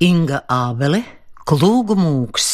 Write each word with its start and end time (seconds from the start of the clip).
Inga 0.00 0.38
Ābele, 0.48 1.02
Klūgu 1.44 1.92
mūks. 1.92 2.44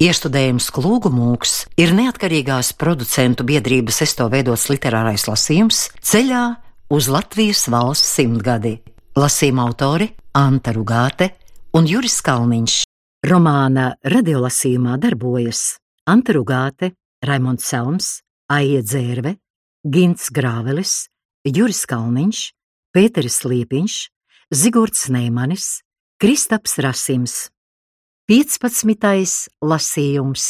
Iestudējums 0.00 0.70
Klūgu 0.72 1.10
mūks 1.12 1.66
ir 1.76 1.90
neatkarīgās 1.92 2.70
producentu 2.80 3.44
biedrības 3.44 3.98
esto 4.06 4.30
veidots 4.32 4.62
literārais 4.72 5.26
lasījums 5.28 5.82
ceļā 6.00 6.44
uz 6.96 7.10
Latvijas 7.12 7.66
valsts 7.68 8.14
simtgadi. 8.16 8.78
Lasījuma 9.20 9.66
autori 9.68 10.06
Anta 10.40 10.72
Rugāte 10.72 11.26
un 11.76 11.84
Juris 11.90 12.16
Kalniņš. 12.24 12.76
Romāna 13.28 13.90
radiolasījumā 14.08 14.96
darbojas 15.02 15.74
Anta 16.08 16.32
Rugāte, 16.32 16.94
Raimonds 17.28 17.66
Selms, 17.68 18.08
Aija 18.48 18.80
Dzērve, 18.86 19.34
Gints 19.84 20.32
Grāvelis, 20.32 21.10
Juris 21.44 21.82
Kalniņš, 21.92 22.40
Pēteris 22.96 23.38
Liepiņš, 23.44 23.98
Zigords 24.56 25.10
Neimanis, 25.12 25.68
Kristaps 26.18 26.80
Rasims. 26.82 27.34
15. 28.26 29.52
lasījums 29.62 30.46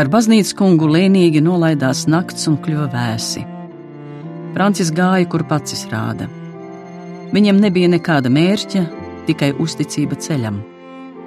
Pār 0.00 0.08
baznīcas 0.08 0.54
kungu 0.56 0.86
lēnīgi 0.88 1.42
nolaidās 1.44 2.06
nakts 2.08 2.46
un 2.48 2.54
kļuva 2.64 2.86
vēsi. 2.88 3.42
Francis 4.54 4.88
gāja, 4.96 5.26
kur 5.28 5.44
pats 5.44 5.74
izrāda. 5.76 6.24
Viņam 7.34 7.60
nebija 7.60 7.90
nekāda 7.92 8.32
mērķa, 8.32 8.86
tikai 9.28 9.50
uzticība 9.60 10.16
ceļam. 10.16 10.56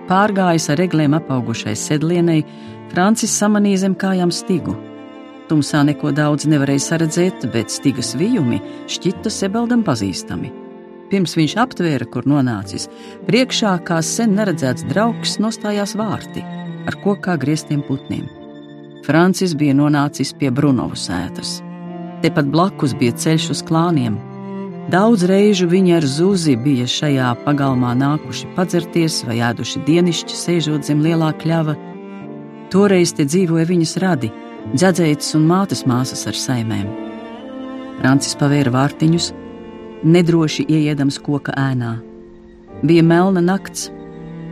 Pārgājis 0.09 0.66
ar 0.73 0.81
regliem 0.81 1.13
apaugušai 1.19 1.75
sedlienei, 1.77 2.41
Francis 2.89 3.38
samanīja 3.38 3.83
zem 3.85 3.94
kājām 3.94 4.33
stigu. 4.33 4.73
Tumsā 5.53 5.85
neko 5.85 6.09
daudz 6.09 6.49
nevarēja 6.49 6.88
saredzēt, 6.89 7.45
bet 7.53 7.69
stigas 7.69 8.16
vijumi 8.17 8.57
šķita 8.89 9.38
Sebaldam 9.38 9.85
pazīstami. 9.85 10.49
Pirms 11.13 11.38
viņš 11.38 11.59
aptvēra, 11.69 12.09
kur 12.09 12.25
nonācis, 12.25 12.89
priekšā 13.29 13.77
kā 13.85 14.01
sen 14.01 14.33
neredzēts 14.33 14.89
draugs 14.89 15.38
nostājās 15.38 15.94
vārti 15.94 16.41
ar 16.89 17.05
kokā 17.05 17.38
grieztiem 17.38 17.85
putniem. 17.85 18.41
Francis 19.04 19.52
bija 19.59 19.73
nonācis 19.76 20.32
pie 20.40 20.48
Brunovu 20.52 20.96
sētas. 20.96 21.58
Tepat 22.23 22.48
blakus 22.54 22.94
bija 22.96 23.12
ceļš 23.20 23.50
uz 23.52 23.62
klāniem. 23.68 24.16
Daudz 24.94 25.26
reižu 25.28 25.68
viņi 25.72 25.98
ar 25.98 26.08
Zuzi 26.08 26.56
bija 26.59 26.88
šajā 26.88 27.34
pagalmā 27.44 27.92
nākuši 28.00 28.54
padzerties 28.56 29.22
vai 29.28 29.42
ēduši 29.50 29.84
dienišķi, 29.90 30.40
sēžot 30.40 30.88
zem 30.88 31.04
lielā 31.04 31.34
kļava. 31.44 31.76
Toreiz 32.72 33.12
te 33.16 33.28
dzīvoja 33.28 33.68
viņas 33.68 33.98
radi, 34.04 34.31
dzēdzētas 34.72 35.36
un 35.40 35.52
mātes 35.52 35.84
māsas 35.88 36.24
ar 36.31 36.40
saimēm. 36.40 36.88
Francis 38.00 38.40
pavēra 38.40 38.72
vārtiņus, 38.72 39.31
nedroši 40.16 40.68
ieiedams 40.72 41.20
koka 41.28 41.56
ēnā. 41.59 41.98
Bija 42.88 43.04
melna 43.04 43.44
nakts, 43.44 43.90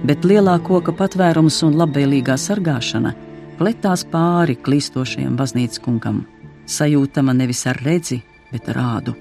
bet 0.07 0.27
lielā 0.27 0.59
koka 0.67 0.91
patvērums 0.95 1.63
un 1.67 1.79
labvēlīgā 1.79 2.39
sargāšana– 2.39 3.15
pletās 3.61 4.01
pāri 4.09 4.57
klīstošajam 4.57 5.37
baznīcas 5.37 5.81
kungam, 5.85 6.23
sajūtama 6.65 7.37
nevis 7.37 7.67
ar 7.69 7.77
redzi, 7.85 8.23
bet 8.49 8.71
ar 8.73 8.81
rādu. 8.81 9.13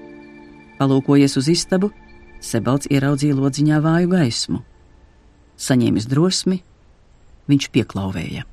Palūkojies 0.81 1.37
uz 1.37 1.51
istabu, 1.53 1.91
Sebalds 2.41 2.89
ieraudzīja 2.89 3.37
lodziņā 3.37 3.77
vāju 3.85 4.09
gaismu. 4.09 4.63
Saņēmis 5.61 6.07
drosmi, 6.09 6.57
viņš 7.51 7.67
pieklauvēja. 7.75 8.47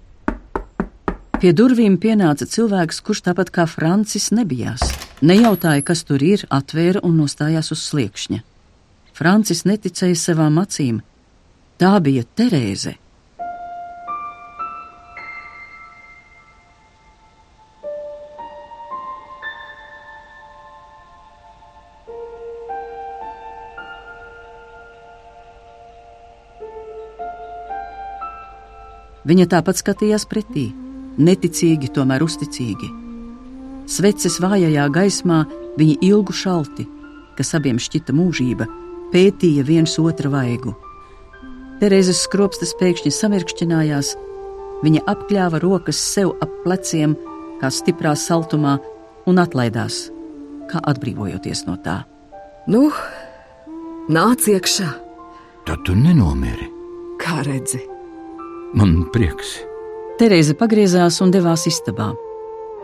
Pie 1.38 1.52
durvīm 1.56 1.96
pienāca 2.02 2.44
cilvēks, 2.44 3.00
kurš 3.06 3.24
tāpat 3.30 3.52
kā 3.54 3.64
Francis 3.70 4.28
nebijās. 4.34 4.84
Nejautāja, 5.24 5.86
kas 5.88 6.04
tur 6.04 6.20
ir, 6.20 6.44
atvēra 6.52 7.00
un 7.06 7.16
nostājās 7.22 7.72
uz 7.72 7.86
sliekšņa. 7.88 8.42
Francis 9.16 9.64
neticēja 9.64 10.18
savām 10.18 10.60
acīm. 10.60 11.00
Tā 11.80 11.96
bija 12.04 12.26
Terēze. 12.36 12.98
Viņa 29.28 29.44
tāpat 29.52 29.80
skatījās 29.82 30.24
pretī, 30.28 30.70
neticīgi, 31.20 31.90
tomēr 31.92 32.24
uzticīgi. 32.24 32.88
Sveces 33.88 34.38
vājajā 34.40 34.86
gaismā 34.92 35.42
viņi 35.78 35.98
ilgu 36.08 36.32
šalti, 36.32 36.86
kas 37.36 37.54
abiem 37.56 37.80
šķita 37.80 38.14
mūžība, 38.16 38.66
pētīja 39.12 39.64
viens 39.68 39.98
otra 40.00 40.30
vaigu. 40.32 40.74
Terēzes 41.78 42.24
skropstas 42.24 42.72
pēkšņi 42.80 43.12
samirkšķinājās, 43.14 44.14
viņa 44.84 45.04
apkļāva 45.12 45.60
rokas 45.62 46.00
sev 46.14 46.32
ap 46.44 46.54
pleciem, 46.64 47.14
kā 47.60 47.70
stiprā 47.74 48.14
saltumā, 48.18 48.78
un 49.28 49.40
atlaidās, 49.42 50.08
kā 50.72 50.82
atbrīvojoties 50.92 51.66
no 51.68 51.76
tā. 51.84 52.00
Nu, 52.68 52.88
nāc 54.08 54.48
iekšā! 54.48 54.88
Tad 55.68 55.84
tu 55.84 55.96
nenomiri. 55.96 56.72
Kā 57.20 57.42
redzi? 57.44 57.80
Man 58.76 59.06
prieks. 59.14 59.54
Terēze 60.20 60.52
pagriezās 60.58 61.22
un 61.24 61.30
devās 61.32 61.62
istabā. 61.70 62.10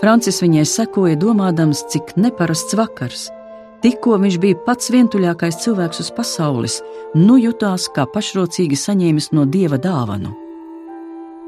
Francis 0.00 0.40
viņai 0.40 0.62
sekoja, 0.68 1.18
domādams, 1.20 1.82
cik 1.92 2.14
neparasts 2.16 2.76
vakars. 2.78 3.26
Tikko 3.84 4.16
viņš 4.22 4.38
bija 4.40 4.60
pats 4.64 4.88
vientuļākais 4.94 5.60
cilvēks 5.60 6.00
uz 6.00 6.08
pasaules, 6.16 6.78
nu 7.20 7.36
jutās 7.36 7.90
kā 7.92 8.06
pašrocīgi 8.08 8.78
saņēmis 8.80 9.28
no 9.36 9.44
dieva 9.44 9.76
dāvanu. 9.76 10.32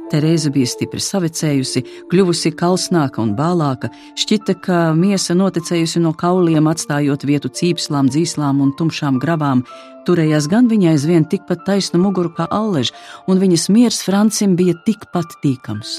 Terēza 0.06 0.52
bija 0.54 0.68
stipri 0.70 1.02
savicējusi, 1.02 1.80
kļuvusi 2.12 2.52
kalsnāka 2.54 3.18
un 3.24 3.32
bālāka, 3.34 3.88
šķita, 4.14 4.54
ka 4.62 4.76
miesa 4.94 5.34
noticējusi 5.34 6.02
no 6.04 6.12
kauliem, 6.14 6.68
atstājot 6.70 7.26
vietu 7.26 7.50
cīpslām, 7.50 8.06
dzīslām 8.14 8.60
un 8.62 8.70
tumšām 8.78 9.18
grabām. 9.22 9.64
Turējās 10.06 10.46
gan 10.52 10.70
viņai 10.70 10.92
aizvien 10.92 11.26
tikpat 11.26 11.64
taisnu 11.66 11.98
muguru 12.04 12.30
kā 12.36 12.46
allež, 12.54 12.92
un 13.26 13.42
viņas 13.42 13.66
miers 13.74 13.98
Francim 14.06 14.54
bija 14.54 14.76
tikpat 14.86 15.40
tīkams. 15.42 15.98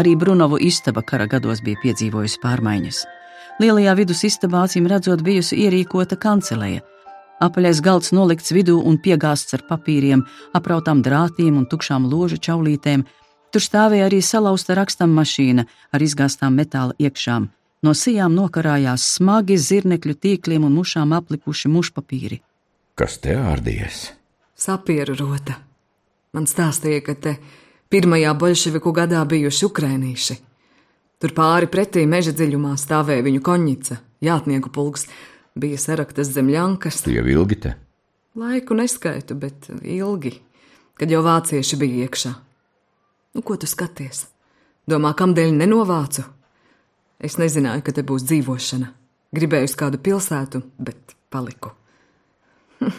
Arī 0.00 0.14
Brunovu 0.16 0.56
istaba 0.64 1.04
kara 1.04 1.26
gados 1.28 1.60
bija 1.66 1.82
piedzīvojusi 1.84 2.40
pārmaiņas. 2.40 3.02
Lielajā 3.60 3.92
vidus 3.98 4.24
istabā 4.24 4.64
acīm 4.64 4.88
redzot 4.88 5.20
bijusi 5.26 5.58
ierīkota 5.66 6.16
kanceleja, 6.16 6.80
Apaļais 7.40 7.80
galds 7.80 8.12
nolikts 8.12 8.52
vidū 8.52 8.76
un 8.84 8.98
piegāsts 9.00 9.56
ar 9.56 9.64
papīriem, 9.68 10.26
aprautām 10.52 11.00
drātīm 11.00 11.56
un 11.56 11.64
tukšām 11.70 12.04
ložu 12.10 12.36
čaulītēm. 12.36 13.06
Tur 13.50 13.64
stāvēja 13.64 14.10
arī 14.10 14.20
salauzta 14.22 14.76
rakstam 14.76 15.14
mašīna 15.16 15.64
ar 15.90 16.04
izgāztām 16.04 16.54
metāla 16.60 16.92
iekšām. 17.00 17.48
No 17.80 17.94
sijām 17.96 18.36
nokarājās 18.36 19.06
smagi 19.16 19.56
zirnekļu 19.56 20.14
tīkliem 20.20 20.66
un 20.68 20.76
mušām 20.76 21.14
aplikuši 21.16 21.72
mušpapīri. 21.72 22.42
Kas 23.00 23.16
te 23.24 23.32
ārdījies? 23.40 24.02
Sapieru 24.60 25.16
rota. 25.16 25.56
Man 26.36 26.44
stāstīja, 26.46 27.00
ka 27.06 27.16
te 27.16 27.34
pirmajā 27.90 28.34
bolševiku 28.36 28.92
gadā 28.92 29.24
bijuši 29.24 29.64
ukrainīši. 29.70 30.36
Tur 31.20 31.32
pāri 31.36 31.68
pretī 31.72 32.04
meža 32.08 32.36
dziļumā 32.36 32.76
stāvēja 32.80 33.24
viņu 33.24 33.40
konjica, 33.44 33.96
jātnieku 34.24 34.68
pulks, 34.72 35.08
bija 35.58 35.78
saraktas 35.80 36.30
zem 36.34 36.50
ļankas. 36.52 37.02
Tu 37.06 37.14
jau 37.14 37.24
ilgi 37.28 37.58
te? 37.66 37.74
Laiku 38.38 38.76
neskaitu, 38.78 39.34
bet 39.34 39.68
ilgi, 39.82 40.36
kad 40.98 41.10
jau 41.10 41.22
vācieši 41.26 41.78
bija 41.80 42.06
iekšā. 42.06 42.34
Nu, 43.34 43.42
ko 43.46 43.56
tu 43.58 43.68
skaties? 43.70 44.26
Domā, 44.90 45.12
kamdēļ 45.18 45.54
nenovācu? 45.58 46.24
Es 47.20 47.36
nezināju, 47.38 47.84
ka 47.86 47.94
te 47.94 48.04
būs 48.06 48.24
dzīvošana. 48.26 48.88
Gribēju 49.36 49.68
uz 49.68 49.76
kādu 49.78 50.00
pilsētu, 50.02 50.62
bet 50.82 51.14
paliku. 51.30 51.74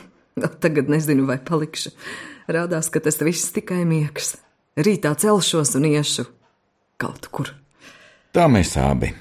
Tagad 0.63 0.91
nezinu, 0.91 1.25
vai 1.27 1.39
palikšu. 1.43 1.91
Rādās, 2.51 2.91
ka 2.91 3.01
tas 3.03 3.19
viss 3.23 3.51
tikai 3.55 3.83
miegs. 3.87 4.35
Rītā 4.79 5.11
celšos 5.19 5.75
un 5.79 5.89
iešu 5.89 6.27
kaut 7.01 7.27
kur. 7.33 7.51
Tā 8.31 8.47
mēs 8.47 8.77
abi. 8.79 9.11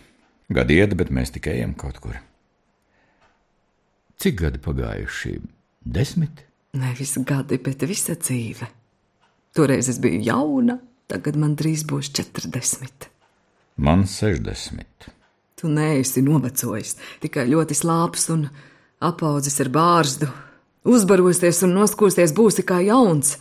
Gadi 0.51 0.79
iet, 0.79 0.95
bet 0.99 1.11
mēs 1.15 1.35
tikai 1.35 1.59
ejam 1.59 1.75
kaut 1.79 1.99
kur. 2.03 2.19
Cik 4.21 4.37
gadi 4.37 4.59
pagājuši? 4.61 5.39
Desmit? 5.81 6.43
Nevis 6.77 7.15
gadi, 7.25 7.57
bet 7.57 7.81
visa 7.89 8.13
dzīve. 8.21 8.67
Toreiz 9.57 9.89
es 9.89 9.97
biju 10.03 10.21
jauna, 10.27 10.77
tagad 11.09 11.39
man 11.41 11.55
drīz 11.57 11.87
būs 11.89 12.11
40. 12.19 13.09
Man 13.81 14.05
sešdesmit. 14.05 15.09
Tu 15.57 15.71
neesi 15.73 16.21
novecojis, 16.25 16.99
tikai 17.25 17.47
ļoti 17.49 17.79
slāpes 17.79 18.29
un 18.35 18.45
apaudzis 19.01 19.57
ar 19.65 19.73
bārzdu. 19.73 20.29
Uzbarosies 20.85 21.63
un 21.65 21.73
noskūsties 21.79 22.37
būsi 22.37 22.67
kā 22.69 22.83
jauns. 22.85 23.39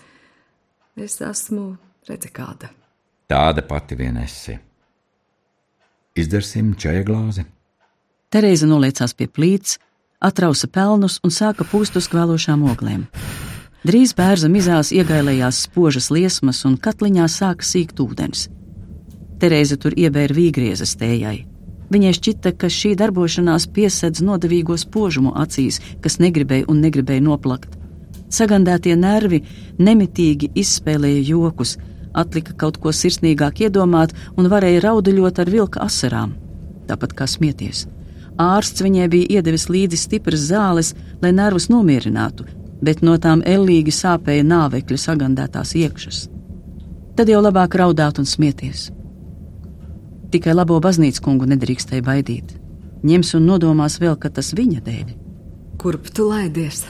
Es 0.95 1.19
esmu 1.23 1.73
redzi 2.07 2.31
kāda. 2.31 2.71
Tāda 3.27 3.67
pati 3.67 3.99
vien 3.99 4.15
esi. 4.23 4.55
Izdarsim 6.15 6.71
čaja 6.79 7.03
glāzi. 7.03 7.43
Terēza 8.31 8.67
noliecās 8.67 9.15
pie 9.15 9.27
plīts, 9.27 9.77
atrausa 10.19 10.67
pelnus 10.67 11.19
un 11.23 11.31
sāka 11.33 11.65
pūst 11.67 11.97
uz 11.99 12.07
kvēlošām 12.11 12.63
oglēm. 12.71 13.05
Drīz 13.87 14.11
bērza 14.15 14.49
mizās 14.51 14.91
iegailējās 14.91 15.63
spožas 15.69 16.09
liesmas 16.11 16.65
un 16.67 16.75
katliņā 16.75 17.27
sāka 17.31 17.63
sīkt 17.63 18.01
ūdens. 18.03 18.49
Terēza 19.39 19.77
tur 19.79 19.95
iebēra 19.95 20.35
vīgriezes 20.35 20.97
tējai. 20.99 21.45
Viņai 21.89 22.11
šķita, 22.13 22.51
ka 22.59 22.67
šī 22.69 22.91
darbošanās 22.99 23.65
piesedz 23.73 24.21
nodevīgo 24.21 24.75
spožumu 24.77 25.31
acīs, 25.39 25.79
kas 26.03 26.19
negribēja 26.19 26.67
un 26.69 26.83
negribēja 26.83 27.23
noplakt. 27.25 27.77
Sagandētie 28.29 28.93
nervi 28.99 29.39
nemitīgi 29.79 30.51
izspēlēja 30.59 31.23
jokus, 31.31 31.77
atlika 32.13 32.53
kaut 32.53 32.77
ko 32.83 32.93
sirsnīgāk 32.93 33.63
iedomāt 33.65 34.13
un 34.37 34.51
varēja 34.51 34.83
rauduļot 34.85 35.41
ar 35.41 35.49
vilka 35.49 35.81
asarām, 35.87 36.35
tāpat 36.91 37.15
kā 37.17 37.25
smieties. 37.25 37.87
Ārsts 38.39 38.79
viņai 38.79 39.07
bija 39.11 39.39
iedevis 39.39 39.67
līdzi 39.67 39.97
stipras 39.99 40.45
zāles, 40.47 40.93
lai 41.21 41.33
nervus 41.35 41.67
nomierinātu, 41.67 42.45
bet 42.81 43.01
no 43.03 43.17
tām 43.19 43.41
ellīgi 43.43 43.91
sāpēja 43.91 44.45
nāvekļa 44.47 44.99
sagandētās 45.03 45.73
iekšas. 45.75 46.21
Tad 47.19 47.27
jau 47.27 47.41
labāk 47.43 47.75
raudāt 47.75 48.21
un 48.21 48.27
smieties. 48.29 48.85
Tikai 50.31 50.53
labo 50.55 50.77
baznīcu 50.79 51.23
kungu 51.25 51.49
nedrīkstēja 51.51 52.05
baidīt. 52.05 52.53
Ņems 53.03 53.33
un 53.35 53.47
nodomās 53.49 53.97
vēl, 53.99 54.15
ka 54.19 54.31
tas 54.31 54.53
viņa 54.55 54.83
dēļ. 54.85 55.11
Kurp 55.79 56.07
tu 56.15 56.27
laidies? 56.29 56.85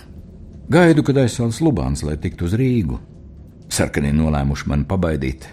Gaidu, 0.69 1.02
kad 1.06 1.18
aizsāls 1.22 1.62
Lubāns, 1.66 2.04
lai 2.06 2.18
tiktu 2.22 2.45
uz 2.45 2.54
Rīgu. 2.57 3.00
Sarkanie 3.74 4.12
nolēmuši 4.13 4.69
mani 4.69 4.86
pabaidīt, 4.90 5.48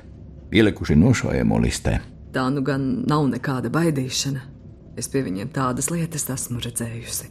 ielikuši 0.53 0.97
nošojamo 1.01 1.61
listē. 1.65 1.99
Tā 2.37 2.45
nu 2.53 2.65
gan 2.65 2.85
nav 3.09 3.25
nekāda 3.31 3.73
baidīšana. 3.73 4.56
Es 4.97 5.11
pie 5.13 5.21
viņiem 5.27 5.51
tādas 5.53 5.91
lietas 5.93 6.25
esmu 6.33 6.63
redzējusi. 6.65 7.29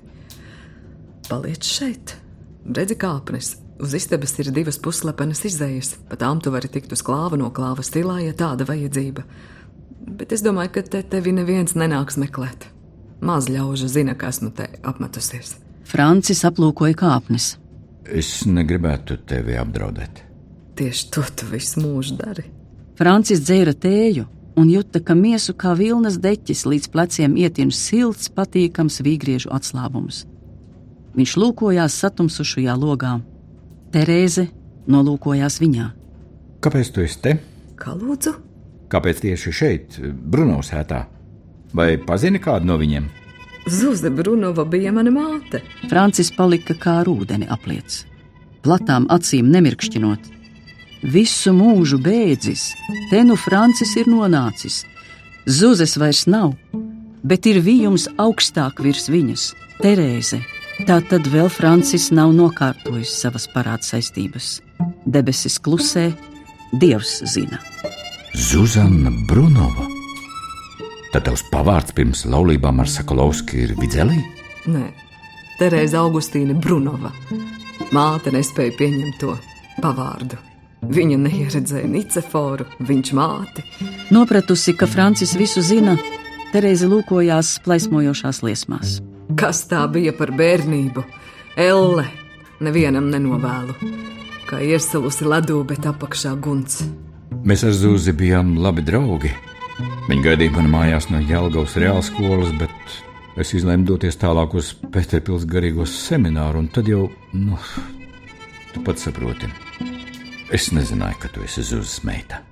Paliec 1.25 1.65
šeit, 1.65 2.13
redzi 2.69 2.97
kāpnes. 3.01 3.55
Uz 3.81 3.95
istabas 3.97 4.35
ir 4.39 4.51
divas 4.55 4.77
puslepenas 4.79 5.41
izējas, 5.49 5.95
pa 6.07 6.15
tām 6.21 6.39
tu 6.39 6.53
vari 6.53 6.69
tikt 6.71 6.93
uz 6.95 7.01
klāva 7.03 7.39
no 7.41 7.49
klāva 7.51 7.83
stilā, 7.83 8.21
ja 8.23 8.35
tāda 8.37 8.67
vajadzība. 8.69 9.25
Bet 10.05 10.31
es 10.31 10.45
domāju, 10.45 10.75
ka 10.77 10.85
te 10.93 11.01
tevi 11.15 11.33
neviens 11.35 11.73
nenāks 11.75 12.19
meklēt. 12.21 12.69
Maz 13.25 13.49
ļaužu 13.49 13.89
zina, 13.89 14.13
ka 14.15 14.29
esmu 14.29 14.51
te 14.55 14.69
apmetusies. 14.85 15.55
Francis 15.89 16.45
aplūkoja 16.47 16.95
kāpnes. 17.01 17.55
Es 18.05 18.45
negribētu 18.45 19.17
tevi 19.27 19.57
apdraudēt. 19.57 20.21
Tieši 20.77 21.11
to 21.11 21.25
tu 21.35 21.49
visu 21.49 21.81
mūžu 21.81 22.19
dari. 22.21 22.45
Francis 22.95 23.41
dzēra 23.43 23.73
tēju 23.73 24.27
un 24.55 24.69
jūta, 24.71 25.01
ka 25.03 25.15
miesu 25.15 25.53
kā 25.57 25.75
vilnas 25.77 26.17
deķis 26.21 26.65
līdz 26.69 26.89
pleciem 26.93 27.35
ietien 27.39 27.71
silts, 27.71 28.29
patīkams 28.31 29.01
vīgriežu 29.05 29.51
atslābums. 29.55 30.23
Viņš 31.15 31.35
lūkojās 31.39 31.95
satumsušajā 32.03 32.75
logā. 32.75 33.17
Terēze 33.95 34.49
nolūkojās 34.91 35.59
viņā. 35.63 35.89
Kāpēc 36.63 36.91
tu 36.91 37.05
esi 37.05 37.21
te? 37.23 37.37
Kā 37.79 37.93
lūdzu? 37.95 38.33
Kāpēc 38.91 39.21
tieši 39.23 39.53
šeit, 39.55 39.99
Brunovs 40.01 40.71
hētā? 40.75 41.05
Vai 41.75 41.95
pazini 41.99 42.39
kādu 42.43 42.69
no 42.69 42.77
viņiem? 42.79 43.07
Zuze 43.71 44.11
Brunova 44.13 44.65
bija 44.69 44.91
mana 44.93 45.11
māte. 45.11 45.63
Francis 45.89 46.29
palika 46.35 46.75
kā 46.77 46.99
ar 47.01 47.09
ūdeni 47.09 47.47
apliec, 47.49 48.03
platām 48.63 49.07
acīm 49.09 49.49
nemirkšķinot. 49.55 50.34
Visu 51.05 51.51
mūžu 51.53 51.99
bēdzis, 52.01 52.71
te 53.11 53.19
nu 53.21 53.35
Francis 53.37 53.91
ir 53.99 54.07
nonācis. 54.09 54.81
Zuzes 55.45 55.93
vairs 56.01 56.23
nav, 56.25 56.55
bet 57.21 57.45
ir 57.45 57.59
vījums 57.61 58.07
augstāk 58.17 58.81
virs 58.81 59.05
viņas- 59.13 59.51
Terēze. 59.83 60.39
Tā 60.87 60.97
tad 61.07 61.27
vēl 61.29 61.49
Francis 61.49 62.09
nav 62.11 62.33
nokārtojis 62.33 63.13
savas 63.21 63.45
parāda 63.47 63.85
saistības. 63.85 64.61
Debesis 65.05 65.59
klusē, 65.59 66.11
Dievs 66.73 67.21
zina. 67.23 67.59
Zuzana 68.33 69.11
Brunova. 69.27 69.85
Tad 71.13 71.23
tavs 71.23 71.43
pavārds 71.51 71.93
pirms 71.93 72.25
laulībām 72.25 72.79
ar 72.79 72.87
Sakalovski 72.87 73.61
ir 73.63 73.75
Vidzelī? 73.75 74.17
Nē, 74.65 74.89
Terēza 75.59 76.01
Augustīna 76.01 76.57
Brunova. 76.59 77.13
Māte 77.91 78.33
nespēja 78.33 78.75
pieņemt 78.75 79.19
to 79.19 79.37
pavārdu. 79.81 80.54
Viņa 80.85 81.17
neieredzēja 81.17 81.87
Niceforu, 81.89 82.67
viņš 82.85 83.11
māti. 83.17 83.63
Nopratusi, 84.13 84.75
ka 84.77 84.87
Francis 84.89 85.33
visu 85.37 85.63
zina, 85.65 85.95
Terēze 86.53 86.87
lūkojās 86.87 87.57
plaismojošās 87.65 88.37
liesmās. 88.45 88.99
Kas 89.35 89.65
tā 89.67 89.81
bija 89.91 90.13
par 90.15 90.31
bērnību? 90.37 91.01
Elle, 91.59 92.05
nevienam 92.63 93.09
nenovēlu. 93.11 93.75
Kā 94.45 94.61
iesalusi 94.63 95.25
ledū, 95.27 95.57
bet 95.67 95.87
apakšā 95.89 96.35
guns. 96.39 96.83
Mēs 97.43 97.65
ar 97.67 97.73
Zuzi 97.75 98.13
bijām 98.15 98.53
labi 98.61 98.85
draugi. 98.85 99.33
Viņa 100.07 100.21
gaidīja 100.29 100.53
mani 100.55 100.71
mājās 100.71 101.09
no 101.11 101.19
Jālgavas 101.19 101.75
reāla 101.81 102.05
skolas, 102.05 102.53
bet 102.61 103.41
es 103.41 103.51
izlēmu 103.57 103.89
doties 103.89 104.21
tālāk 104.21 104.55
uz 104.55 104.71
Pēterpils 104.93 105.43
garīgos 105.49 105.97
semināru, 106.05 106.63
un 106.63 106.71
tad 106.71 106.87
jau, 106.87 107.09
nu, 107.33 107.59
tu 108.71 108.85
pats 108.85 109.09
saproti. 109.09 109.51
Es 110.53 110.69
nezināju, 110.69 111.17
ka 111.23 111.29
tu 111.33 111.41
esi 111.41 111.63
Zuzas 111.65 112.03
meita. 112.05 112.43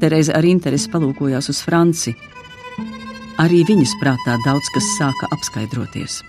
Terēze 0.00 0.34
ar 0.34 0.44
interesi 0.44 0.90
palūkojās 0.90 1.46
uz 1.52 1.60
Franci. 1.62 2.16
Arī 3.38 3.60
viņas 3.68 3.92
prātā 4.00 4.34
daudz 4.42 4.70
kas 4.74 4.88
sāka 4.96 5.28
apskaidroties. 5.36 6.22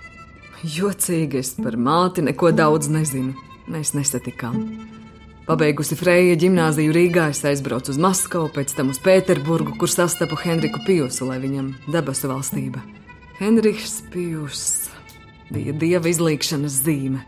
Jocīgi 0.62 1.40
es 1.40 1.54
par 1.58 1.78
māti 1.80 2.22
neko 2.22 2.52
daudz 2.54 2.90
nezinu. 2.92 3.34
Mēs 3.68 3.94
nesatikām. 3.96 4.62
Pabeigusi 5.48 5.96
Freja 5.96 6.36
gimnāziju 6.36 6.92
Rīgā, 6.92 7.28
es 7.32 7.40
aizbraucu 7.44 7.94
uz 7.94 7.98
Maskavu, 8.00 8.50
pēc 8.52 8.74
tam 8.76 8.92
uz 8.92 9.00
Pēterburgu, 9.00 9.78
kur 9.80 9.90
sastapu 9.90 10.36
Henriku 10.42 10.82
Pijusu, 10.86 11.24
lai 11.28 11.38
viņam 11.40 11.72
debesu 11.88 12.28
valstība. 12.30 12.82
Henriks 13.40 14.02
Pijus 14.12 14.90
bija 15.52 15.72
dieva 15.72 16.10
izlīkšanas 16.10 16.82
zīme. 16.84 17.24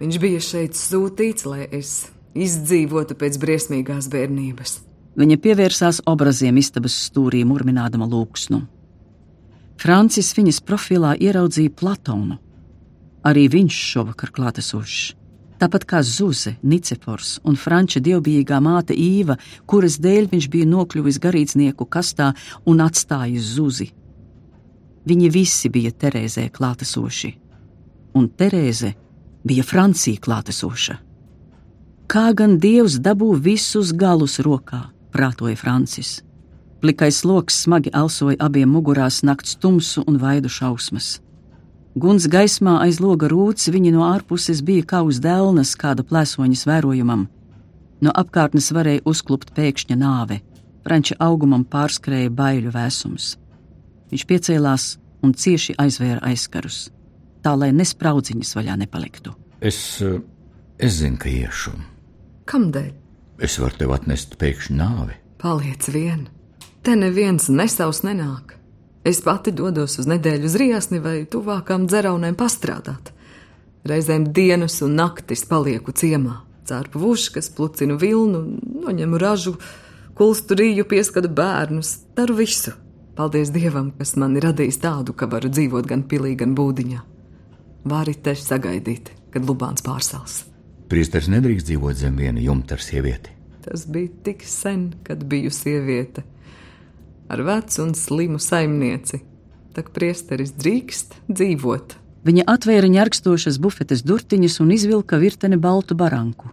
Viņš 0.00 0.18
bija 0.20 0.42
šeit 0.42 0.78
sūtīts, 0.78 1.46
lai 1.46 1.68
es 1.70 2.13
izdzīvotu 2.34 3.16
pēc 3.18 3.38
briesmīgās 3.42 4.10
bērnības. 4.12 4.78
Viņa 5.14 5.36
pievērsās 5.38 6.00
obraziem 6.10 6.56
istabas 6.58 6.96
stūrī, 7.06 7.44
murminādama 7.46 8.08
lūksnu. 8.10 8.64
Francis 9.78 10.32
viņas 10.34 10.62
profilā 10.66 11.14
ieraudzīja 11.18 11.74
Platonu. 11.78 12.38
Arī 13.24 13.46
viņš 13.50 13.76
šovakar 13.92 14.32
klātesošs. 14.34 15.14
Tāpat 15.62 15.86
kā 15.88 16.00
Zuze, 16.02 16.56
Nicefors 16.66 17.38
un 17.46 17.54
Franča 17.56 18.02
dievbijīgā 18.02 18.58
māte 18.60 18.92
Īva, 18.98 19.36
kuras 19.70 20.00
dēļ 20.02 20.26
viņš 20.32 20.48
bija 20.50 20.66
nokļuvis 20.68 21.20
garīdznieku 21.22 21.86
kastā 21.86 22.32
un 22.66 22.82
atstājis 22.84 23.54
Zuzi. 23.54 23.88
Viņi 25.06 25.30
visi 25.30 25.70
bija 25.70 25.94
Terēzē 25.94 26.48
klātesoši, 26.52 27.30
un 28.18 28.28
Terēze 28.34 28.94
bija 29.46 29.64
Francija 29.64 30.20
klātesoša. 30.20 30.98
Kā 32.04 32.34
gan 32.36 32.58
Dievs 32.60 32.98
dabū 33.00 33.32
visus 33.40 33.92
galus 33.96 34.36
rokā, 34.44 34.90
prātoja 35.12 35.56
Francis. 35.56 36.20
Plikais 36.84 37.22
lokus 37.24 37.62
smagi 37.64 37.88
alsoja 37.96 38.36
abiem 38.44 38.68
mugurās 38.68 39.22
nakts 39.24 39.56
tumsu 39.56 40.04
un 40.06 40.18
vaidu 40.20 40.50
šausmas. 40.52 41.20
Guns 41.96 42.26
gaismā 42.28 42.74
aiz 42.84 42.98
loga 43.00 43.30
rūts 43.30 43.70
viņa 43.72 43.92
no 43.94 44.02
ārpuses 44.04 44.60
bija 44.66 44.84
kā 44.90 45.00
uz 45.06 45.20
dēlnas 45.24 45.72
kāda 45.80 46.04
plēsoņas 46.04 46.66
vērojumam. 46.68 47.22
No 48.04 48.12
apkārtnes 48.12 48.68
varēja 48.76 49.04
uzklupt 49.08 49.54
pēkšņa 49.56 49.96
nāve, 49.96 50.42
franča 50.84 51.16
augumam 51.24 51.64
pārskrēja 51.64 52.34
baiļu 52.34 52.74
vēsums. 52.74 53.30
Viņš 54.12 54.26
piecēlās 54.28 54.88
un 55.24 55.32
cieši 55.32 55.78
aizvēra 55.80 56.20
aizkarus, 56.28 56.90
tā 57.40 57.56
lai 57.56 57.72
nespraudziņas 57.72 58.52
vaļā 58.58 58.76
nepaliktu. 58.84 59.32
Es, 59.62 60.02
eh, 60.02 60.20
es 60.78 61.00
zinu, 61.00 61.16
ka 61.16 61.32
iešu. 61.32 61.93
Kamdēļ? 62.50 62.90
Es 63.44 63.56
varu 63.58 63.78
tev 63.80 63.94
atnest 63.96 64.36
pēkšņu 64.40 64.76
nāvi. 64.78 65.16
Paliec 65.40 65.88
vien. 65.92 66.28
Te 66.84 66.94
neviens 66.98 67.48
nesavs 67.48 68.02
nenāk. 68.04 68.54
Es 69.04 69.20
pati 69.24 69.52
dodos 69.52 69.98
uz 70.00 70.08
nedēļu 70.08 70.48
uz 70.48 70.54
Riesni 70.60 71.00
vai 71.04 71.24
tuvākām 71.28 71.88
dzeraunēm 71.88 72.36
pastrādāt. 72.40 73.10
Reizēm 73.84 74.30
dienas 74.32 74.78
un 74.84 74.94
naktis 74.96 75.44
palieku 75.48 75.92
ciemā, 75.92 76.38
cērpu 76.68 77.02
vuškas, 77.02 77.50
plucinu 77.56 77.98
vilnu, 78.00 78.40
noņemu 78.86 79.20
ražu, 79.20 79.58
kulstu 80.16 80.56
rīju, 80.56 80.86
pieskatu 80.88 81.28
bērnus, 81.28 81.98
daru 82.16 82.38
visu. 82.40 82.72
Paldies 83.14 83.52
Dievam, 83.54 83.92
kas 83.98 84.16
man 84.20 84.38
ir 84.38 84.48
radījis 84.48 84.80
tādu, 84.82 85.12
ka 85.12 85.28
varu 85.30 85.52
dzīvot 85.52 85.86
gan 85.90 86.08
pilī, 86.08 86.32
gan 86.40 86.56
būdiņā. 86.56 87.04
Vari 87.92 88.16
te 88.16 88.32
sagaidīt, 88.40 89.12
kad 89.34 89.44
Lubāns 89.44 89.84
pārsals. 89.84 90.42
Priesteris 90.94 91.26
nedrīkst 91.26 91.66
dzīvot 91.66 91.96
zem 91.98 92.14
viena 92.14 92.38
jumta 92.38 92.76
ar 92.76 92.82
sievieti. 92.84 93.32
Tas 93.64 93.82
bija 93.90 94.12
tik 94.22 94.44
sen, 94.46 94.92
kad 95.02 95.24
biju 95.26 95.50
sieviete. 95.50 96.22
Ar 97.26 97.40
vecu 97.42 97.80
un 97.82 97.96
slimu 97.98 98.38
saimnieci. 98.38 99.18
Tak 99.74 99.88
priesteris 99.96 100.52
drīkst 100.54 101.16
dzīvot. 101.26 101.96
Viņa 102.28 102.44
atvēra 102.52 102.92
ņarkstošas 102.92 103.58
bufetes 103.58 104.04
durtiņas 104.06 104.60
un 104.62 104.70
izvilka 104.76 105.18
virteni 105.18 105.58
baltu 105.58 105.98
baranku. 105.98 106.52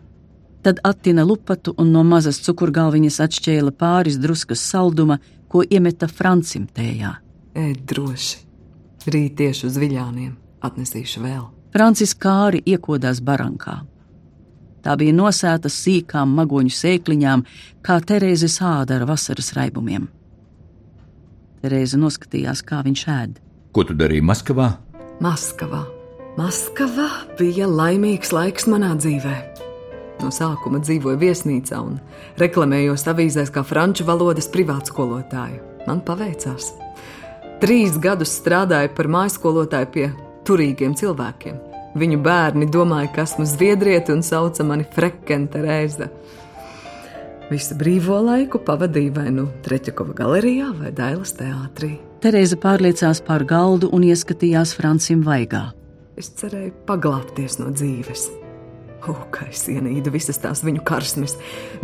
Tad 0.65 0.81
attina 0.89 1.21
lupatu 1.21 1.75
un 1.77 1.93
no 1.93 2.01
mazas 2.01 2.41
cukurgalviņas 2.41 3.21
atšķēla 3.27 3.75
pāris 3.77 4.17
druskas 4.17 4.65
salduma, 4.73 5.19
ko 5.53 5.61
iemeta 5.61 6.09
Francim 6.09 6.65
tējā. 6.65 7.13
Ēd 7.53 7.85
droši. 7.93 8.41
Rīt 9.05 9.37
tieši 9.37 9.69
uz 9.69 9.77
viļāniem 9.85 10.33
atnesīšu 10.65 11.27
vēl. 11.29 11.47
Francis 11.77 12.17
kāri 12.17 12.65
iekodās 12.65 13.21
barankā. 13.21 13.83
Tā 14.81 14.95
bija 14.97 15.13
nosēta 15.13 15.69
sīkām 15.69 16.33
magoņu 16.39 16.73
sēkliņām, 16.73 17.45
kā 17.85 17.99
Terēzes 18.01 18.57
āda 18.65 18.97
ar 18.97 19.05
vasaras 19.09 19.53
raibumiem. 19.57 20.07
Terēza 21.61 21.99
noskatījās, 22.01 22.63
kā 22.65 22.81
viņš 22.85 23.03
ēd. 23.13 23.39
Ko 23.71 23.85
tu 23.85 23.93
darīji 23.97 24.25
Maskavā? 24.25 24.71
Maskavā. 25.21 25.83
Maskavā 26.39 27.09
bija 27.37 27.67
laimīgs 27.69 28.33
laiks 28.33 28.65
manā 28.71 28.95
dzīvē. 28.97 29.35
No 30.21 30.29
sākuma 30.33 30.81
dzīvoju 30.81 31.19
viesnīcā 31.21 31.79
un 31.81 31.97
reklamējos 32.41 33.05
avīzēs 33.09 33.53
kā 33.53 33.63
franču 33.65 34.05
valodas 34.09 34.49
privātskolotāju. 34.53 35.61
Man 35.87 36.01
paveicās. 36.05 36.71
Trīs 37.61 37.97
gadus 38.01 38.33
strādāju 38.39 38.93
par 38.97 39.09
mājskolotāju 39.09 39.91
pie 39.93 40.07
turīgiem 40.45 40.97
cilvēkiem. 40.97 41.70
Viņu 41.91 42.21
bērni 42.23 42.69
domāja, 42.71 43.09
ka 43.11 43.25
esmu 43.25 43.45
zviedrieti 43.49 44.13
un 44.13 44.21
sauca 44.23 44.63
mani 44.63 44.85
Frekente 44.95 45.59
Reize. 45.63 46.07
Visu 47.51 47.75
brīvo 47.75 48.21
laiku 48.23 48.61
pavadīju 48.63 49.11
vai 49.17 49.27
nu 49.35 49.49
Treķakova 49.65 50.15
galerijā 50.15 50.69
vai 50.77 50.93
Dailas 50.95 51.35
teātrī. 51.35 51.97
Terēza 52.23 52.55
pārliecās 52.61 53.19
pār 53.27 53.43
galdu 53.49 53.89
un 53.91 54.05
ieskatījās 54.07 54.71
Francim 54.77 55.25
vaigā. 55.25 55.65
Es 56.15 56.31
cerēju 56.39 56.71
paglāpties 56.87 57.59
no 57.59 57.73
dzīves. 57.75 58.29
Kā 59.01 59.47
es 59.49 59.65
ienīdu 59.71 60.13
visas 60.13 60.37
tās 60.39 60.61
viņu 60.63 60.83
karsmes. 60.85 61.33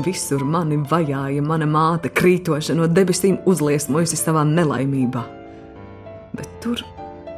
Visur 0.05 0.45
mani 0.45 0.77
vajāja 0.77 1.41
mana 1.41 1.65
māte, 1.65 2.13
krītoša 2.13 2.77
no 2.77 2.87
debesīm, 2.87 3.41
uzliesmojusi 3.49 4.21
savā 4.21 4.45
nelaimībā. 4.47 5.25
Bet 6.37 6.57
tur, 6.61 6.85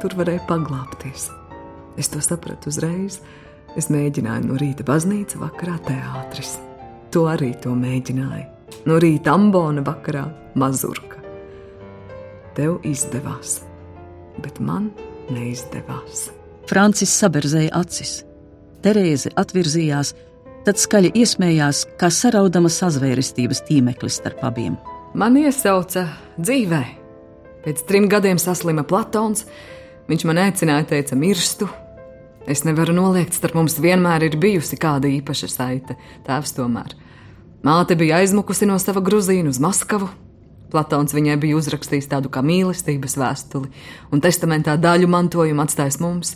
tur 0.02 0.20
varēja 0.20 0.44
paglāpties. 0.50 1.30
Es 1.98 2.10
to 2.12 2.22
sapratu 2.24 2.70
uzreiz. 2.70 3.20
Es 3.78 3.90
mēģināju 3.90 4.50
no 4.50 4.58
rīta 4.58 4.86
baznīca, 4.86 5.38
vakarā 5.42 5.76
teātris. 5.86 6.56
To 7.14 7.26
arī 7.30 7.52
to 7.62 7.74
mēģināju. 7.74 8.46
No 8.86 8.98
rīta 9.02 9.34
ambona, 9.34 9.82
vakarā 9.86 10.24
mazurka. 10.58 11.18
Tev 12.56 12.80
izdevās, 12.86 13.60
bet 14.42 14.58
man 14.62 14.90
neizdevās. 15.30 16.28
Francis 16.70 17.12
saberzēja 17.18 17.72
acis. 17.78 18.20
Terēze 18.84 19.32
atvirzījās, 19.38 20.14
tad 20.66 20.80
skaļi 20.80 21.12
iesmējās, 21.20 21.84
kā 22.00 22.10
saraudama 22.14 22.70
sazvērestības 22.72 23.64
tīmeklis 23.68 24.20
starp 24.20 24.42
abiem. 24.46 24.78
Man 25.18 25.36
iesauca 25.40 26.06
dzīvē. 26.38 26.82
Pēc 27.64 27.82
trim 27.88 28.06
gadiem 28.10 28.38
saslima 28.40 28.84
Platons. 28.86 29.44
Viņš 30.10 30.24
man 30.26 30.40
aicināja, 30.42 30.88
teica, 30.90 31.14
mirstu. 31.14 31.68
Es 32.50 32.64
nevaru 32.66 32.90
noliegt, 32.96 33.36
starp 33.36 33.54
mums 33.54 33.76
vienmēr 33.78 34.24
ir 34.26 34.34
bijusi 34.42 34.74
kāda 34.80 35.06
īpaša 35.06 35.48
saite. 35.52 35.94
Tēvs 36.26 36.56
tomēr. 36.56 36.96
Māte 37.62 37.94
bija 37.94 38.18
aizmukusi 38.18 38.66
no 38.66 38.78
sava 38.82 39.04
gruzīna 39.06 39.52
uz 39.52 39.60
Maskavu. 39.62 40.08
Platons 40.70 41.14
viņai 41.14 41.36
bija 41.42 41.58
uzrakstījis 41.60 42.10
tādu 42.10 42.30
kā 42.32 42.42
mīlestības 42.42 43.14
vēstuli, 43.22 43.70
un 44.10 44.22
testamentā 44.24 44.74
daļu 44.82 45.06
mantojumu 45.10 45.62
atstājis 45.62 46.00
mums. 46.02 46.34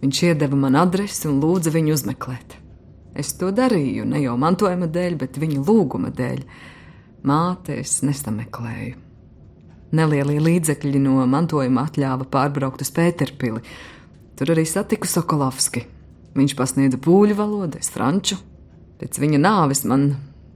Viņš 0.00 0.22
iedeva 0.30 0.56
man 0.64 0.80
adresi 0.80 1.28
un 1.28 1.40
lūdza 1.44 1.72
viņu 1.76 1.96
uzmeklēt. 1.96 2.60
Es 3.16 3.36
to 3.36 3.52
darīju 3.52 4.08
ne 4.08 4.24
jau 4.24 4.36
mantojuma 4.40 4.88
dēļ, 4.92 5.20
bet 5.20 5.40
viņa 5.40 5.64
lūguma 5.68 6.12
dēļ. 6.16 6.44
Māte 7.28 7.82
es 7.82 8.00
nesameklēju. 8.04 9.05
Nelielie 9.94 10.40
līdzekļi 10.42 11.00
no 11.04 11.20
mantojuma 11.30 11.86
atļāva 11.86 12.26
pārbraukt 12.30 12.82
uz 12.82 12.90
Pēterpili. 12.94 13.62
Tur 14.36 14.52
arī 14.52 14.66
satiku 14.68 15.08
Sokolovski. 15.08 15.84
Viņš 16.36 16.54
pasniedza 16.58 16.98
pūļu 17.00 17.36
valodu, 17.38 17.78
es 17.80 17.88
franču. 17.94 18.36
Pēc 19.00 19.20
viņa 19.22 19.40
nāves 19.40 19.84
man 19.88 20.10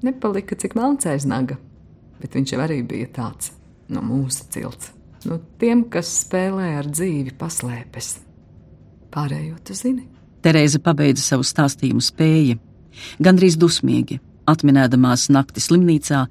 nepalika 0.05 0.57
cik 0.59 0.75
melncēs 0.77 1.27
naga, 1.29 1.57
bet 2.21 2.37
viņš 2.37 2.55
jau 2.55 2.63
arī 2.65 2.81
bija 2.87 3.09
tāds 3.21 3.53
no 3.93 4.03
mūsu 4.05 4.49
cilts. 4.53 4.93
No 5.29 5.37
tiem, 5.61 5.85
kas 5.93 6.09
spēlē 6.23 6.73
ar 6.79 6.89
dzīvi, 6.89 7.35
paslēpes. 7.39 8.15
Pārējo 9.13 9.59
tu 9.67 9.77
zini. 9.77 10.07
Terēza 10.41 10.81
pabeidza 10.81 11.25
savu 11.25 11.45
stāstījumu 11.45 12.01
spēju, 12.05 12.57
gandrīz 13.21 13.59
dusmīgi, 13.61 14.17
atminēdamās 14.49 15.29
nakti 15.35 15.61
slimnīcā 15.61 16.23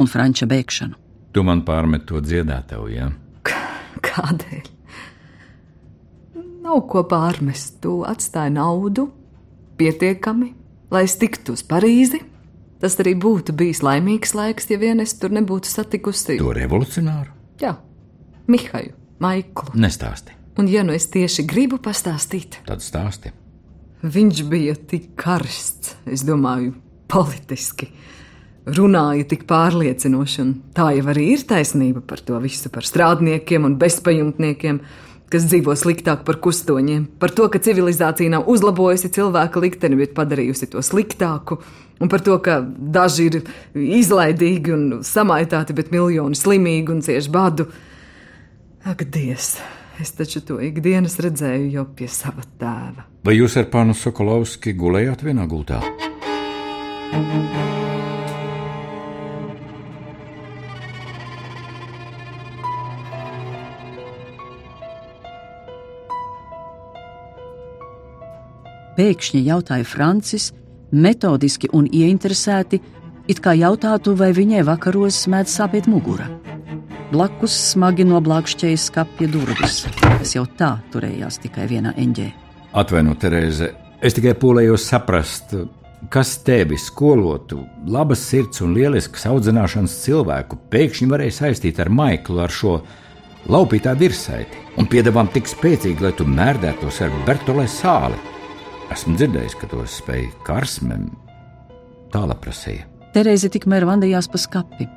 un 0.00 0.08
franča 0.08 0.48
bēgšanu. 0.48 0.96
Tu 1.32 1.42
man 1.46 1.62
pārmet 1.66 2.06
to 2.10 2.20
dziedātavu, 2.24 2.88
jā? 2.90 3.06
Ja? 3.10 3.58
Kādēļ? 4.10 4.66
Nav 6.64 6.82
ko 6.90 7.04
pārmest. 7.08 7.78
Tu 7.84 7.92
atstāji 8.06 8.52
naudu 8.56 9.06
pietiekami, 9.80 10.50
lai 10.92 11.04
es 11.06 11.16
tiktu 11.20 11.54
uz 11.56 11.62
Parīzi. 11.66 12.20
Tas 12.80 12.96
arī 13.02 13.12
būtu 13.20 13.52
bijis 13.56 13.82
laimīgs 13.84 14.32
laiks, 14.36 14.70
ja 14.72 14.78
vien 14.80 15.02
es 15.04 15.12
tur 15.20 15.32
nebūtu 15.36 15.68
satikusi 15.68 16.38
To 16.40 16.52
revolucionāru? 16.56 17.32
Jā, 17.60 17.74
Mihaju, 18.48 18.94
Maiklu. 19.20 19.74
Nestāsti. 19.76 20.32
Un, 20.58 20.68
ja 20.68 20.82
nu 20.84 20.94
es 20.96 21.06
tieši 21.12 21.44
gribu 21.48 21.78
pastāstīt, 21.80 22.58
Tad 22.66 22.80
stāsti. 22.84 23.32
viņš 24.02 24.40
bija 24.48 24.74
tik 24.74 25.10
karsts, 25.20 25.94
es 26.08 26.24
domāju, 26.24 26.72
politiski. 27.08 27.90
Runāja 28.68 29.24
tik 29.24 29.46
pārliecinoši, 29.48 30.40
un 30.42 30.50
tā 30.76 30.90
jau 30.92 31.06
arī 31.08 31.30
ir 31.32 31.44
taisnība 31.48 32.02
par 32.04 32.20
to 32.20 32.36
visu, 32.42 32.68
par 32.72 32.84
strādniekiem 32.84 33.64
un 33.64 33.78
bezpajumtniekiem, 33.80 34.82
kas 35.32 35.46
dzīvo 35.48 35.72
sliktāk 35.78 36.26
par 36.26 36.36
kustoņiem, 36.44 37.06
par 37.22 37.32
to, 37.32 37.48
ka 37.48 37.62
civilizācija 37.62 38.34
nav 38.34 38.50
uzlabojusi 38.50 39.12
cilvēka 39.16 39.62
likteni, 39.64 39.98
bet 40.02 40.12
padarījusi 40.16 40.68
to 40.74 40.84
sliktāku, 40.84 41.60
un 42.02 42.12
par 42.12 42.24
to, 42.26 42.36
ka 42.44 42.60
daži 42.60 43.30
ir 43.30 43.40
izlaidīgi 43.74 44.76
un 44.76 44.86
samaitāti, 45.06 45.76
bet 45.76 45.92
miljoni 45.94 46.36
slimīgi 46.36 46.98
un 46.98 47.04
cieši 47.06 47.32
badu. 47.32 47.70
Ak, 48.84 49.06
Dievs! 49.08 49.54
Es 50.00 50.14
taču 50.16 50.40
to 50.40 50.56
ikdienas 50.64 51.18
redzēju 51.20 51.66
jau 51.74 51.84
pie 51.96 52.08
sava 52.08 52.44
tēva. 52.60 53.04
Vai 53.26 53.36
jūs 53.36 53.58
ar 53.60 53.68
pānu 53.72 53.92
Sokolovski 53.92 54.72
gulējāt 54.72 55.26
vienā 55.26 55.44
gultā? 55.50 55.82
Pēkšņi 69.00 69.40
jautāja 69.46 69.84
Francis, 69.88 70.50
metodiski 70.92 71.70
un 71.72 71.86
ieinteresēti, 71.88 72.76
it 73.32 73.38
kā 73.40 73.54
jautātu, 73.56 74.12
vai 74.12 74.28
viņai 74.36 74.60
vakaros 74.68 75.22
mēdz 75.32 75.54
sāpēt 75.56 75.86
mugura. 75.88 76.26
Blakus 77.08 77.54
smagi 77.70 78.04
noblākšķēja 78.04 78.80
skapja 78.82 79.28
durvis, 79.32 79.78
kas 80.02 80.34
jau 80.34 80.42
tā 80.58 80.74
turējās 80.92 81.40
tikai 81.40 81.64
vienā 81.70 81.94
eņģē. 81.96 82.26
Atvaino, 82.76 83.14
Terēze, 83.16 83.70
es 84.04 84.18
tikai 84.18 84.34
pūlējos 84.42 84.84
saprast, 84.90 85.54
kas 86.12 86.34
tevi 86.44 86.76
skolotu, 86.76 87.62
labas 87.88 88.26
sirds 88.26 88.60
un 88.66 88.74
lielisks 88.76 89.24
audzināšanas 89.30 89.94
cilvēku 90.02 90.58
pēkšņi 90.74 91.08
varēja 91.14 91.38
saistīt 91.38 91.80
ar 91.80 91.88
Maiklu, 91.88 92.42
ar 92.44 92.52
šo 92.52 92.76
laupītā 93.48 93.96
virsaiti 93.96 94.60
un 94.76 94.90
piedāvām 94.92 95.32
tik 95.32 95.48
spēcīgi, 95.48 96.04
lai 96.04 96.12
tu 96.20 96.28
mērdētos 96.28 97.00
ar 97.06 97.16
Bertolē 97.24 97.64
sāli. 97.64 98.20
Esmu 98.90 99.14
dzirdējis, 99.14 99.54
ka 99.54 99.68
to 99.70 99.84
spēj 99.86 100.24
karsmem. 100.46 101.10
Tālāk 102.10 102.40
prasīja. 102.42 102.88
Terēze 103.14 103.50
tikmēr 103.52 103.86
vandījās 103.86 104.26
pa 104.30 104.38
skapi. 104.38 104.88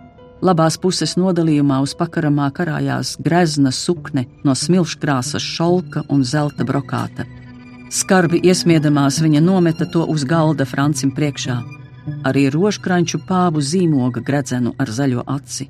Labās 0.44 0.80
puses 0.82 1.14
nodalījumā 1.16 1.78
uz 1.86 1.94
pakaramā 1.96 2.50
karājās 2.58 3.14
grezna 3.24 3.72
sukne 3.72 4.26
no 4.44 4.56
smilškrāsas 4.58 5.46
šalka 5.46 6.04
un 6.12 6.26
zelta 6.28 6.66
brokāta. 6.68 7.28
Skarbi 7.94 8.42
iesmiedamās 8.50 9.22
viņa 9.22 9.44
nometa 9.46 9.86
to 9.86 10.04
uz 10.10 10.26
galda 10.26 10.66
Francim 10.66 11.14
priekšā, 11.14 11.60
arī 12.26 12.48
rožkranču 12.52 13.22
pāvu 13.30 13.62
zīmoga 13.62 14.26
gredzenu 14.26 14.74
ar 14.82 14.90
zaļo 14.90 15.24
aci. 15.38 15.70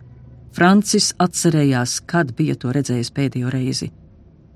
Francis 0.56 1.12
atcerējās, 1.20 2.00
kad 2.08 2.32
bija 2.38 2.56
to 2.56 2.72
redzējis 2.72 3.12
pēdējo 3.12 3.52
reizi. 3.52 3.92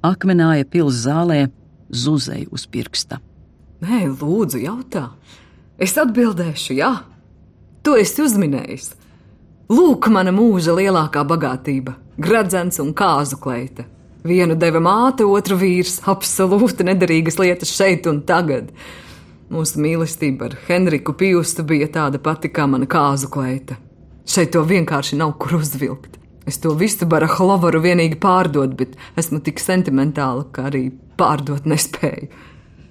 Akmenāja 0.07 0.65
pils 0.71 1.03
zālē, 1.03 1.47
zuzēja 1.91 2.47
uz 2.53 2.65
pirksta. 2.71 3.19
Nē, 3.77 4.07
lūdzu, 4.17 4.57
jautā. 4.63 5.11
Es 5.77 5.93
atbildēšu, 6.01 6.77
jā. 6.79 6.93
Tu 7.85 7.93
esi 8.01 8.23
uzminējis. 8.23 8.87
Lūk, 9.69 10.07
mana 10.09 10.31
mūža 10.33 10.73
lielākā 10.73 11.21
bagātība- 11.27 11.93
gradzens 12.25 12.79
un 12.79 12.93
kāzu 12.93 13.37
kleita. 13.37 13.85
Vienu 14.23 14.55
deva 14.55 14.79
māte, 14.79 15.21
otru 15.21 15.57
vīrs. 15.57 16.01
Absolūti 16.01 16.87
nederīgas 16.87 17.37
lietas 17.37 17.69
šeit 17.69 18.07
un 18.07 18.21
tagad. 18.21 18.71
Mūsu 19.51 19.77
mīlestība 19.77 20.49
ar 20.49 20.57
Henriku 20.67 21.13
Pjustu 21.13 21.63
bija 21.63 21.87
tāda 21.87 22.17
pati 22.17 22.49
kā 22.49 22.67
mana 22.67 22.85
kāzu 22.85 23.29
kleita. 23.29 23.77
Šeit 24.25 24.51
to 24.51 24.63
vienkārši 24.63 25.17
nav 25.17 25.37
kur 25.37 25.59
uzvilkt. 25.59 26.17
Es 26.47 26.57
to 26.57 26.73
visu 26.73 27.05
barahlo 27.05 27.59
varu 27.61 27.79
vienīgi 27.79 28.17
pārdot, 28.19 28.75
bet 28.75 28.95
esmu 29.15 29.39
tik 29.43 29.59
sentimentāla, 29.59 30.51
ka 30.51 30.63
arī 30.63 30.91
pārdot 31.17 31.63
nespēju. 31.63 32.27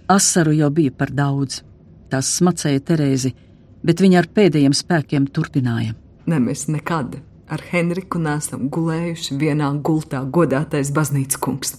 Asaru 0.08 0.52
jau 0.54 0.70
bija 0.70 0.92
par 0.94 1.10
daudz. 1.10 1.62
Tās 2.10 2.28
smacēja 2.38 2.82
Terēzi, 2.86 3.32
bet 3.82 4.02
viņa 4.02 4.20
ar 4.22 4.28
pēdējiem 4.30 4.74
spēkiem 4.76 5.26
turpināja. 5.34 5.96
Ne 6.30 6.38
mēs 6.42 6.68
nekad 6.70 7.18
ar 7.50 7.62
Henriku 7.70 8.20
nesam 8.22 8.68
gulējuši 8.72 9.36
vienā 9.40 9.70
gultā 9.84 10.22
godātais 10.30 10.92
baznīcas 10.94 11.40
kungs. 11.42 11.76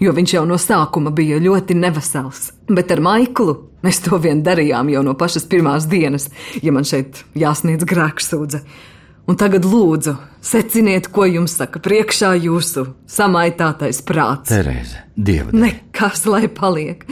Jo 0.00 0.14
viņš 0.16 0.36
jau 0.36 0.44
no 0.48 0.56
sākuma 0.60 1.12
bija 1.12 1.36
ļoti 1.42 1.76
nevesels, 1.76 2.52
bet 2.70 2.92
ar 2.94 3.02
Maiklu 3.04 3.56
mēs 3.84 4.00
to 4.04 4.16
vien 4.22 4.40
darījām 4.44 4.88
jau 4.92 5.02
no 5.04 5.12
pašas 5.18 5.44
pirmās 5.50 5.88
dienas, 5.90 6.30
ja 6.64 6.72
man 6.72 6.88
šeit 6.88 7.20
jāsniedz 7.36 7.84
grēksūdze. 7.88 8.62
Un 9.28 9.38
tagad 9.40 9.64
lūdzu, 9.64 10.16
seciniet, 10.44 11.08
ko 11.12 11.24
jums 11.28 11.56
saka 11.56 11.80
priekšā 11.84 12.34
jūsu 12.44 12.90
samaitātais 13.08 14.02
prāts. 14.04 14.52
Terēze, 14.52 15.04
dieva 15.16 15.52
dēļ. 15.52 15.60
Nekas, 15.62 16.26
lai 16.28 16.48
paliek. 16.52 17.06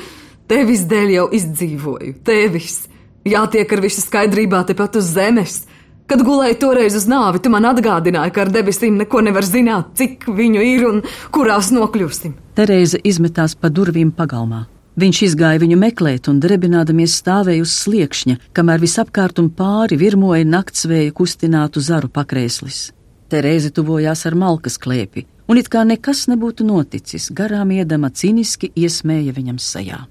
Tevis 0.52 0.82
dēļ 0.84 1.10
jau 1.14 1.28
izdzīvoju, 1.32 2.10
tevis. 2.28 2.82
Jātiek 3.24 3.70
ar 3.72 3.80
visu 3.80 4.02
skaidrībā 4.02 4.58
tepat 4.68 4.98
uz 5.00 5.06
zemes. 5.14 5.62
Kad 6.10 6.20
gulēju 6.26 6.58
toreiz 6.60 6.96
uz 6.98 7.06
nāvi, 7.08 7.40
tu 7.40 7.48
man 7.48 7.64
atgādināji, 7.70 8.34
ka 8.36 8.42
ar 8.44 8.50
debesīm 8.52 8.98
neko 9.00 9.22
nevar 9.24 9.46
zināt, 9.48 9.94
cik 9.96 10.28
viņu 10.28 10.66
ir 10.66 10.84
un 10.90 11.00
kurās 11.32 11.70
nokļūsim. 11.72 12.36
Terēza 12.58 13.00
izmetās 13.00 13.56
pa 13.56 13.72
durvīm 13.72 14.12
pagalmā. 14.12 14.66
Viņš 15.00 15.22
izgāja 15.30 15.62
viņu 15.62 15.80
meklēt 15.80 16.28
un 16.28 16.44
drebinādamies 16.44 17.16
stāvēja 17.22 17.64
uz 17.64 17.72
sliekšņa, 17.86 18.36
kamēr 18.52 18.84
visapkārt 18.84 19.40
un 19.40 19.48
pāri 19.56 19.96
virmoja 19.96 20.44
naktsvēja 20.44 21.16
kustinātu 21.16 21.80
zaru 21.80 22.12
pakrēslis. 22.12 22.90
Terēze 23.32 23.72
tuvojās 23.72 24.28
ar 24.28 24.36
malkas 24.36 24.76
klēpi, 24.76 25.24
un 25.48 25.64
it 25.64 25.72
kā 25.72 25.88
nekas 25.88 26.26
nebūtu 26.28 26.68
noticis, 26.68 27.32
garām 27.32 27.72
iedama 27.72 28.12
cīniski 28.12 28.74
iesmēja 28.76 29.32
viņam 29.32 29.56
sejā. 29.56 30.04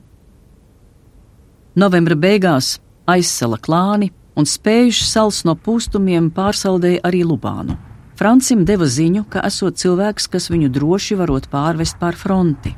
Novembra 1.71 2.17
beigās 2.19 2.81
aizsala 3.07 3.55
klāni, 3.55 4.09
un 4.35 4.43
spējuši 4.43 5.05
sals 5.07 5.45
no 5.47 5.53
pūstumiem 5.55 6.27
pārsaldēja 6.35 6.99
arī 7.07 7.21
Lubānu. 7.23 7.77
Francim 8.19 8.65
deva 8.67 8.85
ziņu, 8.85 9.23
ka 9.31 9.45
esot 9.47 9.79
cilvēks, 9.79 10.27
kas 10.27 10.49
viņu 10.51 10.67
droši 10.75 11.15
varot 11.15 11.47
pārvest 11.51 11.95
pār 12.01 12.19
fronti. 12.19 12.73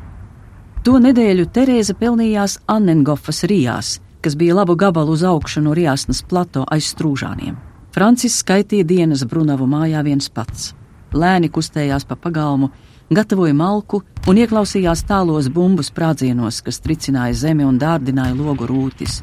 To 0.85 0.99
nedēļu 1.01 1.47
Terēze 1.55 1.95
pelnījās 1.97 2.59
Annengofas 2.69 3.41
rijās, 3.49 3.97
kas 4.21 4.37
bija 4.37 4.59
labu 4.61 4.75
gabalu 4.77 5.17
uz 5.17 5.23
augšu 5.25 5.65
no 5.65 5.73
Riasnas 5.73 6.21
plato 6.21 6.67
aiz 6.69 6.93
strūžāniem. 6.93 7.57
Francis 7.93 8.37
skaitīja 8.43 8.85
dienas 8.85 9.25
Brunavu 9.25 9.65
mājā 9.69 10.05
viens 10.05 10.29
pats. 10.29 10.73
Lēni 11.13 11.49
kustējās 11.49 12.05
pa 12.05 12.15
pagalmu, 12.17 12.69
gatavoja 13.11 13.53
malku 13.53 14.01
un 14.27 14.39
ieklausījās 14.39 15.03
tālos 15.09 15.49
bumbu 15.51 15.83
sprādzienos, 15.83 16.61
kas 16.63 16.81
tricināja 16.83 17.35
zemi 17.45 17.65
un 17.67 17.79
dārdināja 17.79 18.35
logu 18.37 18.67
rūtis. 18.69 19.21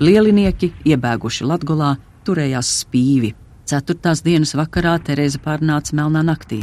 Lielinieki, 0.00 0.72
iebēguši 0.84 1.46
Latgolā, 1.48 1.96
turējās 2.26 2.72
spīvi. 2.82 3.34
Ceturtās 3.66 4.22
dienas 4.22 4.54
vakarā 4.54 4.98
Terēza 5.02 5.40
pārnāca 5.42 5.96
melnā 5.98 6.22
naktī. 6.26 6.60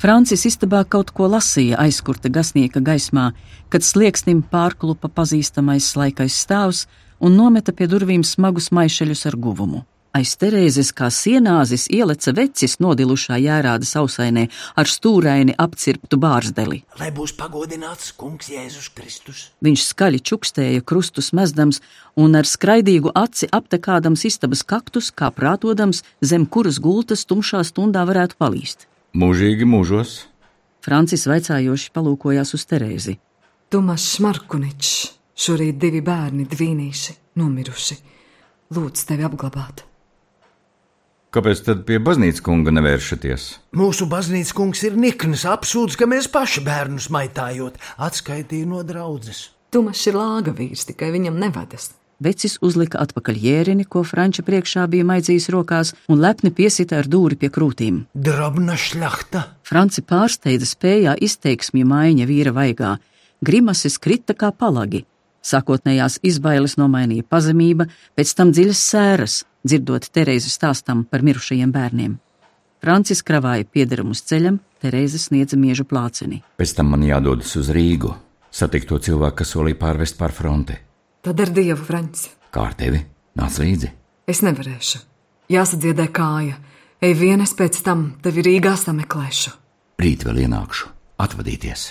Francis 0.00 0.46
istabā 0.48 0.84
kaut 0.88 1.10
ko 1.12 1.26
lasīja 1.28 1.76
aizkurta 1.82 2.30
gasnieka 2.32 2.80
gaismā, 2.80 3.32
kad 3.68 3.84
slieksnim 3.84 4.40
pārklupa 4.52 5.10
pazīstamais 5.12 5.90
slaikais 5.92 6.38
stāvs 6.46 6.86
un 7.20 7.36
nometa 7.36 7.74
pie 7.76 7.90
durvīm 7.90 8.24
smagus 8.24 8.70
maišeļus 8.72 9.26
ar 9.28 9.36
guvumu. 9.36 9.84
Aiz 10.10 10.32
Terēzes 10.34 10.88
kā 10.90 11.06
sienāzis 11.14 11.84
ieleca 11.86 12.32
vecis 12.34 12.80
nodilušā 12.82 13.36
jērāda 13.38 13.86
sausainē 13.86 14.48
ar 14.74 14.88
stūraini 14.90 15.54
apcirptu 15.54 16.18
bārzdeli. 16.18 16.80
Lai 16.98 17.12
būs 17.14 17.36
pagodināts 17.38 18.10
kungs 18.18 18.48
Jēzus 18.50 18.88
Kristus. 18.96 19.42
Viņš 19.62 19.84
skaļi 19.92 20.18
čukstēja 20.26 20.82
krustus 20.82 21.30
mezdams 21.30 21.78
un 22.18 22.34
ar 22.34 22.48
skraidīgu 22.48 23.12
aci 23.14 23.46
aptekādams 23.54 24.26
istabas 24.26 24.64
kaktus, 24.66 25.12
kā 25.14 25.30
prātodams, 25.30 26.02
zem 26.18 26.46
kuras 26.46 26.80
gultas 26.82 27.22
tumšā 27.30 27.62
stundā 27.68 28.02
varētu 28.08 28.34
palīst. 28.42 28.88
Mūžīgi 29.14 29.68
mūžos. 29.68 30.24
Francis 30.82 31.28
vaicājoši 31.30 31.92
palūkojās 31.94 32.50
uz 32.58 32.64
Terēzi. 32.66 33.14
Tomas 33.70 34.08
Šmarkuničs, 34.16 34.96
šorīt 35.38 35.78
divi 35.78 36.02
bērni, 36.02 36.48
dvīnīši, 36.50 37.14
nomiruši. 37.38 37.98
Lūdzu, 38.74 39.06
tevi 39.06 39.28
apglabāt. 39.28 39.84
Kāpēc 41.30 41.60
tad 41.62 41.84
pie 41.86 42.00
baznīcas 42.02 42.42
kunga 42.42 42.72
nevēršaties? 42.74 43.44
Mūsu 43.78 44.08
baznīcas 44.10 44.50
kungs 44.56 44.80
ir 44.82 44.96
nikns, 44.98 45.44
apsūdz, 45.46 45.94
ka 46.00 46.08
mēs 46.10 46.26
paši 46.26 46.64
bērnus 46.66 47.06
maitājot, 47.14 47.78
atskaitīja 48.02 48.66
no 48.66 48.82
draudzes. 48.86 49.44
Tomas 49.70 50.02
ir 50.10 50.18
lāga 50.18 50.50
vīrs, 50.50 50.88
tikai 50.88 51.12
viņam 51.14 51.38
nevadas. 51.38 51.92
Vecis 52.20 52.58
uzlika 52.66 52.98
atpakaļ 53.00 53.38
jērini, 53.40 53.86
ko 53.86 54.02
Franča 54.04 54.42
priekšā 54.44 54.88
bija 54.90 55.06
maidzījis 55.06 55.46
rokās, 55.54 55.94
un 56.10 56.18
lepni 56.20 56.50
piesita 56.50 56.98
ar 56.98 57.06
dūri 57.08 57.38
pie 57.38 57.48
krūtīm. 57.54 58.02
Drabna 58.12 58.74
šļakta. 58.74 59.44
Franci 59.70 60.02
pārsteidza 60.02 60.66
spējā 60.66 61.14
izteiksmju 61.28 61.86
maiņa 61.94 62.26
vīra 62.26 62.52
vaigā. 62.58 62.96
Grimases 63.40 64.02
krita 64.02 64.34
kā 64.34 64.50
palagi. 64.50 65.06
Sākotnējās 65.40 66.18
izbailes 66.26 66.76
nomainīja 66.76 67.24
pazemība, 67.24 67.86
pēc 68.16 68.32
tam 68.36 68.50
dziļas 68.52 68.80
sēras, 68.92 69.36
dzirdot 69.64 70.10
Terēzes 70.12 70.58
stāstam 70.58 71.06
par 71.08 71.24
mirušajiem 71.24 71.72
bērniem. 71.72 72.18
Francis 72.80 73.22
kravāja 73.24 73.66
piederamus 73.68 74.22
ceļam, 74.28 74.60
Terēze 74.80 75.20
sniedza 75.20 75.58
miežu 75.60 75.84
plāceni. 75.88 76.40
Pēc 76.60 76.74
tam 76.76 76.92
man 76.94 77.04
jādodas 77.04 77.52
uz 77.60 77.68
Rīgu, 77.72 78.14
satikt 78.52 78.88
to 78.88 79.00
cilvēku, 79.00 79.42
kas 79.42 79.52
solīja 79.52 79.80
pārvest 79.80 80.16
pār 80.20 80.32
fronti. 80.32 80.76
Tad 81.20 81.40
ar 81.44 81.52
dievu, 81.52 81.80
Franci. 81.84 82.30
Kā 82.52 82.70
ar 82.70 82.76
tevi? 82.76 83.02
Nāc 83.36 83.60
līdzi! 83.60 83.92
Es 84.30 84.40
nevarēšu. 84.46 85.02
Jāsadziedē 85.52 86.08
kāja. 86.14 86.56
Ej 87.04 87.16
vien 87.20 87.44
es 87.44 87.52
pēc 87.56 87.80
tam 87.84 88.10
tevi 88.24 88.44
Rīgā 88.46 88.72
sameklēšu. 88.80 89.52
Rīt 90.00 90.24
vēl 90.24 90.44
ienākšu, 90.46 90.88
atvadīties. 91.20 91.86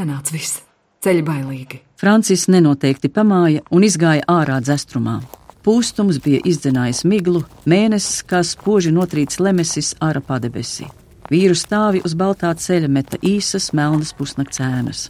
Nenāc 0.00 0.32
viss. 0.34 0.60
Ceļi 1.04 1.20
bailīgi. 1.20 1.78
Francis 2.00 2.46
nenoteikti 2.48 3.10
pamāja 3.12 3.60
un 3.76 3.84
izgāja 3.84 4.24
ārā 4.30 4.56
dzestrumā. 4.64 5.18
Pūstums 5.64 6.16
bija 6.24 6.40
izdzenājis 6.48 7.02
miglu, 7.08 7.42
mēnesis 7.68 8.22
kā 8.28 8.40
spoži 8.44 8.92
notrīts 8.92 9.36
lemesis 9.36 9.92
ārā 10.00 10.22
padebesī. 10.24 10.88
Vīru 11.28 11.56
stāvi 11.56 12.00
uz 12.08 12.16
baltā 12.16 12.54
ceļa 12.56 12.88
meta 12.88 13.20
īsas 13.20 13.70
melnas 13.76 14.14
pusnakts 14.16 14.64
ēnas. 14.64 15.06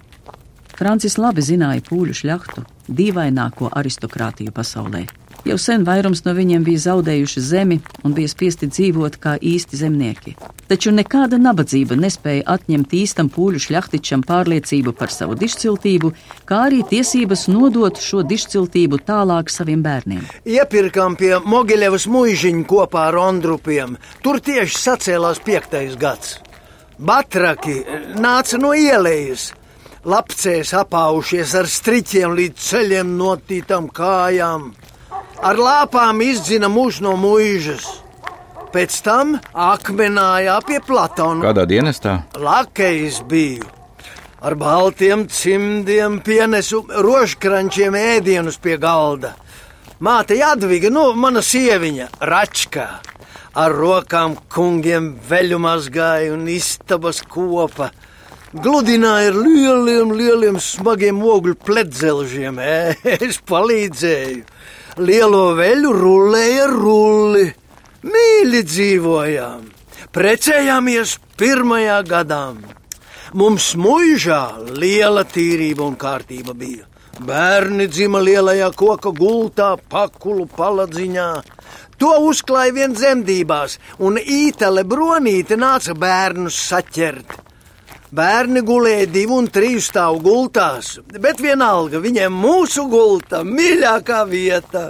Francis 0.75 1.15
labi 1.15 1.47
zināja 1.47 1.83
pūļu 1.87 2.19
šļaktu, 2.25 2.67
dīvaināko 2.91 3.71
aristokrātiju 3.79 4.55
pasaulē. 4.55 5.05
Jau 5.45 5.59
sen 5.61 5.83
vairums 5.85 6.23
no 6.25 6.33
viņiem 6.33 6.63
bija 6.65 6.81
zaudējuši 6.87 7.41
zemi 7.45 7.77
un 8.05 8.15
bija 8.17 8.31
spiesti 8.33 8.65
dzīvot 8.71 9.19
kā 9.21 9.35
īsti 9.37 9.77
zemnieki. 9.77 10.33
Taču 10.71 10.89
nekāda 10.97 11.37
nabadzība 11.37 11.99
nespēja 12.01 12.47
atņemt 12.55 12.95
īstam 12.97 13.29
pūļu 13.33 13.61
šļaktičam 13.67 14.23
pārliecību 14.25 14.95
par 14.97 15.13
savu 15.13 15.37
dišciltību, 15.37 16.15
kā 16.49 16.63
arī 16.71 16.81
tiesības 16.89 17.45
nodot 17.53 18.01
šo 18.01 18.23
dišciltību 18.25 19.03
tālāk 19.05 19.53
saviem 19.53 19.83
bērniem. 19.85 20.23
Iepirkām 20.49 21.19
pie 21.21 21.35
Mogiļevas 21.45 22.09
muižiņa 22.09 22.65
kopā 22.71 23.11
ar 23.11 23.21
Ondrupiem. 23.27 23.99
Tur 24.25 24.41
tieši 24.41 24.81
sacēlās 24.81 25.43
piektais 25.45 25.99
gads. 26.01 26.39
Batraki 26.97 27.83
nāca 28.17 28.57
no 28.63 28.73
ielas. 28.73 29.51
Lapcēs 30.09 30.73
apaušies 30.77 31.53
ar 31.61 31.69
striķiem 31.69 32.33
līdz 32.37 32.65
ceļiem 32.71 33.13
notītām 33.21 33.93
kājām. 33.93 34.71
Ar 35.45 35.59
lāpām 35.61 36.23
izdzina 36.25 36.71
mūžu 36.73 37.03
no 37.05 37.19
mūžas. 37.21 37.85
Pēc 38.73 38.95
tam 39.05 39.35
akmenājā 39.53 40.55
pie 40.65 40.79
Platona. 40.81 41.45
Kādā 41.45 41.67
dienestā? 41.69 42.15
Lakejs 42.41 43.19
biju. 43.29 43.67
Ar 44.41 44.57
baltiem 44.57 45.27
cimdiem 45.29 46.17
pienesu 46.25 46.81
rožkrančiem 46.89 47.93
ēdienus 47.93 48.57
pie 48.57 48.79
galda. 48.81 49.35
Māte 50.01 50.39
Jadviga, 50.41 50.89
nu, 50.89 51.11
mana 51.13 51.45
sieviņa, 51.45 52.09
račkā. 52.25 52.89
Ar 53.61 53.77
rokām 53.77 54.39
kungiem 54.49 55.13
veļumās 55.29 55.93
gāja 55.93 56.33
un 56.39 56.49
istabas 56.49 57.21
kopa. 57.21 57.91
Gludināja 58.57 59.29
ar 59.35 59.39
lieliem, 59.45 60.17
lieliem 60.17 60.57
smagiem 60.57 61.21
ogļu 61.21 61.61
pledzelžiem. 61.69 62.65
Es 63.29 63.45
palīdzēju. 63.45 64.54
Lielo 64.95 65.57
veļu 65.59 65.91
rullēja 65.91 66.67
rulli. 66.71 67.49
Mīļi 68.07 68.61
dzīvojām, 68.63 69.65
precējāmies 70.15 71.17
pirmajā 71.35 71.97
gadā. 72.07 72.43
Mums 73.35 73.73
mūžā 73.75 74.43
liela 74.71 75.25
tīrība 75.27 75.83
un 75.89 75.97
kārtība 75.99 76.55
bija. 76.55 76.87
Bērni 77.27 77.89
dzima 77.91 78.21
lielajā 78.23 78.71
koka 78.79 79.11
gultā, 79.11 79.73
pakulu 79.91 80.47
paladziņā. 80.55 81.31
To 81.99 82.13
uzklāja 82.29 82.77
vien 82.79 82.95
dzemdībās, 82.95 83.81
un 83.99 84.21
ītele 84.23 84.87
bronīte 84.87 85.59
nāca 85.59 85.99
bērnus 85.99 86.61
saķert. 86.69 87.35
Bērni 88.15 88.61
gulēja 88.63 89.07
divu 89.11 89.41
un 89.41 89.49
trīs 89.51 89.89
stāvu 89.91 90.21
gultās, 90.23 90.93
bet 91.19 91.41
vienalga 91.43 91.99
viņiem 91.99 92.37
mūsu 92.39 92.85
gulta 92.87 93.41
mīļākā 93.49 94.21
vieta. 94.31 94.83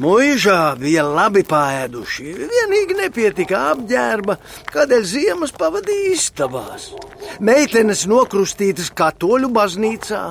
Mūžā 0.00 0.78
bija 0.80 1.02
labi 1.04 1.42
pāēduši, 1.50 2.24
vienīgi 2.54 2.96
nepietika 3.02 3.64
apģērba, 3.74 4.38
kādēļ 4.70 5.04
ziemas 5.10 5.52
pavadīja 5.58 6.14
istabās. 6.14 6.88
Meitenes 7.42 8.06
nokrustītas 8.08 8.88
katoļu 8.96 9.52
baznīcā. 9.58 10.22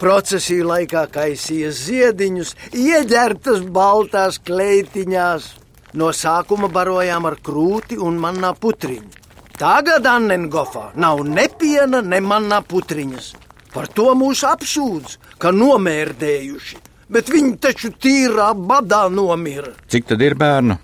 Procesiju 0.00 0.66
laikā 0.72 1.06
kaisīja 1.12 1.70
ziediņus, 1.76 2.56
ieģertas 2.74 3.62
baltās 3.78 4.42
kleitiņās. 4.42 5.52
No 6.00 6.10
sākuma 6.16 6.72
barojām 6.72 7.30
ar 7.30 7.38
krūti 7.44 8.00
un 8.00 8.18
manā 8.18 8.56
putriņu. 8.58 9.19
Tagad 9.60 10.06
Annengofā 10.08 10.90
nav 10.96 11.24
ne 11.28 11.46
piena, 11.60 12.00
ne 12.00 12.20
manā 12.24 12.62
putriņas. 12.64 13.34
Par 13.74 13.90
to 13.92 14.14
mūs 14.18 14.40
apsūdz, 14.48 15.18
ka 15.38 15.52
nomērdējuši 15.54 16.86
bet 17.10 17.30
viņi 17.30 17.56
taču 17.62 17.90
tīrā 18.00 18.52
badā 18.54 19.06
nomira. 19.12 19.74
Cik 19.90 20.10
tad 20.12 20.22
ir 20.24 20.36
bērnu? 20.38 20.76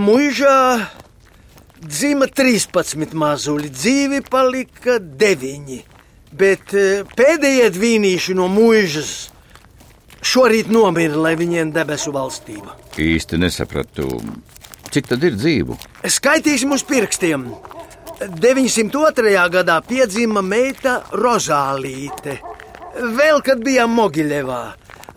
Mūžā 0.00 0.56
dzima 1.84 2.28
13 2.32 3.14
mazuļi, 3.16 3.70
dzīvi 3.76 4.22
palika 4.30 4.98
9, 5.00 5.78
bet 6.36 6.76
eh, 6.76 7.04
pēdējie 7.18 7.70
dvīnīši 7.76 8.36
no 8.38 8.48
mūžas 8.52 9.14
šorīt 10.26 10.72
nomira, 10.72 11.20
lai 11.28 11.36
viņiem 11.38 11.74
debesu 11.76 12.14
valstība. 12.16 12.74
Īsti 12.96 13.38
nesapratu, 13.38 14.08
cik 14.90 15.12
tad 15.12 15.24
ir 15.28 15.36
dzīvu? 15.36 15.76
Skaitīsim 16.16 16.72
uz 16.72 16.86
pirkstiem. 16.88 17.50
902. 18.16 19.48
gadā 19.52 19.74
piedzima 19.84 20.40
meita 20.40 21.02
Rozālīte. 21.12 22.38
Vēl 22.96 23.42
kad 23.44 23.60
bijām 23.60 23.92
Mogiļevā, 23.92 24.60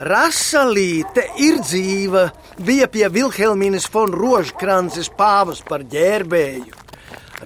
Rasalīte 0.03 1.23
ir 1.39 1.61
dzīva, 1.63 2.25
bija 2.59 2.89
pie 2.91 3.07
Vilhelmīnas 3.07 3.87
von 3.93 4.11
Rožkrances 4.11 5.07
pāvas 5.15 5.63
par 5.63 5.85
ģērbēju. 5.87 6.75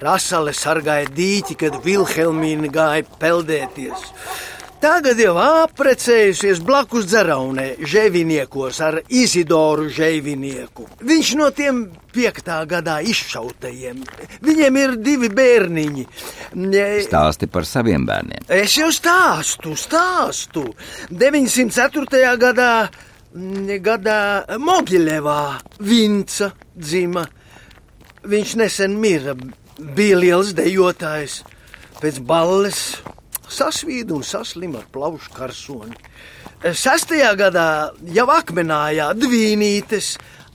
Rasale 0.02 0.50
sargāja 0.58 1.06
dīķi, 1.14 1.54
kad 1.62 1.78
Vilhelmīna 1.86 2.72
gāja 2.74 3.06
peldēties. 3.22 4.08
Tagad 4.84 5.16
jau 5.16 5.32
apprecējusies 5.40 6.58
blakus 6.60 7.06
dzeraunē, 7.08 7.62
žēviniekos 7.88 8.80
ar 8.84 8.98
Izidoru 9.08 9.86
žēvinieku. 9.88 10.84
Viņš 11.00 11.30
no 11.40 11.46
tiem 11.56 11.78
piektā 12.12 12.58
gadā 12.68 12.98
izšautajiem. 13.00 14.02
Viņiem 14.44 14.76
ir 14.82 14.92
divi 15.00 15.30
bērniņi. 15.32 16.04
Stāsti 17.06 17.48
par 17.48 17.64
saviem 17.64 18.04
bērniem. 18.04 18.44
Es 18.52 18.76
jau 18.76 18.90
stāstu, 18.92 19.72
stāstu. 19.80 20.66
904. 21.08 22.36
gadā, 22.44 22.70
gadā 23.88 24.20
Mogiļevā 24.60 25.40
Vinca 25.80 26.52
dzima. 26.76 27.24
Viņš 28.28 28.54
nesen 28.60 29.00
mira, 29.00 29.32
bija 29.96 30.20
liels 30.20 30.52
dejotājs. 30.60 31.40
Pēc 32.04 32.20
balles 32.28 32.84
sasvīd 33.54 34.12
un 34.14 34.24
saslim 34.26 34.74
ar 34.78 34.86
plaušu 34.92 35.32
karsoni. 35.34 35.96
Sestajā 36.64 37.34
gadā 37.38 37.68
jau 38.16 38.26
akmenājā 38.32 39.10
dvīnītes 39.18 40.14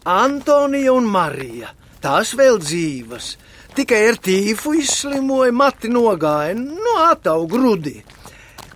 Antonija 0.09 0.95
un 0.95 1.07
Marija. 1.09 1.73
Tās 2.01 2.31
vēl 2.39 2.57
dzīvas, 2.63 3.33
tikai 3.75 3.99
ar 4.11 4.19
tīfu 4.23 4.73
izslimoja, 4.79 5.51
mati 5.51 5.91
nogāja, 5.91 6.55
no 6.55 6.95
atau 7.09 7.43
grudi. 7.51 7.97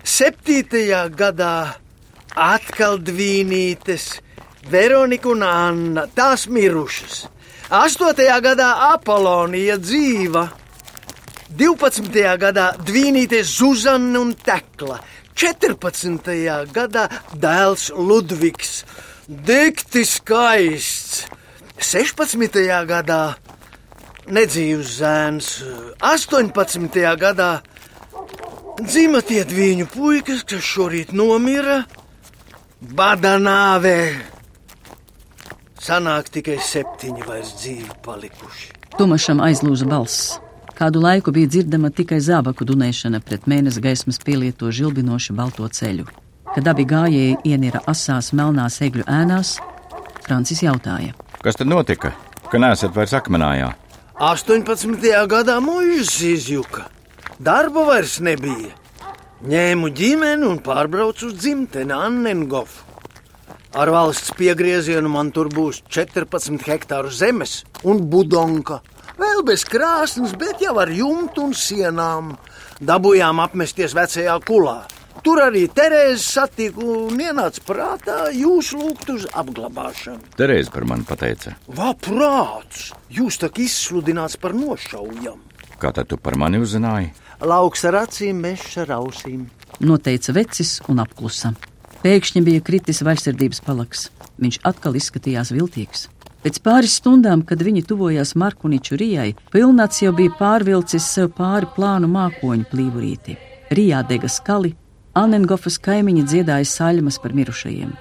Septītajā 0.04 1.06
gadā 1.16 1.56
atkal 2.36 3.00
dvīnītes, 3.00 4.10
Veronika 4.70 5.32
un 5.32 5.44
Anna, 5.44 6.06
tās 6.16 6.46
mirušas. 6.48 7.24
Astotajā 7.74 8.36
gadā 8.44 8.70
Apolonija 8.94 9.80
dzīva, 9.82 10.44
12. 11.54 12.10
gadā 12.42 12.72
Dvīnītes 12.82 13.52
Zuzana 13.60 14.22
un 14.24 14.32
Tekla, 14.34 14.98
14. 15.38 16.32
gadā 16.74 17.04
dēls 17.38 17.92
Ludvigs, 17.94 18.82
dikti 19.28 20.02
skaists, 20.08 21.28
16. 21.78 22.58
gadā 22.89 23.22
nedzīvs 24.34 24.96
zēns, 24.98 25.50
18. 26.02 27.02
gadā 27.22 27.52
dzima 28.82 29.22
tie 29.22 29.44
viņu 29.46 29.89
puikas, 29.94 30.42
kas 30.50 30.63
šorīt 30.66 31.13
nomira, 31.13 31.84
bada 32.82 33.36
nāvē. 33.38 34.00
Sanāk 35.84 36.32
tikai 36.34 36.58
septiņi 36.63 37.28
vairs 37.28 37.54
dzīvi 37.60 38.00
palikuši. 38.02 38.72
Tomašam 38.98 39.44
aizlūza 39.44 39.86
balss. 39.89 40.43
Kādu 40.78 41.02
laiku 41.04 41.32
bija 41.32 41.48
dzirdama 41.48 41.92
tikai 41.94 42.18
zābaku 42.24 42.66
dunēšana 42.66 43.22
pret 43.22 43.46
mēnesi 43.50 43.82
gaismas 43.84 44.18
pielieto 44.18 44.72
žilbinošu 44.74 45.36
balto 45.38 45.68
ceļu. 45.70 46.08
Kad 46.54 46.68
abi 46.70 46.86
gājēji 46.90 47.38
ienira 47.50 47.82
asās 47.90 48.32
melnās 48.34 48.80
egļu 48.86 49.06
ēnās, 49.10 49.58
Francis 50.26 50.64
jautāja: 50.66 51.14
Kas 51.44 51.58
tad 51.60 51.70
notika, 51.70 52.14
ka 52.50 52.62
neesat 52.62 52.96
vairs 52.96 53.14
akmenājā? 53.18 53.74
18. 54.22 54.98
gadā 55.30 55.60
mūžs 55.62 56.20
izjuka. 56.30 56.88
Darba 57.42 57.86
vairs 57.90 58.20
nebija. 58.22 58.72
Ņēmu 59.44 59.90
ģimeni 59.98 60.46
un 60.48 60.60
pārbraucu 60.64 61.28
uz 61.28 61.38
dzimteni 61.42 61.92
Annengofu. 61.92 62.86
Ar 63.74 63.90
valsts 63.90 64.30
piegriezienu 64.38 65.10
man 65.10 65.32
tur 65.34 65.50
būs 65.50 65.82
14 65.90 66.62
hektāru 66.70 67.10
zemes 67.10 67.64
un 67.84 68.04
budonka. 68.10 68.84
Vēl 69.19 69.43
bez 69.45 69.63
krāsnes, 69.69 70.34
bet 70.39 70.62
jau 70.63 70.73
ar 70.82 70.89
jumtu 70.89 71.47
un 71.47 71.54
sienām. 71.58 72.34
Dabūjām 72.84 73.41
apmesties 73.43 73.93
vecajā 73.95 74.36
kulā. 74.47 74.82
Tur 75.23 75.39
arī 75.39 75.67
Terēze 75.71 76.19
satika 76.19 76.82
un 76.84 77.19
ienāca 77.21 77.62
prātā 77.63 78.17
jūs 78.36 78.73
lūgt 78.76 79.12
uz 79.13 79.28
apglabāšanu. 79.32 80.34
Terēze 80.36 80.73
par 80.73 80.88
mani 80.89 81.06
pateica. 81.08 81.54
Vā, 81.69 81.93
prāts! 81.95 82.89
Jūs 83.13 83.38
tak 83.39 83.62
izsludināts 83.63 84.36
par 84.41 84.58
nošaujam. 84.58 85.39
Kā 85.80 85.93
tad 85.95 86.10
tu 86.12 86.17
par 86.19 86.36
mani 86.39 86.60
uzzināji? 86.63 87.13
Lauks 87.43 87.86
ar 87.88 88.02
acīm, 88.02 88.41
mežs 88.43 88.76
ar 88.84 88.97
ausīm. 88.97 89.45
Noteica 89.84 90.36
vecis 90.36 90.82
un 90.91 90.99
apklusa. 91.04 91.54
Pēkšņi 92.04 92.43
bija 92.43 92.65
kritis 92.65 92.99
vaļsirdības 93.06 93.63
palaks. 93.63 94.10
Viņš 94.43 94.60
atkal 94.67 94.97
izskatījās 94.99 95.54
viltīgs. 95.56 96.10
Pēc 96.44 96.60
pāris 96.60 96.98
stundām, 97.00 97.42
kad 97.48 97.62
viņi 97.64 97.86
tuvojās 97.88 98.34
Markuniču 98.36 98.98
Rijai, 99.00 99.30
Pilnāts 99.54 100.02
jau 100.04 100.12
bija 100.16 100.34
pārvilcis 100.40 101.06
sev 101.16 101.30
pāri 101.38 101.70
plānu 101.76 102.10
mākoņu 102.12 102.68
plīvurīti. 102.72 103.38
Rijā 103.72 104.02
dega 104.10 104.28
skali, 104.28 104.74
Annengofas 105.16 105.78
kaimiņi 105.80 106.26
dziedāja 106.28 106.68
saļmas 106.68 107.22
par 107.24 107.36
mirušajiem. 107.38 107.94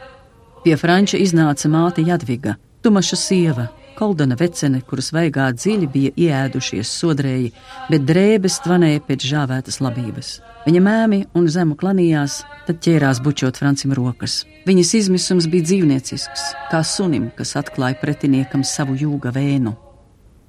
Pie 0.65 0.75
Franča 0.81 1.21
iznāca 1.23 1.71
māte 1.71 2.03
Jadviga, 2.07 2.57
Tumaša 2.83 3.19
sieva, 3.21 3.69
Koldana 3.95 4.35
vecene, 4.41 4.81
kuras 4.83 5.13
vaigā 5.15 5.51
dziļi 5.55 5.89
bija 5.93 6.15
ieēdušies 6.25 6.91
sodrēji, 6.99 7.53
bet 7.93 8.09
drēbes 8.09 8.59
tvanēja 8.65 9.05
pēc 9.07 9.29
žāvētas 9.29 9.79
labības. 9.85 10.41
Viņa 10.63 10.79
mēmi 10.79 11.25
un 11.35 11.49
zemu 11.51 11.75
klanījās, 11.75 12.43
tad 12.69 12.79
ķērās 12.85 13.19
bučot 13.25 13.57
Francim 13.59 13.91
rokas. 13.99 14.45
Viņas 14.63 14.93
izmisums 15.01 15.49
bija 15.51 15.67
dzīvniecisks, 15.67 16.45
kā 16.71 16.85
sunim, 16.87 17.33
kas 17.35 17.57
atklāja 17.59 17.99
pretiniekam 17.99 18.63
savu 18.63 18.95
jūga 18.95 19.33
vēnu. 19.35 19.75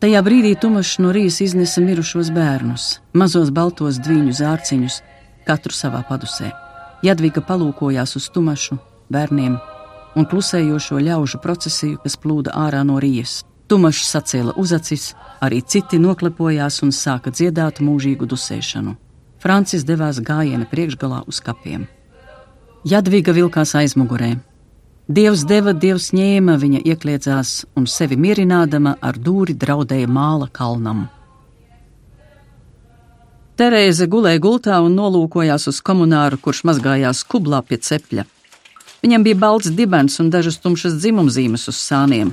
Tajā 0.04 0.22
brīdī 0.22 0.54
Tumašs 0.60 1.00
no 1.02 1.14
rījas 1.16 1.40
iznesa 1.48 1.82
mirušos 1.82 2.30
bērnus, 2.36 3.00
mazos 3.18 3.50
baltos 3.56 3.98
dviņu 4.04 4.36
zārciņus, 4.38 5.00
katru 5.48 5.74
savā 5.74 6.04
padusē. 6.06 6.52
Jadviga 7.04 7.42
palūkojās 7.42 8.14
uz 8.20 8.30
tumašu, 8.36 8.78
bērniem 9.10 9.58
un 10.14 10.28
klusējošo 10.30 11.00
ļaužu 11.08 11.40
procesiju, 11.42 12.02
kas 12.04 12.20
plūda 12.22 12.54
ārā 12.54 12.84
no 12.86 13.00
rijas. 13.02 13.42
Tumašs 13.72 14.12
sacēla 14.14 14.54
uzacis, 14.62 15.14
arī 15.42 15.64
citi 15.66 15.98
noklepojās 15.98 16.84
un 16.86 16.94
sāka 16.94 17.34
dziedāt 17.34 17.82
mūžīgu 17.82 18.30
dusēšanu. 18.30 18.94
Francis 19.44 19.84
devās 19.84 20.22
gājiena 20.24 20.64
priekšgalā 20.72 21.26
uz 21.28 21.42
kapiem. 21.44 21.84
Jadviga 22.88 23.34
vilkās 23.36 23.74
aizmugurē. 23.76 24.38
Dievs 25.12 25.44
deva, 25.44 25.74
dievs 25.76 26.14
ņēma, 26.16 26.56
viņa 26.62 26.80
iekļiedzās 26.88 27.52
un 27.76 27.90
sevi 27.92 28.16
mierinādama 28.16 28.94
ar 29.04 29.20
dūri 29.20 29.58
draudēja 29.60 30.08
māla 30.08 30.48
kalnam. 30.48 31.10
Terēze 33.60 34.08
gulēja 34.08 34.40
gultā 34.46 34.80
un 34.86 34.96
nolūkojās 34.96 35.68
uz 35.74 35.82
komunāru, 35.84 36.40
kurš 36.40 36.64
mazgājās 36.72 37.26
kublā 37.28 37.60
pie 37.68 37.82
cepļa. 37.84 38.24
Viņam 39.04 39.28
bija 39.28 39.42
balts 39.44 39.76
dibens 39.76 40.16
un 40.24 40.32
dažas 40.32 40.62
tumšas 40.64 40.96
dzimumzīmes 41.04 41.68
uz 41.68 41.84
sāniem, 41.84 42.32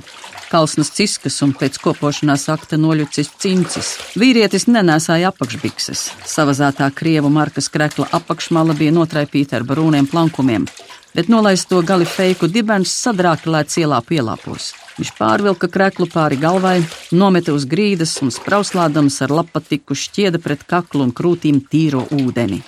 kalsnas 0.51 0.91
ciskas 0.95 1.39
un 1.45 1.53
pēc 1.55 1.79
kopošanās 1.81 2.49
akta 2.51 2.79
noļucis 2.81 3.31
cincis. 3.41 3.91
Vīrietis 4.19 4.67
nenēsāja 4.67 5.31
apakšbikses. 5.31 6.03
Savazātā 6.27 6.89
krievu 6.95 7.31
markas 7.31 7.71
krekla 7.71 8.09
apakšmala 8.19 8.75
bija 8.77 8.93
notraipīta 8.95 9.59
ar 9.59 9.67
brūniem 9.67 10.09
plankumiem, 10.11 10.67
bet 11.15 11.31
nolaisto 11.31 11.81
gali 11.87 12.07
feiku 12.07 12.51
dibens 12.51 12.93
sadrākelēts 13.05 13.79
ielā 13.81 14.03
pielāpos. 14.07 14.71
Viņš 14.99 15.11
pārvilka 15.17 15.71
kreklu 15.71 16.05
pāri 16.11 16.37
galvai, 16.37 16.77
nometa 17.15 17.55
uz 17.55 17.65
grīdas 17.65 18.17
un 18.21 18.33
sprauslādams 18.35 19.21
ar 19.25 19.31
lapatiku 19.39 19.95
šķieda 19.97 20.41
pret 20.43 20.67
kaklu 20.67 21.07
un 21.07 21.13
krūtīm 21.15 21.63
tīro 21.71 22.03
ūdeni. 22.11 22.61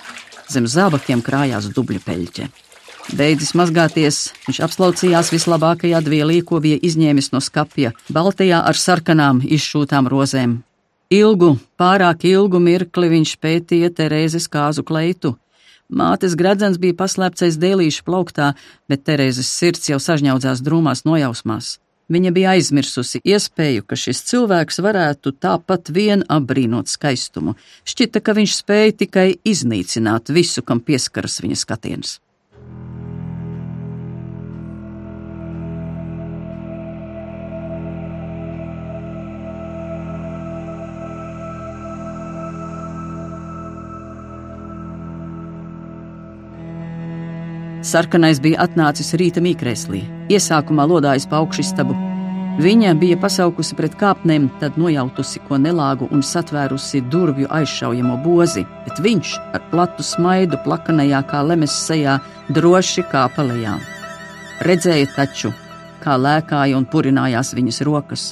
Zem 0.50 0.68
zābakiem 0.68 1.22
krājās 1.24 1.68
dubļu 1.76 2.00
peļķe. 2.04 2.48
Beidzis 3.12 3.52
mazgāties, 3.52 4.30
viņš 4.46 4.62
apslaucījās 4.64 5.28
vislabākajā 5.34 6.00
dvielī, 6.06 6.38
ko 6.40 6.62
bija 6.64 6.78
izņēmis 6.80 7.34
no 7.34 7.40
skapja, 7.44 7.92
baltajā 8.08 8.62
ar 8.64 8.78
sarkanām 8.80 9.42
izšūtām 9.44 10.08
rozēm. 10.08 10.62
Ilgu, 11.12 11.58
pārāk 11.76 12.24
ilgu 12.24 12.58
mirkli 12.64 13.10
viņš 13.12 13.36
pētīja 13.44 13.92
Terēzes 13.92 14.48
kāzu 14.48 14.86
kleitu. 14.88 15.34
Mātes 15.92 16.32
gredzens 16.34 16.80
bija 16.80 16.96
paslēpts 16.96 17.44
aiz 17.44 17.60
dēlīša 17.60 18.06
plauktā, 18.08 18.54
bet 18.88 19.04
Terēzes 19.04 19.52
sirds 19.52 19.92
jau 19.92 20.00
sažņaudzās 20.00 20.64
drūmās 20.64 21.04
nojausmās. 21.04 21.76
Viņa 22.08 22.32
bija 22.36 22.56
aizmirsusi 22.56 23.20
iespēju, 23.24 23.84
ka 23.88 23.96
šis 24.00 24.24
cilvēks 24.28 24.80
varētu 24.84 25.36
tāpat 25.40 25.92
vien 25.92 26.24
apbrīnot 26.28 26.88
skaistumu. 26.92 27.54
Šķita, 27.84 28.24
ka 28.24 28.36
viņš 28.36 28.58
spēja 28.60 28.98
tikai 29.04 29.30
iznīcināt 29.44 30.32
visu, 30.32 30.64
kam 30.64 30.80
pieskaras 30.84 31.40
viņa 31.44 31.60
skatiens. 31.60 32.18
Sarkanais 47.94 48.40
bija 48.42 48.64
atnācis 48.64 49.12
rīta 49.14 49.38
mīkrēslī, 49.38 50.00
iesākumā 50.34 50.82
lodājis 50.90 51.28
pa 51.30 51.38
augšistabu. 51.38 51.94
Viņa 52.58 52.90
bija 52.98 53.14
pasaukusi 53.22 53.76
pret 53.78 53.92
kāpnēm, 54.00 54.48
tad 54.58 54.74
nojautusi 54.82 55.38
ko 55.46 55.60
nelāgu 55.62 56.08
un 56.10 56.24
satvērusi 56.26 57.04
durvju 57.12 57.46
aizšaujamo 57.54 58.16
bozi, 58.24 58.64
bet 58.82 58.98
viņš 59.04 59.34
ar 59.54 59.62
platu 59.70 60.02
smaidu 60.02 60.58
plakanajā 60.64 61.20
kā 61.30 61.42
lemes 61.46 61.76
sejā 61.84 62.16
droši 62.56 63.04
kāpa 63.12 63.44
lejā. 63.46 63.76
Redzēja 64.66 65.12
taču, 65.14 65.52
kā 66.02 66.16
lēkāja 66.18 66.74
un 66.80 66.88
purinājās 66.90 67.52
viņas 67.54 67.78
rokas, 67.86 68.24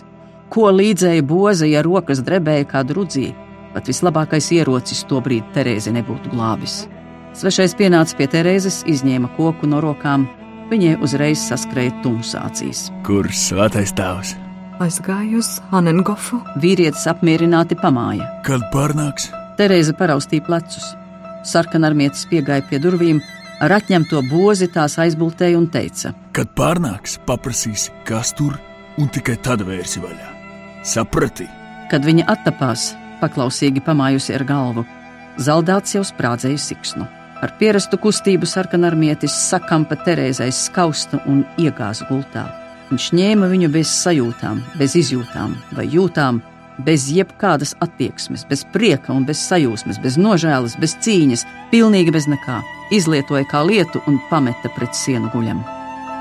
ko 0.51 0.73
līdzēja 0.75 1.23
boza, 1.23 1.71
ja 1.71 1.85
rokas 1.87 2.25
drebēja 2.27 2.67
kā 2.75 2.83
drudzī, 2.83 3.29
pat 3.77 3.87
vislabākais 3.87 4.51
ierocis 4.59 5.05
to 5.07 5.23
brīdi 5.23 5.55
Terēzi 5.55 5.95
nebūtu 5.95 6.35
glābis. 6.35 6.81
Svešais 7.33 7.73
pienāca 7.79 8.17
pie 8.19 8.27
Terēzes, 8.29 8.83
izņēma 8.85 9.31
koku 9.39 9.69
no 9.69 9.81
rokām. 9.81 10.27
Viņai 10.69 10.99
uzreiz 11.05 11.41
saskrēja 11.41 11.95
tumsācijas. 12.05 12.91
Kur 13.07 13.29
svētais 13.33 13.93
tēvs? 13.97 14.35
Aizgāju 14.83 15.41
uz 15.41 15.55
Anengofu. 15.73 16.43
Vīrietis 16.61 17.07
apmierināti 17.09 17.77
pamāja. 17.81 18.27
Kad 18.45 18.65
pārnāks? 18.73 19.31
Terēze 19.57 19.95
paraustīja 19.97 20.45
plecus. 20.45 20.91
Sarkanarmietis 21.49 22.27
piegāja 22.31 22.65
pie 22.69 22.81
durvīm, 22.83 23.23
ar 23.65 23.79
atņemto 23.79 24.21
bozi 24.29 24.69
tās 24.73 24.99
aizbultēja 25.01 25.59
un 25.59 25.71
teica: 25.73 26.13
Kad 26.37 26.53
pārnāks, 26.59 27.17
paprasīsi, 27.27 27.95
kas 28.09 28.35
tur, 28.37 28.59
un 29.01 29.09
tikai 29.09 29.39
tad 29.43 29.65
vērsi 29.67 30.05
vaļā. 30.05 30.29
Saprati? 30.85 31.49
Kad 31.91 32.05
viņa 32.05 32.29
attapās, 32.33 32.93
paklausīgi 33.25 33.85
pamājusi 33.85 34.37
ar 34.37 34.47
galvu, 34.49 34.87
zaldāts 35.41 35.97
jau 35.97 36.05
sprādzēja 36.07 36.61
siksnu. 36.61 37.09
Ar 37.43 37.51
pierastu 37.59 37.99
kustību 37.99 38.47
sarkanarmietis 38.47 39.35
sakampa 39.49 39.97
Terēzais 40.07 40.61
skaustu 40.69 41.19
un 41.27 41.41
iegāza 41.59 42.07
gultā. 42.07 42.45
Viņš 42.93 43.09
ņēma 43.19 43.49
viņu 43.51 43.71
bez 43.75 43.91
sajūtām, 44.05 44.61
bez 44.79 44.95
izjūtām 45.01 45.57
vai 45.75 45.89
jūtām, 45.91 46.39
bez 46.87 47.09
jebkādas 47.11 47.75
attieksmes, 47.83 48.45
bez 48.47 48.63
prieka 48.75 49.11
un 49.17 49.27
bez 49.27 49.43
sajūsmas, 49.49 49.99
bez 50.05 50.21
nožēlas, 50.23 50.77
bez 50.79 50.95
cīņas, 51.03 51.43
pilnīgi 51.73 52.15
bez 52.15 52.29
nekā. 52.31 52.61
Izlietoja 52.95 53.49
kā 53.51 53.65
lietu 53.67 54.05
un 54.07 54.21
pameta 54.31 54.71
pret 54.77 54.95
sienu 54.95 55.33
guļam. 55.35 55.65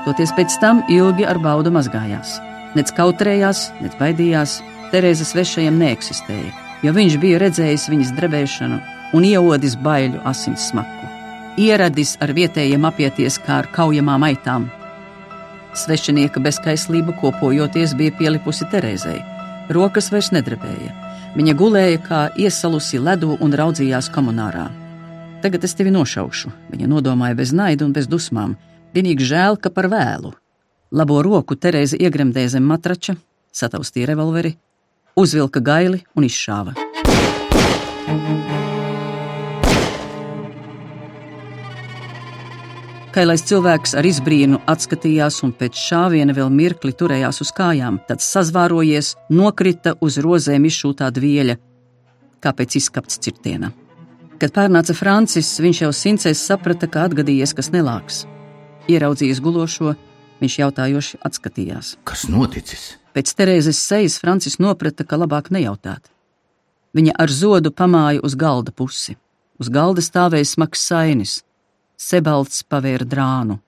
Toties 0.08 0.34
pēc 0.34 0.58
tam 0.58 0.82
ilgi 0.90 1.28
ar 1.28 1.38
baudu 1.38 1.70
mazgājās. 1.70 2.40
Nec 2.74 2.90
kautrējās, 2.98 3.68
nec 3.84 3.94
baidījās, 4.00 4.58
Terēzes 4.90 5.30
svešajiem 5.32 5.78
neeksistēja, 5.80 6.50
jo 6.82 6.92
viņš 6.98 7.16
bija 7.22 7.38
redzējis 7.46 7.88
viņas 7.94 8.12
drebēšanu 8.18 8.82
un 9.16 9.30
ieodis 9.30 9.78
baiļu 9.80 10.20
asins 10.28 10.68
smaku 10.72 11.11
ieradis 11.58 12.16
ar 12.20 12.32
vietējiem 12.36 12.84
apieties 12.88 13.38
kā 13.42 13.60
ar 13.62 13.68
kaujamām 13.74 14.24
aitām. 14.28 14.68
Svešinieka 15.76 16.40
bezskaislība 16.44 17.14
kopojoties 17.20 17.94
bija 17.96 18.12
pielipusi 18.18 18.68
Terēzei. 18.72 19.20
Rokas 19.72 20.10
vairs 20.12 20.32
nedrebēja. 20.34 20.92
Viņa 21.36 21.54
gulēja 21.56 22.00
kā 22.04 22.20
iesalusi 22.36 23.00
ledu 23.00 23.38
un 23.40 23.54
raudzījās 23.56 24.10
komunārā. 24.12 24.66
Tagad 25.42 25.64
es 25.64 25.74
tevi 25.74 25.90
nošaušu, 25.94 26.52
viņa 26.70 26.90
nodomāja 26.92 27.38
bez 27.38 27.54
naida 27.56 27.86
un 27.88 27.94
bez 27.96 28.06
dusmām. 28.06 28.54
Vienīgi 28.92 29.24
žēl, 29.32 29.56
ka 29.56 29.72
par 29.72 29.88
vēlu. 29.88 30.34
Labo 30.92 31.22
roku 31.24 31.56
Terēze 31.56 31.96
iegremdēja 31.96 32.58
zem 32.58 32.68
matrača, 32.68 33.16
sataustīja 33.48 34.12
revolveri, 34.12 34.52
uzvilka 35.16 35.64
gaili 35.64 36.04
un 36.14 36.28
izšāva. 36.28 36.76
Kailais 43.12 43.42
cilvēks 43.44 43.92
ar 44.00 44.06
izbrīnu 44.08 44.62
atskatījās 44.72 45.42
un 45.44 45.50
pēc 45.52 45.76
šāviena 45.76 46.32
vēl 46.32 46.48
mirkli 46.48 46.94
turējās 46.96 47.42
uz 47.44 47.50
kājām, 47.52 47.98
tad 48.08 48.24
sazvārojies, 48.24 49.10
nokrita 49.28 49.92
uz 50.00 50.16
rozēm 50.24 50.64
izšūtā 50.70 51.10
dvieļa, 51.12 51.58
kā 52.40 52.54
pēc 52.56 52.78
izskapts 52.80 53.20
cirtiena. 53.20 53.68
Kad 54.40 54.54
pārnāca 54.56 54.96
Francis, 54.96 55.52
viņš 55.60 55.82
jau 55.84 55.92
sincēs 55.92 56.40
saprata, 56.40 56.88
ka 56.88 57.04
atgadījies 57.10 57.52
kas 57.60 57.68
nelāks. 57.76 58.22
Ieraudzījis 58.88 59.44
gulošo, 59.44 59.92
viņš 60.40 60.58
jautājoši 60.64 61.20
atskatījās. 61.28 61.94
Kas 62.08 62.24
noticis? 62.32 62.94
Pēc 63.12 63.36
Terēzes 63.36 63.84
sejas 63.92 64.16
Francis 64.24 64.56
noprata, 64.56 65.04
ka 65.04 65.20
labāk 65.20 65.52
nejautāt. 65.52 66.08
Viņa 66.96 67.20
ar 67.20 67.28
zodu 67.28 67.76
pamāja 67.76 68.24
uz 68.24 68.40
galda 68.40 68.72
pusi. 68.72 69.18
Uz 69.60 69.68
galda 69.68 70.00
stāvēja 70.00 70.48
smags 70.48 70.88
sainis, 70.88 71.42
Sebalts 72.02 72.64
pavēra 72.66 73.06
drānu. 73.06 73.60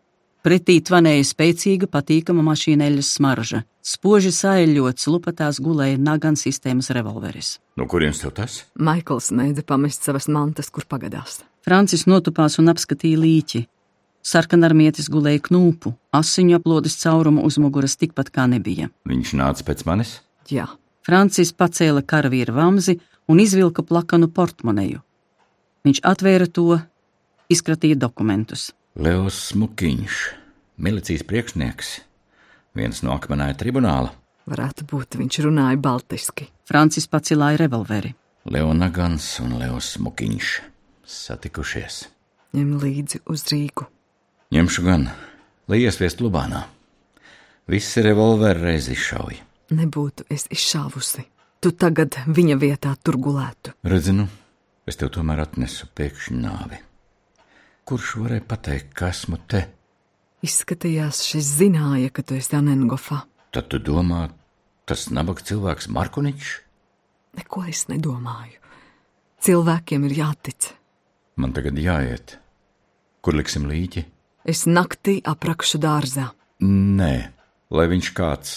Pretī 0.45 0.81
tvanēja 0.85 1.25
spēcīga, 1.25 1.87
patīkama 1.89 2.43
mašīneļas 2.45 3.13
smarža. 3.17 3.63
Spoži 3.85 4.33
saeļots 4.35 5.07
lupatās 5.09 5.61
gulēja 5.63 6.01
Nagan 6.01 6.37
sistēmas 6.41 6.91
revolveris. 6.97 7.59
No 7.79 7.87
kurienes 7.89 8.21
tev 8.21 8.35
tas? 8.37 8.59
Maikls 8.75 9.31
neidza 9.33 9.65
pamest 9.65 10.05
savas 10.05 10.27
mantas, 10.29 10.69
kur 10.75 10.85
pagadās. 10.89 11.43
Francis 11.65 12.05
notupās 12.11 12.59
un 12.61 12.73
apskatīja 12.73 13.21
līķi. 13.23 13.63
Sarkanarmietis 14.25 15.11
gulēja 15.13 15.45
knūpu, 15.49 15.93
asiņu 16.17 16.59
aplodes 16.59 16.97
caurumu 17.01 17.45
uz 17.45 17.59
muguras 17.61 17.97
tikpat 18.01 18.33
kā 18.35 18.49
nebija. 18.51 18.91
Viņš 19.09 19.35
nāca 19.41 19.69
pēc 19.69 19.85
manis? 19.89 20.19
Jā. 20.51 20.67
Francis 21.05 21.53
pacēla 21.53 22.03
karavīra 22.09 22.57
vamzi 22.57 22.99
un 23.29 23.41
izvilka 23.41 23.85
plakanu 23.85 24.31
portmoneju. 24.33 25.05
Viņš 25.85 26.01
atvēra 26.09 26.49
to, 26.49 26.81
izkratīja 27.53 27.99
dokumentus. 28.01 28.73
Leos 28.95 29.39
Smukiņš, 29.51 30.19
milicijas 30.79 31.25
priekšnieks, 31.27 31.95
viens 32.79 33.03
no 33.03 33.15
akmenāja 33.17 33.57
tribunāla. 33.65 34.13
Varētu 34.51 34.87
būt, 34.91 35.17
viņš 35.19 35.41
runāja 35.47 35.81
baltiski. 35.81 36.51
Francis 36.69 37.09
pacilāja 37.09 37.65
revolveri. 37.65 38.13
Leona 38.45 38.91
Gans 38.93 39.39
un 39.41 39.57
Leos 39.61 39.95
Smukiņš 39.97 40.55
satikušies. 41.09 42.05
Ņem 42.55 42.77
līdzi 42.83 43.25
uz 43.33 43.45
Rīgu. 43.51 43.89
Ņemšu 44.55 44.85
gan, 44.87 45.09
lai 45.69 45.81
iesviest 45.83 46.21
Lubānā. 46.23 46.67
Visi 47.67 48.05
revolveri 48.05 48.61
reiz 48.61 48.91
izšauja. 48.93 49.41
Nebūtu 49.75 50.27
es 50.31 50.45
izšāvusi. 50.53 51.25
Tu 51.65 51.73
tagad 51.73 52.19
viņa 52.29 52.59
vietā 52.61 52.93
tur 53.03 53.17
gulētu. 53.17 53.73
Redzinu, 53.89 54.29
es 54.87 55.01
tev 55.01 55.15
tomēr 55.17 55.41
atnesu 55.47 55.89
pēkšņu 55.97 56.43
nāvi. 56.43 56.81
Kurš 57.85 58.15
varēja 58.17 58.45
pateikt, 58.49 58.95
ka 58.97 59.11
esmu 59.13 59.37
te? 59.45 59.67
Izskatījās, 60.45 61.19
šis 61.29 61.51
zināja, 61.59 62.09
ka 62.17 62.23
tu 62.25 62.39
esi 62.39 62.57
Anengofā. 62.57 63.19
Tad 63.53 63.69
tu 63.69 63.77
domā, 63.77 64.31
tas 64.89 65.11
nabaga 65.13 65.45
cilvēks 65.45 65.91
Markoničs? 65.93 66.55
Neko 67.37 67.67
es 67.69 67.85
nedomāju. 67.91 68.57
Cilvēkiem 69.45 70.09
ir 70.09 70.17
jātic. 70.17 70.71
Man 71.37 71.53
tagad 71.53 71.77
jāiet. 71.77 72.39
Kur 73.21 73.37
liksim 73.37 73.69
līķi? 73.69 74.07
Es 74.49 74.65
naktī 74.65 75.19
aprakšu 75.21 75.83
dārzā. 75.85 76.31
Nē, 76.65 77.13
lai 77.69 77.87
viņš 77.93 78.13
kāds, 78.17 78.57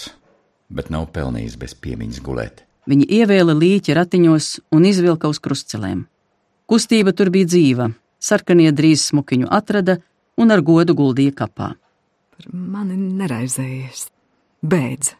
bet 0.72 0.88
nav 0.88 1.10
pelnījis 1.12 1.60
bez 1.60 1.76
piemiņas 1.76 2.24
gulēt. 2.24 2.64
Viņi 2.88 3.04
ievēla 3.20 3.52
līķi 3.52 4.00
ratiņos 4.00 4.52
un 4.72 4.88
izvilka 4.88 5.28
uz 5.28 5.40
krustcelēm. 5.44 6.06
Kustība 6.68 7.12
tur 7.16 7.28
bija 7.32 7.48
dzīva, 7.52 7.92
sarkanie 8.18 8.70
drīz 8.72 9.08
smukiņu 9.10 9.48
atrada 9.50 9.98
un 10.38 10.54
ar 10.54 10.62
godu 10.62 10.94
guldīja 10.98 11.34
kapā. 11.42 11.72
Par 12.38 12.50
mani 12.52 12.98
neraizējies. 12.98 14.08
Beidz, 14.62 15.14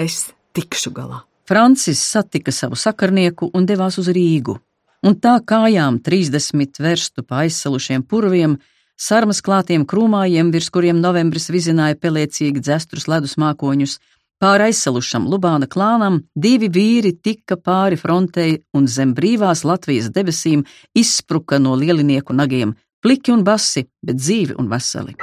es 0.00 0.28
tikšu 0.56 0.92
galā. 0.96 1.24
Francis 1.48 2.00
satika 2.00 2.52
savu 2.52 2.76
sakarnieku 2.80 3.50
un 3.52 3.66
devās 3.68 3.98
uz 4.00 4.08
Rīgu, 4.08 4.56
un 5.04 5.16
tā 5.20 5.36
kājām 5.44 5.98
30 6.00 6.80
verstu 6.80 7.24
pa 7.24 7.42
aizsalušiem 7.44 8.06
purviem, 8.08 8.56
sarmas 8.96 9.42
klātiem 9.44 9.84
krūmājiem, 9.84 10.52
virs 10.54 10.70
kuriem 10.72 11.02
novembris 11.04 11.50
vizināja 11.52 11.98
pelēcīgi 12.00 12.64
dzestrus 12.64 13.08
ledus 13.12 13.36
mākoņus, 13.36 13.98
pāri 14.42 14.68
aizsalušam 14.70 15.26
Lubāna 15.30 15.68
klānam, 15.70 16.20
divi 16.34 16.68
vīri 16.68 17.14
tika 17.22 17.56
pāri 17.56 17.98
frontei 18.00 18.58
un 18.74 18.88
zem 18.88 19.14
brīvās 19.14 19.64
Latvijas 19.64 20.10
debesīm 20.14 20.64
izspruka 20.94 21.58
no 21.58 21.74
lielinieku 21.78 22.36
nagiem, 22.36 22.74
pliki 23.04 23.32
un 23.34 23.44
basi, 23.44 23.86
bet 24.02 24.20
dzīvi 24.20 24.56
un 24.58 24.70
veseli. 24.72 25.16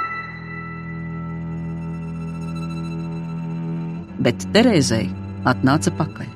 Bet 4.22 4.46
Terēzei 4.54 5.08
atnāca 5.48 5.90
pakaļ. 5.98 6.28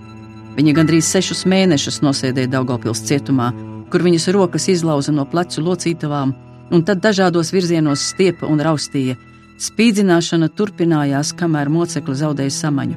Viņa 0.57 0.73
gandrīz 0.75 1.07
sešus 1.13 1.45
mēnešus 1.47 2.01
nosēdēja 2.03 2.51
Daugopils 2.55 3.05
cietumā, 3.07 3.51
kur 3.93 4.03
viņas 4.03 4.31
rokas 4.35 4.67
izlauza 4.73 5.13
no 5.15 5.27
plecu 5.29 5.63
locītavām, 5.63 6.33
un 6.73 6.85
tad 6.87 7.03
dažādos 7.05 7.53
virzienos 7.55 8.03
stiepa 8.11 8.49
un 8.51 8.63
raustīja. 8.65 9.15
Spīdzināšana 9.57 10.51
turpinājās, 10.53 11.31
kamēr 11.33 11.71
mocekli 11.73 12.15
zaudēja 12.19 12.53
samaņu. 12.53 12.97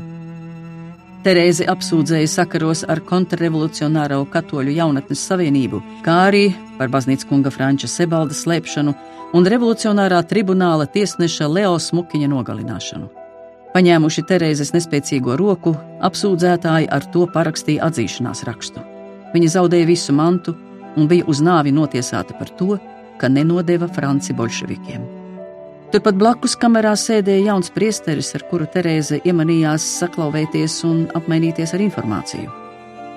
Terēzi 1.23 1.65
apsūdzēja 1.71 2.27
sakaros 2.31 2.81
ar 2.87 2.99
kontrrevolucionāro 3.07 4.21
katoļu 4.31 4.73
jaunatnes 4.75 5.21
savienību, 5.27 5.79
kā 6.03 6.15
arī 6.29 6.45
par 6.77 6.91
baznīcas 6.91 7.27
kunga 7.27 7.51
Franča 7.51 7.87
Sebalda 7.91 8.35
slēpšanu 8.35 8.93
un 9.35 9.47
revolucionārā 9.53 10.19
tribunāla 10.27 10.87
tiesneša 10.91 11.47
Leo 11.51 11.77
Smukiņa 11.79 12.29
nogalināšanu. 12.31 13.07
Paņēmuši 13.75 14.23
Terēzes 14.31 14.73
nespēcīgo 14.75 15.35
roku, 15.39 15.75
apsūdzētāji 16.03 16.89
ar 16.91 17.07
to 17.13 17.27
parakstīja 17.35 17.87
atzīšanās 17.87 18.43
rakstu. 18.47 18.83
Viņa 19.35 19.53
zaudēja 19.55 19.91
visu 19.91 20.15
mantu 20.15 20.57
un 20.97 21.07
bija 21.07 21.27
uz 21.27 21.43
nāvi 21.45 21.71
notiesāta 21.75 22.35
par 22.39 22.51
to, 22.59 22.79
ka 23.19 23.31
nenodeva 23.31 23.91
Franci 23.91 24.33
bolševikiem. 24.33 25.18
Turpat 25.89 26.19
blakus 26.21 26.53
kamerā 26.53 26.91
sēdēja 26.93 27.47
jauns 27.47 27.71
priesteris, 27.73 28.27
ar 28.37 28.43
kuru 28.45 28.67
Terēze 28.69 29.17
iemanījās 29.25 29.81
saklauvēties 29.97 30.75
un 30.85 30.99
apmainīties 31.17 31.71
ar 31.73 31.81
informāciju. 31.81 32.49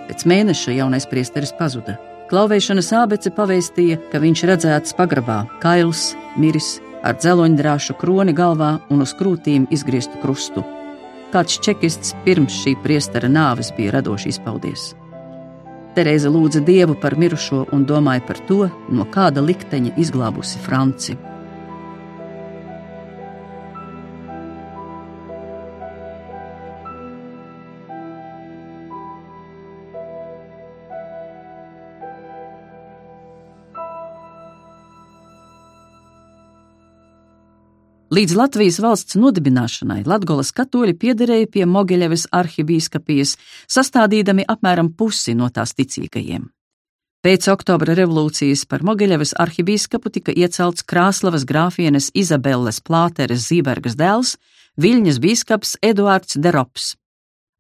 Pēc 0.08 0.22
mēneša 0.32 0.72
jaunais 0.78 1.04
priesteris 1.11 1.52
pazuda. 1.58 1.98
Klauvēšanas 2.30 2.87
ābece 2.96 3.28
pavēstīja, 3.37 3.98
ka 4.08 4.22
viņš 4.22 4.44
redzēts 4.48 4.96
pagrabā, 4.96 5.42
kails, 5.61 6.14
miris, 6.40 6.78
ar 7.04 7.18
dzeloņdrāšu 7.20 7.98
kroni 8.00 8.32
galvā 8.32 8.78
un 8.88 9.04
uz 9.04 9.12
krūtīm 9.18 9.66
izgrieztu 9.68 10.22
krustu. 10.22 10.64
Kāds 11.35 11.58
čekists 11.61 12.14
pirms 12.24 12.56
šī 12.62 12.72
priestera 12.80 13.28
nāves 13.28 13.68
bija 13.76 13.98
radoši 13.98 14.32
izpaudies. 14.32 14.87
Terēza 15.92 16.32
lūdza 16.32 16.64
dievu 16.64 16.96
par 16.96 17.18
mirušo 17.20 17.66
un 17.76 17.85
domāja 17.85 18.24
par 18.30 18.40
to, 18.48 18.62
no 18.88 19.04
kāda 19.12 19.44
likteņa 19.44 19.92
izglābusi 20.00 20.64
Franci. 20.64 21.18
Līdz 38.12 38.35
Latvijas 38.37 38.77
valsts 38.85 39.16
nodibināšanai 39.16 40.03
Latgolas 40.05 40.51
katoļi 40.53 40.92
piederēja 41.01 41.46
pie 41.48 41.62
Mogeļevas 41.64 42.27
arhibīskapijas, 42.37 43.38
sastādīdami 43.72 44.44
apmēram 44.53 44.90
pusi 44.92 45.33
no 45.33 45.48
tās 45.48 45.72
ticīgajiem. 45.79 46.44
Pēc 47.25 47.48
oktobra 47.48 47.96
revolūcijas 47.96 48.66
par 48.68 48.85
Mogeļevas 48.85 49.33
arhibīskapu 49.40 50.12
tika 50.12 50.37
iecelts 50.37 50.85
Krāslavas 50.85 51.46
grāfienes 51.48 52.11
Izabelles 52.12 52.83
Plāteres 52.85 53.46
Zībergas 53.48 53.96
dēls, 53.96 54.37
Viļņas 54.77 55.20
bīskaps 55.25 55.77
Eduards 55.81 56.37
Derops. 56.37 56.92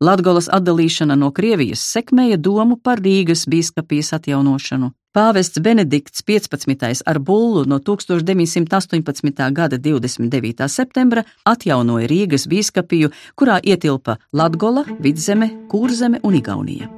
Latgolas 0.04 0.52
atdalīšana 0.52 1.16
no 1.16 1.32
Krievijas 1.32 1.80
sekmēja 1.96 2.36
domu 2.36 2.76
par 2.76 3.00
Rīgas 3.00 3.48
bīskapijas 3.48 4.12
atjaunošanu. 4.18 4.92
Pāvests 5.12 5.60
Benedikts 5.60 6.22
15. 6.24 7.02
ar 7.04 7.18
bullu 7.18 7.66
no 7.68 7.76
1918. 7.78 9.50
gada 9.52 9.76
29. 9.76 10.68
septembra 10.68 11.24
atjaunoja 11.44 12.08
Rīgas 12.08 12.46
bīskapiju, 12.48 13.10
kurā 13.36 13.58
ietilpa 13.60 14.16
Latgola, 14.32 14.86
Vidzeme, 15.04 15.50
Kurzeme 15.68 16.20
un 16.24 16.38
Igaunija. 16.38 16.88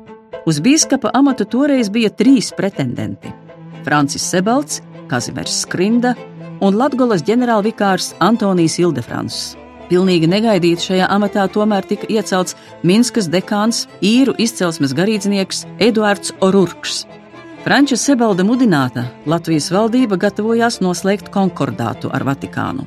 Uz 0.46 0.60
bīskapa 0.62 1.10
amatu 1.10 1.44
toreiz 1.44 1.90
bija 1.90 2.12
trīs 2.14 2.52
pretendenti- 2.54 3.32
Francis 3.84 4.22
Sebalts, 4.22 4.80
Kazimers 5.08 5.64
Skrinda 5.64 6.14
un 6.60 6.78
Latgolas 6.78 7.26
ģenerālvikārs 7.26 8.14
Antonijs 8.20 8.78
Ildefrans. 8.78 9.56
Pilnīgi 9.90 10.30
negaidīti 10.30 10.86
šajā 10.86 11.10
amatā 11.10 11.48
tomēr 11.50 11.82
tika 11.82 12.06
iecelts 12.06 12.54
Minskas 12.84 13.26
dekāns, 13.26 13.88
īru 14.00 14.38
izcelsmes 14.38 14.94
garīdznieks 14.94 15.66
Eduards 15.80 16.30
Orurks. 16.40 17.06
Franča 17.64 17.96
Sebalda 17.96 18.44
mudināta 18.44 19.06
Latvijas 19.24 19.70
valdība 19.72 20.18
gatavojās 20.20 20.82
noslēgt 20.84 21.30
konkordātu 21.32 22.10
ar 22.12 22.20
Vatikānu. 22.28 22.84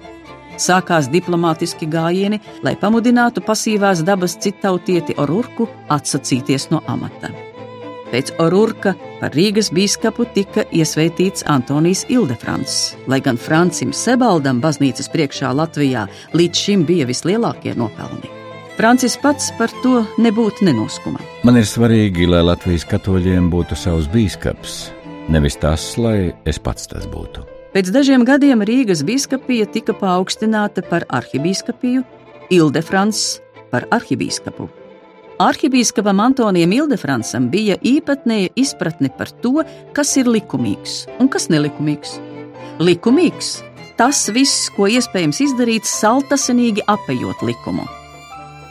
Sākās 0.62 1.10
diplomātiski 1.10 1.88
gājieni, 1.90 2.38
lai 2.62 2.76
pamudinātu 2.78 3.42
pasīvās 3.42 4.06
dabas 4.06 4.38
citautieti 4.38 5.18
Orurku 5.18 5.66
atsacīties 5.90 6.70
no 6.70 6.84
amata. 6.86 7.34
Pēc 8.14 8.36
Orurka 8.38 8.94
par 9.18 9.34
Rīgas 9.34 9.74
biskupu 9.74 10.30
tika 10.38 10.70
iesvētīts 10.70 11.50
Antonijs 11.50 12.06
Ildefrants, 12.14 12.80
lai 13.10 13.18
gan 13.26 13.42
Francim 13.42 13.90
Sebaldam 13.90 14.62
baznīcas 14.62 15.10
priekšā 15.10 15.58
Latvijā 15.58 16.06
līdz 16.38 16.68
šim 16.68 16.86
bija 16.86 17.10
vislielākie 17.10 17.74
nopelni. 17.74 18.37
Francis 18.78 19.16
pats 19.18 19.50
par 19.58 19.72
to 19.82 20.04
nebūtu 20.22 20.68
nenoskuma. 20.68 21.18
Man 21.48 21.58
ir 21.58 21.66
svarīgi, 21.66 22.28
lai 22.30 22.44
Latvijas 22.46 22.84
katoļiem 22.86 23.48
būtu 23.50 23.74
savs 23.74 24.06
biskups, 24.14 24.76
nevis 25.34 25.58
tas, 25.58 25.96
lai 25.98 26.30
es 26.46 26.62
pats 26.62 26.86
tas 26.92 27.08
būtu. 27.10 27.42
Pēc 27.74 27.90
dažiem 27.90 28.22
gadiem 28.26 28.62
Rīgas 28.62 29.02
biskupija 29.06 29.66
tika 29.74 29.98
paaugstināta 29.98 30.86
par 30.86 31.08
arhibīskapiju, 31.10 32.06
Ildefrans 32.54 33.42
par 33.74 33.90
arhibīskapu. 33.98 34.70
Arhibīskapam 35.42 36.22
Antonijam 36.22 36.78
Ildefransam 36.78 37.50
bija 37.50 37.82
īpatnēja 37.82 38.54
izpratne 38.62 39.10
par 39.10 39.34
to, 39.42 39.66
kas 39.98 40.14
ir 40.22 40.30
likumīgs 40.30 41.08
un 41.18 41.34
kas 41.34 41.50
nelikumīgs. 41.50 42.20
Likumīgs 42.78 43.56
tas 43.98 44.28
viss, 44.30 44.70
ko 44.78 44.86
iespējams 44.86 45.42
izdarīt 45.50 45.90
saltasenīgi 45.90 46.86
apējot 46.86 47.42
likumu. 47.42 47.90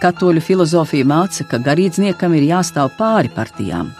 Katoļu 0.01 0.43
filozofija 0.45 1.07
māca, 1.09 1.45
ka 1.49 1.61
garīdzniekam 1.63 2.35
ir 2.37 2.51
jāstāv 2.51 2.91
pāri 2.99 3.31
partijām. 3.33 3.93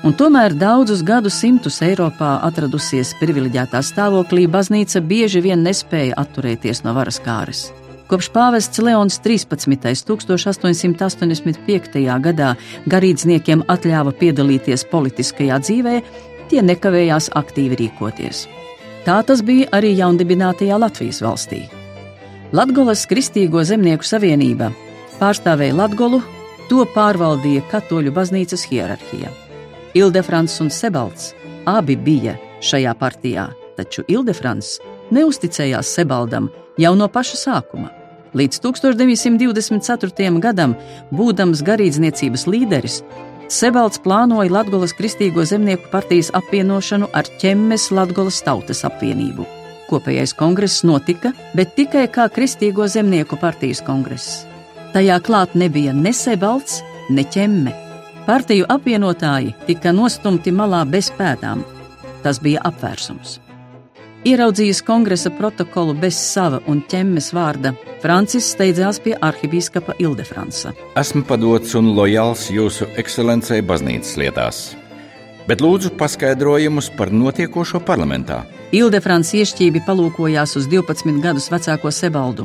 Un 0.00 0.14
tomēr 0.16 0.54
daudzus 0.56 1.02
gadu 1.04 1.28
simtus 1.30 1.82
Eiropā 1.84 2.38
atradusies 2.46 3.12
privileģētā 3.20 3.82
stāvoklī, 3.84 4.46
baznīca 4.48 5.02
bieži 5.04 5.42
vien 5.44 5.60
nespēja 5.66 6.16
atturēties 6.22 6.82
no 6.86 6.94
varas 6.96 7.20
kāres. 7.20 7.68
Kopš 8.10 8.30
pāvests 8.34 8.80
Leons 8.82 9.20
13. 9.22 10.08
1885. 10.08 12.00
gadā 12.24 12.54
garīdzniekiem 12.90 13.62
atļāva 13.70 14.16
piedalīties 14.18 14.88
politiskajā 14.90 15.60
dzīvē, 15.62 15.96
tie 16.50 16.64
nekavējās 16.64 17.30
aktīvi 17.38 17.78
rīkoties. 17.84 18.48
Tā 19.06 19.20
tas 19.22 19.44
bija 19.46 19.68
arī 19.76 19.94
jaundibinātajā 20.00 20.80
Latvijas 20.80 21.22
valstī. 21.22 21.68
Latvijas 22.56 23.06
Kristīgo 23.06 23.62
zemnieku 23.62 24.02
savienība 24.02 24.72
pārstāvēja 25.20 25.76
Latviju, 25.76 26.22
to 26.70 26.84
pārvaldīja 26.94 27.66
Katoļu 27.70 28.12
baznīcas 28.16 28.64
hierarhija. 28.70 29.30
Ildefrans 29.98 30.54
un 30.62 30.70
Sebalds 30.70 31.32
abi 31.68 31.96
bija 31.96 32.36
šajā 32.64 32.94
partijā, 32.98 33.48
taču 33.76 34.04
Ildefrans 34.08 34.78
neusticējās 35.14 35.90
Sebaldam 35.96 36.48
jau 36.78 36.94
no 36.96 37.08
paša 37.10 37.40
sākuma. 37.40 37.90
Līdz 38.38 38.60
1924. 38.62 40.38
gadam, 40.38 40.76
būdams 41.10 41.64
garīdzniecības 41.66 42.46
līderis, 42.46 43.00
Sebalds 43.50 43.98
plānoja 43.98 44.52
Latvijas 44.54 44.94
Kristīgo 44.94 45.42
zemnieku 45.42 45.90
partijas 45.90 46.30
apvienošanu 46.38 47.08
ar 47.10 47.26
ķemmes 47.42 47.88
Latvijas 47.90 48.38
tautas 48.46 48.84
apvienību. 48.86 49.46
Kopējais 49.90 50.36
kongress 50.38 50.84
notika, 50.86 51.34
bet 51.58 51.74
tikai 51.74 52.06
kā 52.14 52.28
Kristīgo 52.30 52.86
zemnieku 52.86 53.40
partijas 53.42 53.82
kongress. 53.82 54.49
Tajā 54.90 55.20
klāt 55.22 55.54
nebija 55.54 55.92
ne 55.94 56.10
Sebalds, 56.16 56.80
ne 57.14 57.22
ķemme. 57.22 57.74
Partiju 58.26 58.66
apvienotāji 58.70 59.52
tika 59.68 59.92
nostumti 59.94 60.50
malā 60.50 60.82
bez 60.86 61.12
pēdām. 61.14 61.62
Tas 62.24 62.40
bija 62.42 62.64
apvērsums. 62.66 63.38
Ieraudzījis 64.26 64.82
kongresa 64.84 65.30
protokolu 65.32 65.94
bez 65.96 66.18
sava 66.20 66.58
un 66.68 66.82
ķemmes 66.90 67.30
vārda, 67.32 67.70
Francis 68.02 68.50
steidzās 68.52 68.98
pie 69.00 69.14
arhibīskapa 69.16 69.94
Ildefransa. 70.02 70.74
Esmu 71.00 71.22
padots 71.28 71.72
un 71.78 71.94
lojāls 71.96 72.50
jūsu 72.52 72.90
ekscelencei 73.00 73.62
baznīcas 73.64 74.18
lietās, 74.20 74.58
bet 75.48 75.64
lūdzu 75.64 75.94
paskaidrojumus 75.96 76.90
par 76.98 77.14
notiekošo 77.14 77.80
parlamentā. 77.80 78.42
Ildefrans 78.76 79.32
iešķīvi 79.38 79.86
palūkojās 79.86 80.58
uz 80.60 80.68
12 80.68 81.22
gadus 81.24 81.48
vecāko 81.54 81.94
Sebaldu. 81.94 82.44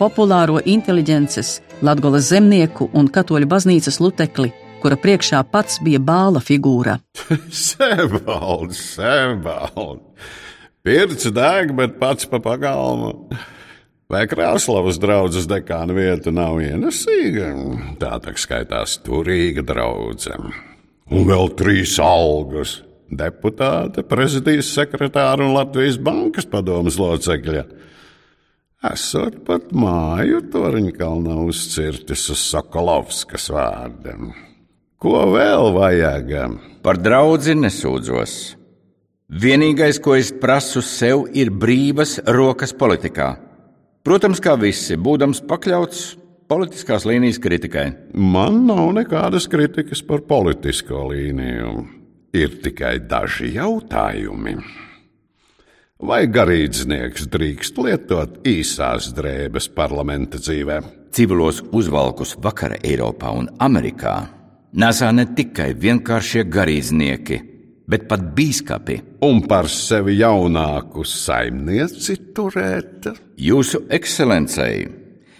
Populāro 0.00 0.58
inteliģences, 0.58 1.60
Latgolas 1.84 2.30
zemnieku 2.30 2.86
un 2.96 3.10
katoļu 3.12 3.48
baznīcas 3.52 3.98
lutekli, 4.00 4.48
kura 4.80 4.96
priekšā 4.96 5.42
pats 5.52 5.76
bija 5.84 6.00
bāla 6.00 6.40
figūra. 6.40 6.96
Sebalds, 7.52 8.80
Sebalds! 8.94 10.32
Pirts 10.86 11.28
deg, 11.34 11.74
bet 11.76 11.98
pats 12.00 12.28
pa 12.30 12.40
pagalmu. 12.40 13.12
Vai 14.08 14.22
Krāslavas 14.30 15.00
draudzes 15.02 15.48
dekāna 15.50 15.92
vieta 15.96 16.30
nav 16.32 16.60
ienesīga? 16.62 17.50
Tā 18.00 18.14
tā 18.24 18.32
skaitās 18.38 18.96
turīga 19.04 19.64
draudzene. 19.66 20.54
Un 21.12 21.26
vēl 21.28 21.50
trīs 21.58 21.98
algas- 22.00 22.78
deputāte, 23.20 24.06
prezidijas 24.06 24.70
sekretāra 24.72 25.44
un 25.44 25.52
Latvijas 25.58 25.98
bankas 25.98 26.46
padomas 26.48 26.96
locekļa. 26.96 27.66
Esot 28.86 29.40
pat 29.46 29.70
māju 29.74 30.42
Toriņkalnā 30.52 31.36
uzcirtis 31.46 32.26
uz 32.32 32.42
Sokolovskas 32.52 33.48
vārdiem. 33.54 34.30
Ko 35.02 35.22
vēl 35.32 35.72
vajag? 35.74 36.30
Par 36.84 37.00
draudzi 37.00 37.56
nesūdzos. 37.58 38.36
Vienīgais, 39.26 39.98
ko 40.02 40.14
es 40.14 40.30
prasu 40.30 40.82
sev, 40.86 41.24
ir 41.34 41.50
brīvas 41.50 42.20
rokas 42.30 42.74
politikā. 42.76 43.32
Protams, 44.06 44.38
kā 44.38 44.54
visi, 44.60 44.94
būdams 44.94 45.42
pakļauts 45.50 46.02
politiskās 46.46 47.08
līnijas 47.08 47.40
kritikai. 47.42 47.88
Man 48.14 48.62
nav 48.68 48.92
nekādas 49.00 49.48
kritikas 49.50 50.04
par 50.06 50.22
politisko 50.28 51.08
līniju. 51.10 51.72
Ir 52.36 52.60
tikai 52.62 53.00
daži 53.08 53.54
jautājumi. 53.56 54.60
Vai 55.96 56.26
garīdznieks 56.28 57.24
drīkst 57.32 57.78
lietot 57.80 58.42
īsās 58.44 59.06
drēbes 59.16 59.70
parlamenta 59.72 60.36
dzīvē? 60.36 60.80
Civilos 61.16 61.62
uzvalkus 61.72 62.34
vakara 62.44 62.76
Eiropā 62.84 63.30
un 63.32 63.46
Amerikā 63.64 64.16
nesā 64.76 65.08
ne 65.16 65.24
tikai 65.32 65.70
vienkāršie 65.72 66.42
garīdznieki, 66.52 67.38
bet 67.88 68.04
pat 68.10 68.26
bīskapi. 68.36 68.98
Un 69.24 69.40
par 69.48 69.70
sevi 69.72 70.18
jaunāku 70.18 71.00
saimnieci 71.08 72.18
turēt? 72.36 73.08
Jūsu 73.40 73.86
ekscelencei 73.88 74.82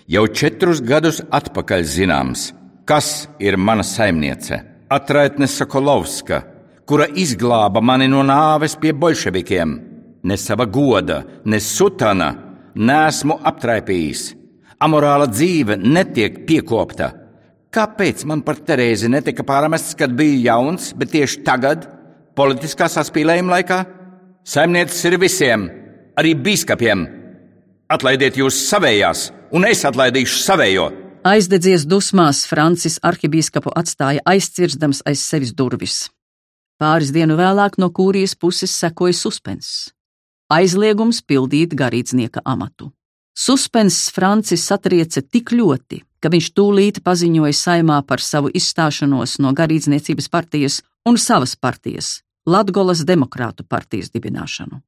jau 0.09 0.23
četrus 0.33 0.81
gadus 0.81 1.21
atpakaļ 1.37 1.85
zināms, 1.85 2.47
kas 2.89 3.27
ir 3.45 3.59
mana 3.61 3.85
saimniece. 3.85 4.63
Atraitne 4.89 5.51
Sokolovska, 5.53 6.41
kura 6.89 7.11
izglāba 7.13 7.85
mani 7.85 8.09
no 8.09 8.25
nāves 8.25 8.79
pie 8.81 8.95
bolševikiem. 8.97 9.96
Ne 10.25 10.37
sava 10.41 10.67
goda, 10.67 11.23
ne 11.45 11.61
sutana 11.61 12.33
nesmu 12.77 13.39
aptraipījis. 13.45 14.33
Amorāla 14.83 15.29
dzīve 15.31 15.79
netiek 15.81 16.43
piekopta. 16.49 17.13
Kāpēc 17.73 18.25
man 18.29 18.43
par 18.45 18.61
Terēzi 18.65 19.09
netika 19.13 19.45
pārmests, 19.45 19.97
kad 19.97 20.13
biju 20.17 20.39
jauns, 20.45 20.93
bet 20.97 21.13
tieši 21.13 21.43
tagad, 21.45 21.87
politiskā 22.37 22.89
saspīlējuma 22.93 23.57
laikā, 23.57 23.79
saimnieces 24.47 25.09
ir 25.09 25.19
visiem, 25.21 25.67
arī 26.17 26.35
biskupiem. 26.37 27.07
Atlaidiet 27.93 28.39
jūs 28.41 28.65
savējās, 28.69 29.31
un 29.57 29.69
es 29.69 29.85
atlaidīšu 29.89 30.41
savējo. 30.43 30.87
Aizdedzies 31.27 31.85
dusmās, 31.91 32.45
Francis 32.47 33.01
arhibīskapu 33.03 33.73
atstāja 33.75 34.23
aizcirstams 34.31 35.03
aiz 35.09 35.25
sevis 35.27 35.53
durvis. 35.57 36.07
Pāris 36.79 37.11
dienu 37.15 37.39
vēlāk 37.39 37.81
no 37.81 37.89
kūrijas 37.91 38.37
puses 38.39 38.75
sekoja 38.77 39.17
suspenss. 39.17 39.96
Aizliegums 40.47 41.25
pildīt 41.27 41.73
garīdznieka 41.75 42.45
amatu. 42.47 42.93
Suspenss 43.37 44.13
Francis 44.15 44.63
satrieca 44.63 45.21
tik 45.21 45.51
ļoti, 45.51 46.05
ka 46.23 46.31
viņš 46.31 46.51
tūlīt 46.55 47.01
paziņoja 47.03 47.57
saimā 47.59 47.97
par 48.07 48.23
savu 48.23 48.53
izstāšanos 48.55 49.41
no 49.43 49.51
garīdzniecības 49.53 50.31
partijas 50.31 50.81
un 51.05 51.19
savas 51.19 51.57
partijas, 51.59 52.21
Latgolas 52.47 53.03
demokrātu 53.03 53.67
partijas 53.67 54.13
dibināšanu. 54.15 54.79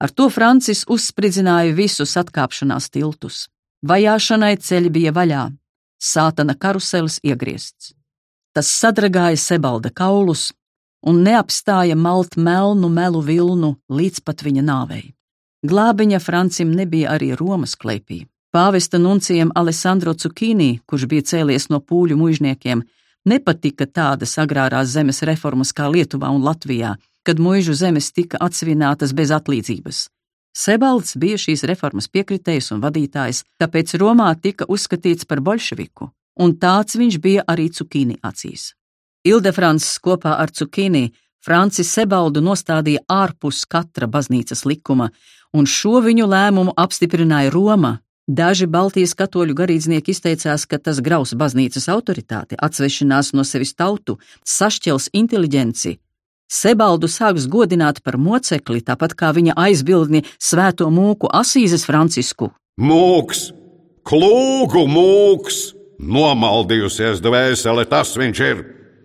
Ar 0.00 0.10
to 0.10 0.30
Francis 0.32 0.86
uzspridzināja 0.88 1.76
visus 1.76 2.16
atkāpšanās 2.16 2.88
tiltus. 2.90 3.50
Vajāšanai 3.84 4.56
ceļi 4.56 4.90
bija 4.96 5.12
vaļā, 5.12 5.42
sātana 6.00 6.56
karuselis 6.56 7.20
iegriezts. 7.20 7.92
Tas 8.56 8.72
sadragāja 8.80 9.36
Sebalda 9.36 9.92
kaulus 9.92 10.48
un 11.02 11.22
neapstāja 11.26 11.96
malt 11.96 12.36
melnu 12.36 12.88
melu 12.88 13.20
vilnu 13.20 13.74
līdz 13.90 14.22
pat 14.24 14.44
viņa 14.46 14.62
nāvei. 14.62 15.04
Glābiņa 15.66 16.18
Francim 16.22 16.72
nebija 16.74 17.12
arī 17.14 17.34
Romas 17.38 17.76
klēpī. 17.78 18.24
Pāvesta 18.52 18.98
nuncijam 18.98 19.52
Alessandro 19.54 20.12
Cukīnī, 20.12 20.80
kurš 20.86 21.06
bija 21.08 21.28
cēlies 21.30 21.70
no 21.70 21.78
pūļu 21.80 22.18
mužniekiem, 22.20 22.82
Nepatika 23.22 23.86
tādas 23.86 24.34
agrārās 24.42 24.90
zemes 24.96 25.22
reformas 25.22 25.70
kā 25.70 25.86
Lietuvā 25.86 26.32
un 26.34 26.42
Latvijā, 26.42 26.96
kad 27.22 27.38
muižu 27.38 27.74
zemes 27.78 28.10
tika 28.10 28.40
atsvinātas 28.42 29.14
bez 29.14 29.30
atlīdzības. 29.30 30.08
Sebalds 30.58 31.14
bija 31.16 31.38
šīs 31.38 31.62
reformas 31.70 32.10
piekritējs 32.10 32.72
un 32.74 32.82
vadītājs, 32.82 33.44
tāpēc 33.62 33.94
Romā 34.02 34.32
tika 34.42 34.66
uzskatīts 34.66 35.28
par 35.30 35.40
bolševiku, 35.40 36.10
un 36.42 36.56
tāds 36.58 36.98
viņš 36.98 37.20
bija 37.22 37.46
arī 37.46 37.70
Cukīni 37.70 38.18
acīs. 38.26 38.72
Ildefrans 39.22 39.86
kopā 40.02 40.34
ar 40.42 40.50
Cukīni 40.50 41.12
Francis 41.42 41.90
Sebaldu 41.94 42.42
nostādīja 42.42 43.02
ārpus 43.10 43.64
katra 43.70 44.08
baznīcas 44.10 44.64
likuma, 44.66 45.10
un 45.54 45.66
šo 45.66 46.00
viņu 46.02 46.26
lēmumu 46.26 46.74
apstiprināja 46.78 47.52
Roma, 47.54 48.00
Daži 48.26 48.68
Baltijas 48.70 49.16
katoļu 49.18 49.54
garīdznieki 49.58 50.12
izteicās, 50.14 50.62
ka 50.70 50.78
tas 50.78 51.00
graus 51.02 51.34
baznīcas 51.34 51.88
autoritāti, 51.90 52.54
atsvešinās 52.54 53.32
no 53.34 53.42
sevis 53.42 53.74
tautu, 53.74 54.20
sašķels 54.46 55.08
inteliģenci. 55.12 55.96
Sebaldu 56.46 57.10
sāks 57.10 57.48
godināt 57.50 57.98
par 58.04 58.18
mocekli, 58.18 58.82
tāpat 58.86 59.16
kā 59.18 59.32
viņa 59.34 59.56
aizbildni 59.58 60.22
svēto 60.38 60.86
mūku 60.90 61.30
Asīzes 61.34 61.86
Francisku. 61.88 62.52
Mūks, 62.78 63.50
klūgu 64.06 64.84
mūks, 64.86 65.58
nomaldījusies 65.98 67.22
dvēsele, 67.24 67.88
tas 67.90 68.14
viņš 68.18 68.46
ir. 68.50 68.62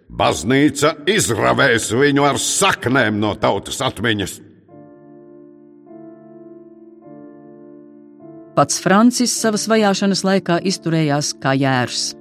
Baznīca 0.08 0.94
izravēs 1.10 1.90
viņu 1.92 2.24
ar 2.24 2.40
saknēm 2.40 3.20
no 3.20 3.34
tautas 3.36 3.82
atmiņas. 3.84 4.38
Pats 8.58 8.80
Francis 8.82 9.36
savas 9.38 9.68
vajāšanas 9.70 10.24
laikā 10.26 10.62
izturējās 10.66 11.36
kā 11.44 11.54
jērs. 11.60 12.16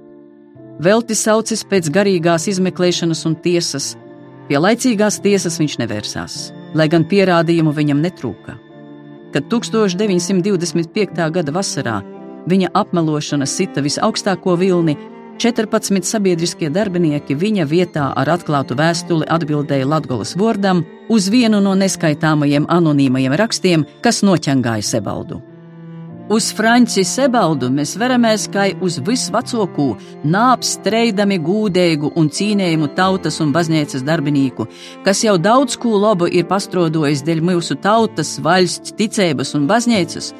Velti 0.83 1.15
saucis 1.17 1.63
pēc 1.65 1.87
garīgās 1.89 2.45
izmeklēšanas 2.51 3.23
un 3.25 3.39
tiesas, 3.41 3.95
pie 4.45 4.59
laicīgās 4.61 5.17
tiesas 5.23 5.57
viņš 5.57 5.79
nevērsās, 5.81 6.35
lai 6.77 6.85
gan 6.93 7.07
pierādījumu 7.09 7.73
viņam 7.73 8.03
netrūka. 8.03 8.59
Kad 9.33 9.49
1925. 9.49 11.25
gada 11.33 11.55
vasarā 11.55 11.97
viņa 12.47 12.69
apmelošana 12.77 13.47
sita 13.49 13.81
visaugstāko 13.81 14.53
vilni, 14.59 14.93
14 15.37 16.01
sabiedriskie 16.01 16.69
darbinieki 16.73 17.35
viņa 17.37 17.65
vietā 17.69 18.07
ar 18.17 18.31
atklātu 18.33 18.73
vēstuli 18.77 19.27
atbildēja 19.29 19.85
Latvijas 19.85 20.33
vārdam, 20.39 20.81
uz 21.13 21.27
vienu 21.29 21.59
no 21.61 21.75
neskaitāmajiem 21.77 22.65
anonīmajiem 22.73 23.35
rakstiem, 23.37 23.85
kas 24.01 24.23
noķengāja 24.25 24.87
Sebaldu. 24.87 25.37
Uz 26.33 26.49
Franci 26.51 27.05
Sebaldu 27.07 27.69
mēs 27.71 27.93
veramies 28.01 28.49
kā 28.51 28.65
uz 28.83 28.97
visvecāko, 28.99 29.87
nāps 30.27 30.73
streidami 30.79 31.37
gūdēgu 31.39 32.11
un 32.19 32.27
cīnējumu 32.33 32.89
tautas 32.97 33.37
un 33.39 33.53
baznīcas 33.55 34.03
darbinieku, 34.03 34.67
kas 35.05 35.23
jau 35.23 35.37
daudz 35.37 35.77
ko 35.79 35.95
labu 36.01 36.27
ir 36.27 36.49
pastrodojis 36.49 37.23
dēļ 37.23 37.45
mūsu 37.53 37.77
tautas, 37.79 38.39
valsts, 38.43 38.97
ticības 38.97 39.53
un 39.55 39.69
baznīcas, 39.69 40.33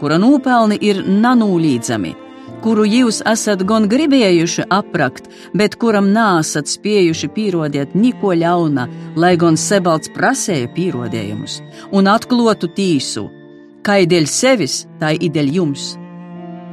kura 0.00 0.16
nopelni 0.22 0.78
ir 0.80 1.04
nanūlīdzami 1.04 2.23
kuru 2.64 2.86
jūs 2.88 3.20
esat 3.28 3.62
gan 3.68 3.88
gribējuši 3.92 4.64
aprakt, 4.72 5.28
bet 5.52 5.76
kuram 5.80 6.08
nesat 6.14 6.70
spējuši 6.72 7.28
pierādīt 7.36 7.92
neko 7.98 8.32
ļauna, 8.40 8.86
lai 9.20 9.34
gan 9.40 9.58
Sebalts 9.60 10.12
prasēja 10.14 10.70
pierādījumus 10.76 11.58
un 11.92 12.08
atklātu 12.08 12.72
tīsu, 12.78 13.26
kā 13.84 14.00
ideļ 14.06 14.30
sevis, 14.30 14.78
tā 15.02 15.12
ideļ 15.12 15.52
jums. 15.58 15.92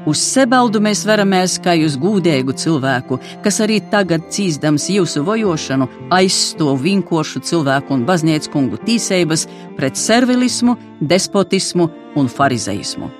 Uz 0.08 0.18
Sebaldu 0.18 0.80
mēs 0.82 1.04
veramies 1.06 1.60
kā 1.62 1.76
uz 1.86 1.94
gudēgu 2.02 2.56
cilvēku, 2.58 3.20
kas 3.44 3.60
arī 3.62 3.78
tagad 3.92 4.32
cīzdams 4.34 4.88
jūsu 4.96 5.22
vojošanu 5.28 5.92
aizstāv 6.18 6.80
vinkošu 6.88 7.44
cilvēku 7.52 7.94
un 7.94 8.08
baznīcu 8.08 8.56
kungu 8.56 8.80
tīsības 8.88 9.46
pret 9.78 10.00
servilismu, 10.00 10.80
despotismu 11.02 11.92
un 12.18 12.32
farizeismu. 12.32 13.12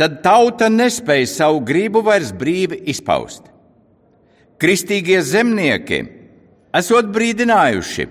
tad 0.00 0.22
tauta 0.24 0.70
nespēja 0.72 1.28
savu 1.28 1.60
gribu 1.68 2.00
vairs 2.04 2.32
brīvi 2.32 2.78
izpaust. 2.88 3.44
Kristīgie 4.60 5.20
zemnieki 5.24 6.00
esot 6.76 7.10
brīdinājuši, 7.12 8.06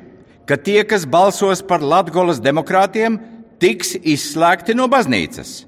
ka 0.46 0.58
tie, 0.58 0.84
kas 0.86 1.08
balsos 1.10 1.64
par 1.66 1.82
Latvijas 1.82 2.42
demokrātiem, 2.46 3.18
tiks 3.62 3.96
izslēgti 3.98 4.76
no 4.78 4.86
baznīcas. 4.90 5.64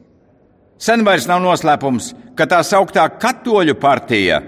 Sen 0.82 1.06
vairs 1.06 1.28
nav 1.30 1.42
noslēpums, 1.44 2.14
ka 2.38 2.48
tā 2.50 2.62
sauktā 2.66 3.04
katoļu 3.22 3.76
partija 3.82 4.40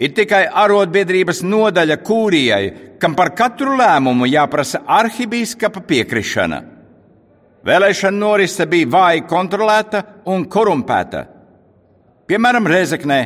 ir 0.00 0.14
tikai 0.16 0.44
arotbiedrības 0.48 1.42
nodaļa 1.44 1.98
kūrijai, 2.04 2.62
kam 3.00 3.16
par 3.16 3.34
katru 3.36 3.76
lēmumu 3.76 4.28
jāprasa 4.28 4.80
arhibīskapa 5.00 5.84
piekrišana. 5.84 6.62
Vēlēšana 7.64 8.18
norise 8.18 8.66
bija 8.68 8.90
vāji 8.92 9.24
kontrolēta 9.28 10.02
un 10.28 10.44
korumpēta. 10.52 11.22
Piemēram, 12.28 12.66
Rezeknē 12.68 13.20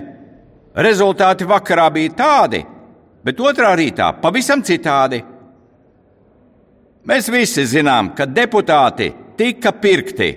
rezultāti 0.79 1.47
vakarā 1.49 1.89
bija 1.95 2.15
tādi, 2.19 2.61
bet 3.25 3.41
otrā 3.43 3.73
rītā 3.79 4.13
pavisam 4.23 4.63
citādi. 4.63 5.19
Mēs 7.09 7.31
visi 7.33 7.65
zinām, 7.67 8.13
ka 8.15 8.27
deputāti 8.27 9.09
tika 9.39 9.73
pirkti. 9.73 10.29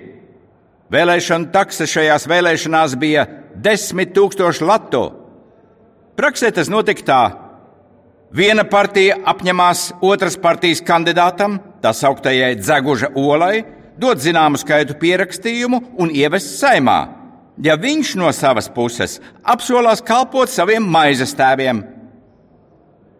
Vēlēšana 0.92 1.52
taksa 1.52 1.86
šajās 1.88 2.26
vēlēšanās 2.28 2.96
bija 3.00 3.26
desmit 3.54 4.12
tūkstoši 4.16 4.66
latu. 4.66 5.02
Praksē 6.18 6.50
tas 6.52 6.70
notika 6.72 7.06
tā. 7.06 7.22
Viena 8.32 8.64
partija 8.64 9.18
apņemās 9.28 9.92
otras 10.02 10.38
partijas 10.40 10.80
kandidātam, 10.84 11.58
tā 11.84 11.92
sauktajai 11.96 12.54
Dzeguža 12.60 13.12
olai, 13.20 13.62
dot 13.98 14.22
zināmu 14.22 14.60
skaitu 14.60 14.96
pierakstījumu 15.00 15.80
un 16.00 16.12
ievest 16.14 16.56
saimā, 16.60 17.00
ja 17.62 17.76
viņš 17.76 18.14
no 18.20 18.30
savas 18.32 18.68
puses 18.72 19.18
apsolās 19.42 20.02
kalpot 20.04 20.50
saviem 20.50 20.86
maizes 20.88 21.34
tēviem. 21.38 21.82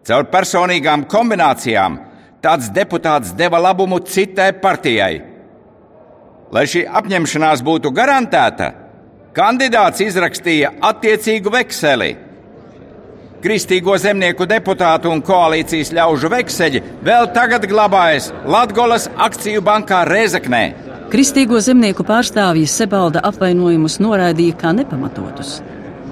Caur 0.03 0.25
personīgām 0.31 1.05
kombinācijām 1.07 1.99
tāds 2.43 2.71
deputāts 2.75 3.31
deva 3.37 3.61
labumu 3.63 4.01
citai 4.03 4.51
partijai. 4.59 5.21
Lai 6.53 6.65
šī 6.69 6.83
apņemšanās 6.85 7.63
būtu 7.65 7.91
garantēta, 7.95 8.73
kandidāts 9.33 10.03
izrakstīja 10.03 10.75
attiecīgu 10.91 11.53
vekseli 11.53 12.11
Kristīgo 13.43 13.97
zemnieku 13.99 14.45
deputātu 14.47 15.09
un 15.11 15.19
koalīcijas 15.19 15.89
ļaužu 15.91 16.29
vekseļi 16.31 16.79
vēl 17.03 17.25
tagad 17.35 17.65
glabājas 17.67 18.29
Latvijas 18.47 19.09
akciju 19.19 19.59
bankā 19.67 20.05
Rezeknē. 20.07 20.61
Kristīgo 21.11 21.59
zemnieku 21.59 22.05
pārstāvji 22.07 22.69
Sebalda 22.71 23.19
apvainojumus 23.27 23.97
noraidīja 23.99 24.55
kā 24.61 24.71
nepamatotus. 24.77 25.57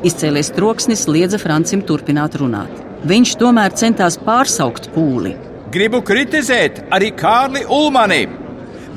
Izcēlies 0.04 0.52
troksnis 0.58 1.06
liedza 1.08 1.40
Francim 1.40 1.86
turpināt 1.88 2.36
runāt. 2.42 2.74
Viņš 3.08 3.38
tomēr 3.40 3.78
centās 3.80 4.20
pārsaukt 4.20 4.92
pūli. 4.92 5.32
Gribu 5.72 6.04
kritizēt 6.04 6.84
arī 6.92 7.14
Kārli 7.16 7.64
Ulmani. 7.64 8.26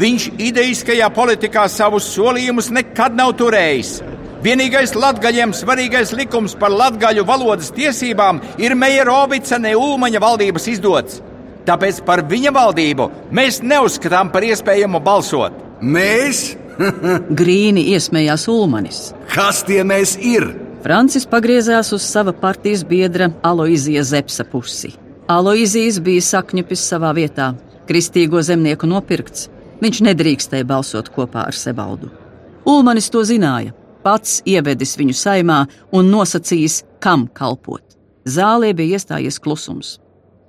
Viņš 0.03 0.27
ideiskajā 0.43 1.07
politikā 1.15 1.69
savus 1.71 2.11
solījumus 2.17 2.75
nekad 2.75 3.15
nav 3.15 3.37
turējis. 3.39 4.01
Vienīgais 4.45 4.91
latgaļiem 4.93 5.55
svarīgais 5.57 6.11
likums 6.13 6.53
par 6.61 6.69
latgaļu 6.69 7.23
valodas 7.25 7.71
tiesībām 7.73 8.43
ir 8.61 8.75
Meija 8.77 9.07
Rovica 9.09 9.57
ne 9.57 9.71
Ulmaņa 9.73 10.21
valdības 10.21 10.67
izdots. 10.69 11.23
Tāpēc 11.65 12.03
par 12.05 12.21
viņa 12.29 12.51
valdību 12.53 13.07
mēs 13.33 13.63
neuzskatām 13.65 14.29
par 14.35 14.45
iespējamu 14.45 14.99
balsot. 15.01 15.55
Mēs? 15.81 16.59
Grīni 17.41 17.87
iesmējās 17.95 18.45
Ulmanis. 18.53 18.99
Kas 19.33 19.63
tie 19.65 19.79
mēs 19.81 20.13
ir? 20.21 20.51
Francis 20.85 21.25
pagriezās 21.25 21.95
uz 21.97 22.05
sava 22.05 22.35
partijas 22.37 22.83
biedra 22.85 23.31
Aloizija 23.41 24.03
Zepsa 24.05 24.45
pusi. 24.45 24.91
Aloizijas 25.33 26.03
bija 26.05 26.27
sakņupis 26.27 26.83
savā 26.91 27.15
vietā, 27.17 27.55
kristīgo 27.89 28.45
zemnieku 28.45 28.93
nopirkts. 28.93 29.49
Viņš 29.81 30.03
nedrīkstēja 30.11 30.69
balsot 30.69 31.09
kopā 31.17 31.47
ar 31.49 31.57
Sebaldu. 31.57 32.13
Ulmanis 32.69 33.09
to 33.09 33.25
zināja 33.25 33.73
pats 34.05 34.41
ievedis 34.47 34.95
viņu 35.01 35.17
saimā 35.17 35.65
un 35.93 36.13
nosacījis, 36.13 36.83
kam 37.01 37.27
kalpot. 37.33 37.83
Zālē 38.25 38.73
bija 38.77 38.99
iestājies 38.99 39.41
klusums. 39.43 39.99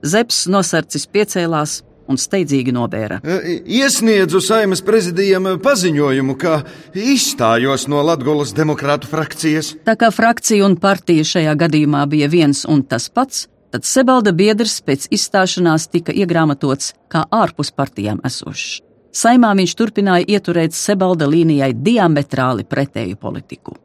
Zepsi 0.06 0.52
nosarcis 0.54 1.08
piecēlās 1.12 1.82
un 2.12 2.20
steidzīgi 2.22 2.74
nobēra. 2.76 3.20
E, 3.24 3.58
iesniedzu 3.80 4.42
saimas 4.44 4.84
prezidijam 4.86 5.48
paziņojumu, 5.64 6.38
ka 6.42 6.60
izstājos 6.94 7.88
no 7.92 8.04
Latvijas 8.06 8.54
demokrātu 8.58 9.10
frakcijas. 9.12 9.74
Tā 9.88 9.98
kā 10.00 10.12
frakcija 10.14 10.66
un 10.68 10.78
partija 10.82 11.26
šajā 11.36 11.58
gadījumā 11.66 12.06
bija 12.12 12.30
viens 12.32 12.66
un 12.70 12.86
tas 12.86 13.10
pats, 13.10 13.48
tad 13.74 13.88
Sebalda 13.88 14.36
biedrs 14.36 14.80
pēc 14.86 15.10
izstāšanās 15.16 15.90
tika 15.92 16.14
iegrāmatots 16.16 16.94
kā 17.12 17.26
ārpus 17.34 17.74
partijām 17.76 18.22
esošs. 18.28 18.85
Saimā 19.16 19.54
viņš 19.56 19.74
turpināja 19.80 20.26
ieturēt 20.28 20.76
Sebalda 20.76 21.28
līnijai 21.32 21.72
diametrāli 21.72 22.66
pretēju 22.68 23.16
politiku. 23.16 23.78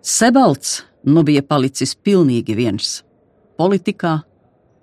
Sebalds 0.00 0.78
nu 1.04 1.20
bija 1.22 1.42
palicis 1.42 1.92
pilnīgi 1.94 2.56
viens- 2.56 3.02
politikā 3.60 4.22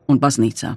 un 0.07 0.19
baznīcā. 0.19 0.75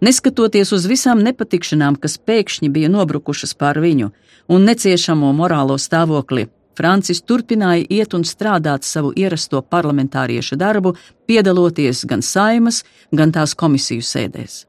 Neskatoties 0.00 0.72
uz 0.72 0.86
visām 0.86 1.22
nepatikšanām, 1.26 1.98
kas 1.98 2.18
pēkšņi 2.18 2.70
bija 2.70 2.88
nobrukušas 2.88 3.54
pār 3.58 3.80
viņu 3.82 4.12
un 4.48 4.64
neciešamo 4.64 5.32
morālo 5.34 5.74
stāvokli, 5.74 6.46
Francis 6.76 7.22
turpināja 7.22 7.86
iet 7.90 8.14
un 8.14 8.22
strādāt 8.22 8.84
savu 8.84 9.12
ierasto 9.16 9.62
parlamentāriešu 9.62 10.56
darbu, 10.56 10.94
piedaloties 11.26 12.04
gan 12.04 12.22
saimas, 12.22 12.84
gan 13.12 13.32
tās 13.32 13.54
komisiju 13.54 13.98
sēdēs. 13.98 14.64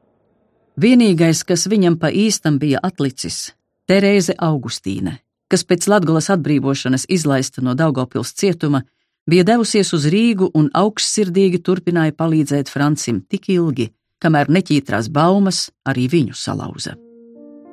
Vienīgais, 0.76 1.44
kas 1.46 1.68
viņam 1.68 2.00
pa 2.00 2.10
īstam 2.10 2.58
bija 2.58 2.80
atlicis, 2.82 3.52
Terēze 3.88 4.36
Augustīne, 4.38 5.18
kas 5.50 5.64
pēc 5.66 5.88
Latgolas 5.90 6.30
atbrīvošanas 6.34 7.08
izlaista 7.08 7.62
no 7.64 7.74
Daugopils 7.74 8.34
cietuma, 8.38 8.82
bija 9.30 9.44
devusies 9.46 9.92
uz 9.96 10.06
Rīgu 10.10 10.50
un 10.54 10.70
augstsirdīgi 10.74 11.62
turpināja 11.66 12.14
palīdzēt 12.16 12.70
Francim 12.70 13.22
tik 13.30 13.50
ilgi, 13.54 13.90
kamēr 14.20 14.50
neķītrās 14.52 15.10
baumas 15.12 15.68
arī 15.88 16.06
viņu 16.12 16.36
salauza. 16.36 16.96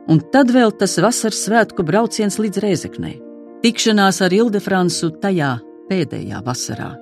Un 0.07 0.21
tad 0.31 0.53
vēl 0.55 0.71
tas 0.79 0.95
vasaras 1.03 1.43
svētku 1.47 1.83
brauciens 1.83 2.39
līdz 2.39 2.61
Rēzeknei, 2.63 3.17
tikšanās 3.65 4.21
ar 4.23 4.33
Ildefransu 4.33 5.11
tajā 5.21 5.57
pēdējā 5.89 6.39
vasarā, 6.45 6.93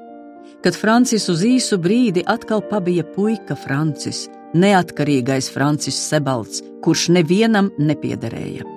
kad 0.65 0.77
Francis 0.77 1.29
uz 1.29 1.45
īsu 1.45 1.77
brīdi 1.81 2.25
atkal 2.25 2.65
pabija 2.65 3.05
puika 3.15 3.57
Francis, 3.59 4.25
neatkarīgais 4.57 5.51
Francis 5.53 5.99
Sebalds, 6.09 6.63
kurš 6.81 7.11
nevienam 7.13 7.69
nepiederēja. 7.77 8.74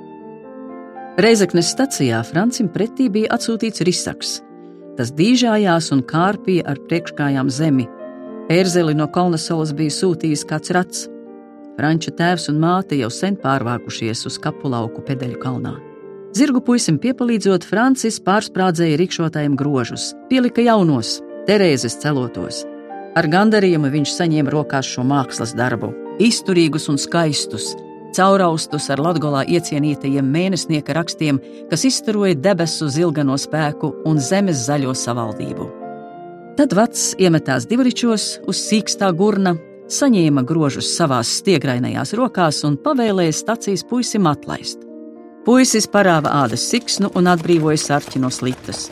Reizeknes 1.18 1.72
stacijā 1.72 2.20
Francim 2.22 2.68
pretī 2.70 3.08
bija 3.10 3.32
atsūtīts 3.34 3.82
risaks. 3.82 4.36
Tas 4.94 5.10
dīžājās 5.18 5.88
un 5.90 6.04
kārpīja 6.06 6.62
ar 6.70 6.78
priekškājām 6.86 7.50
zemi, 7.50 7.88
Ērzeli 8.48 8.94
no 8.94 9.08
Kalnasolas 9.12 9.74
bija 9.76 9.92
sūtījis 9.92 10.44
kāds 10.48 10.70
rats. 10.72 11.00
Franča 11.74 12.14
tēvs 12.16 12.46
un 12.52 12.60
māte 12.62 12.96
jau 12.96 13.10
sen 13.12 13.34
pārvākušies 13.42 14.22
uz 14.30 14.38
kapulauku 14.40 15.02
pedeļu 15.10 15.40
kalnā. 15.42 15.74
Zirgu 16.38 16.62
puisim 16.62 17.00
piepalīdzot, 17.02 17.66
Francis 17.66 18.20
pārsprādzēja 18.22 19.02
rikšotājiem 19.02 19.58
grožus, 19.58 20.12
pielika 20.30 20.62
jaunos, 20.62 21.18
Terēzes 21.50 21.98
celotos. 21.98 22.62
Ar 23.18 23.26
gandarījumu 23.26 23.90
viņš 23.90 24.14
saņēma 24.14 24.54
rokās 24.54 24.86
šo 24.86 25.02
mākslas 25.08 25.56
darbu, 25.58 25.90
izturīgus 26.22 26.86
un 26.92 27.02
skaistus, 27.02 27.72
cauraustus 28.16 28.88
ar 28.92 29.02
latgolā 29.02 29.44
iecienītajiem 29.48 30.26
mēnesnieka 30.34 30.96
rakstiem, 30.96 31.40
kas 31.70 31.84
izstaroja 31.88 32.36
debesu 32.38 32.88
zilgano 32.92 33.36
spēku 33.38 33.92
un 34.08 34.20
zemes 34.22 34.66
zaļo 34.68 34.94
savaldību. 34.96 35.68
Tad 36.58 36.74
vecs 36.74 37.12
iemetās 37.22 37.68
divričos 37.70 38.38
uz 38.50 38.58
sīkstā 38.58 39.12
gurna, 39.14 39.54
saņēma 39.88 40.42
grožus 40.48 40.90
savās 40.96 41.30
stiegrainajās 41.40 42.14
rokās 42.18 42.64
un 42.66 42.76
pavēlēja 42.82 43.36
stacijas 43.36 43.84
puisim 43.86 44.26
atlaist. 44.26 44.82
Puisis 45.46 45.86
parāva 45.88 46.32
ādas 46.42 46.66
siksnu 46.68 47.12
un 47.16 47.30
atbrīvoja 47.30 47.78
sarķi 47.80 48.20
no 48.20 48.28
slitas. 48.34 48.88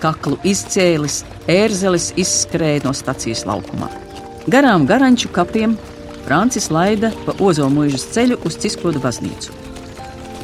Kaklu 0.00 0.38
izcēlis, 0.48 1.24
ērzelis 1.50 2.12
izskrēja 2.20 2.86
no 2.86 2.94
stacijas 2.96 3.42
laukumā. 3.48 3.90
Garām 4.48 4.86
garanču 4.88 5.28
kapiem 5.34 5.74
Francis 6.30 6.70
laida 6.70 7.10
pa 7.26 7.34
ozolmuižas 7.42 8.06
ceļu 8.14 8.38
uz 8.46 8.54
Ciskodu 8.62 9.02
baznīcu. 9.02 9.50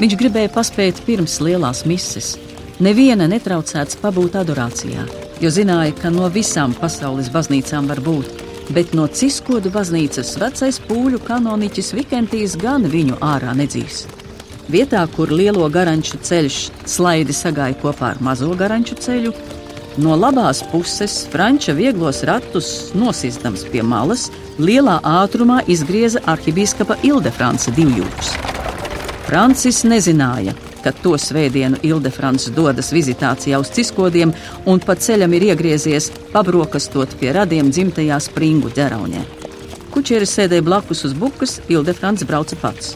Viņš 0.01 0.17
gribēja 0.19 0.51
paspēt 0.51 0.99
pirms 1.07 1.39
lielās 1.39 1.85
mises, 1.87 2.35
neviena 2.83 3.31
netraucēts 3.31 4.03
pabūt 4.03 4.35
adorācijā 4.43 5.07
jo 5.41 5.51
zināja, 5.53 5.95
ka 6.01 6.11
no 6.13 6.29
visām 6.33 6.75
pasaules 6.77 7.29
baznīcām 7.33 7.89
var 7.91 8.01
būt. 8.05 8.45
Bet 8.75 8.95
no 8.99 9.07
Ciskodu 9.07 9.71
baznīcas 9.71 10.35
vecais 10.41 10.79
pūļu 10.89 11.21
kanoniķis 11.27 11.93
Vikentijs 11.95 12.57
gan 12.61 12.87
viņu 12.91 13.21
ārā 13.23 13.55
nedzīs. 13.57 14.07
Vietā, 14.73 15.05
kur 15.15 15.31
lielo 15.31 15.69
garanču 15.71 16.19
ceļš 16.19 16.57
slaidi 16.91 17.37
sagāja 17.37 17.77
kopā 17.79 18.15
ar 18.15 18.23
mazo 18.25 18.51
garanču 18.59 18.99
ceļu, 18.99 19.31
no 19.99 20.17
labās 20.17 20.63
puses 20.71 21.25
Franča 21.33 21.73
vieglos 21.77 22.23
ratus 22.29 22.93
nosistams 22.95 23.65
pie 23.73 23.83
malas, 23.83 24.29
lielā 24.59 24.99
ātrumā 25.07 25.63
izgrieza 25.73 26.23
arhibīskapa 26.29 26.99
Ildefranca 27.07 27.73
divjūks. 27.77 28.35
Francis 29.27 29.83
nezināja, 29.89 30.55
ka 30.85 30.93
to 31.03 31.17
svētdienu 31.19 31.81
Ildefrans 31.87 32.51
dodas 32.55 32.93
vizitācijā 32.95 33.59
uz 33.59 33.73
Ciskodiem 33.75 34.35
un 34.71 34.79
pa 34.85 34.95
ceļam 34.95 35.33
ir 35.35 35.49
iegriezies 35.49 36.13
pabrokastot 36.35 37.17
pie 37.21 37.33
radiem 37.35 37.73
dzimtajā 37.73 38.21
springu 38.29 38.71
ģeraunē. 38.77 39.25
Kučieris 39.91 40.37
sēdēja 40.37 40.63
blakus 40.63 41.03
uz 41.09 41.17
bukas, 41.17 41.59
Ildefrans 41.73 42.23
brauca 42.29 42.59
pats. 42.61 42.95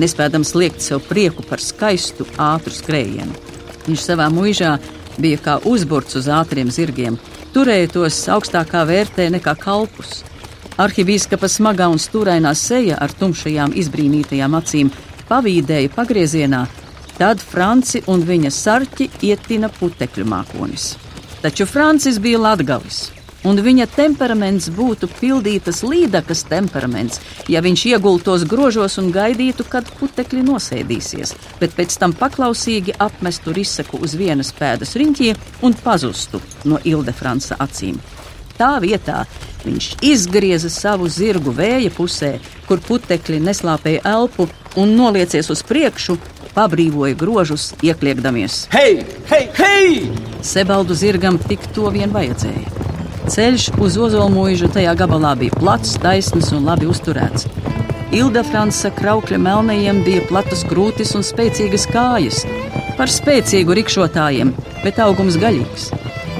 Nespēdams 0.00 0.54
liekt 0.56 0.82
sev 0.82 1.02
prieku 1.06 1.44
par 1.46 1.60
skaistu, 1.62 2.26
ātru 2.40 2.72
skrējienu. 2.74 3.34
Viņš 3.84 4.04
savā 4.08 4.30
mūžā 4.32 4.78
bija 5.18 5.40
kā 5.46 5.56
uzburts 5.64 6.16
uz 6.20 6.28
ātriem 6.28 6.70
zirgiem, 6.74 7.18
turēja 7.54 7.90
tos 7.96 8.20
augstākā 8.36 8.84
vērtē 8.88 9.28
nekā 9.34 9.56
kalpus. 9.60 10.22
Arhibīskapa 10.80 11.48
smagā 11.48 11.86
un 11.90 12.00
stūrainā 12.02 12.54
seja 12.58 12.98
ar 12.98 13.12
tumšajām 13.14 13.76
izbrīnītajām 13.78 14.56
acīm 14.58 14.90
pavīdēja 15.28 15.92
pagriezienā, 15.94 16.64
Tad 17.14 17.38
Franci 17.38 18.00
un 18.10 18.24
viņa 18.26 18.50
sarķi 18.50 19.06
ietina 19.28 19.68
putekļu 19.70 20.24
mākonis. 20.26 20.94
Taču 21.44 21.66
Francis 21.70 22.18
bija 22.18 22.40
latgalis, 22.42 23.04
un 23.44 23.60
viņa 23.64 23.86
temperaments 23.94 24.70
būtu 24.74 25.08
pildītas 25.18 25.82
līdakas 25.86 26.44
temperaments, 26.48 27.20
ja 27.48 27.62
viņš 27.64 27.86
iegultos 27.92 28.46
grožos 28.48 28.98
un 29.02 29.12
gaidītu, 29.14 29.66
kad 29.68 29.88
putekļi 30.00 30.44
nosēdīsies, 30.48 31.34
bet 31.60 31.76
pēc 31.76 31.98
tam 32.00 32.16
paklausīgi 32.18 32.96
apmestu 32.98 33.54
risaku 33.56 34.00
uz 34.04 34.16
vienas 34.18 34.52
pēdas 34.56 34.96
riņķī 34.98 35.32
un 35.66 35.76
pazustu 35.84 36.42
no 36.64 36.80
Ildefransa 36.84 37.60
acīm. 37.62 38.00
Tā 38.54 38.76
vietā 38.78 39.24
viņš 39.64 39.88
izgrieza 40.06 40.70
savu 40.70 41.08
zirgu 41.10 41.50
vēja 41.56 41.90
pusē, 41.90 42.36
kur 42.68 42.82
putekļi 42.84 43.40
neslāpēja 43.42 44.04
elpu 44.06 44.46
un 44.78 44.94
noliecies 44.94 45.50
uz 45.50 45.64
priekšu, 45.66 46.16
pabrīvoja 46.54 47.18
grožus, 47.18 47.72
iekliekdamies. 47.82 48.68
Hei, 48.74 49.02
hei, 49.32 49.44
hei! 49.58 49.92
Sebaldu 50.46 50.94
zirgam 50.94 51.40
tik 51.50 51.66
to 51.74 51.90
vien 51.94 52.14
vajadzēja. 52.14 52.83
Ceļš 53.24 53.70
uz 53.80 53.94
ozolmuižu 53.96 54.68
tajā 54.74 54.92
gabalā 55.00 55.30
bija 55.40 55.56
plats, 55.56 55.94
taisns 56.02 56.50
un 56.52 56.66
labi 56.68 56.88
uzturēts. 56.90 57.48
Ilda 58.14 58.44
Franca 58.44 58.92
kraukļa 58.94 59.40
melnajiem 59.40 60.02
bija 60.04 60.26
platas 60.28 60.62
krūtis 60.68 61.14
un 61.16 61.24
spēcīgas 61.24 61.88
kājas. 61.90 62.44
Par 62.98 63.10
spēcīgu 63.10 63.78
rikšotājiem, 63.80 64.52
bet 64.84 65.00
augums 65.02 65.40
gaļīgs. 65.40 65.90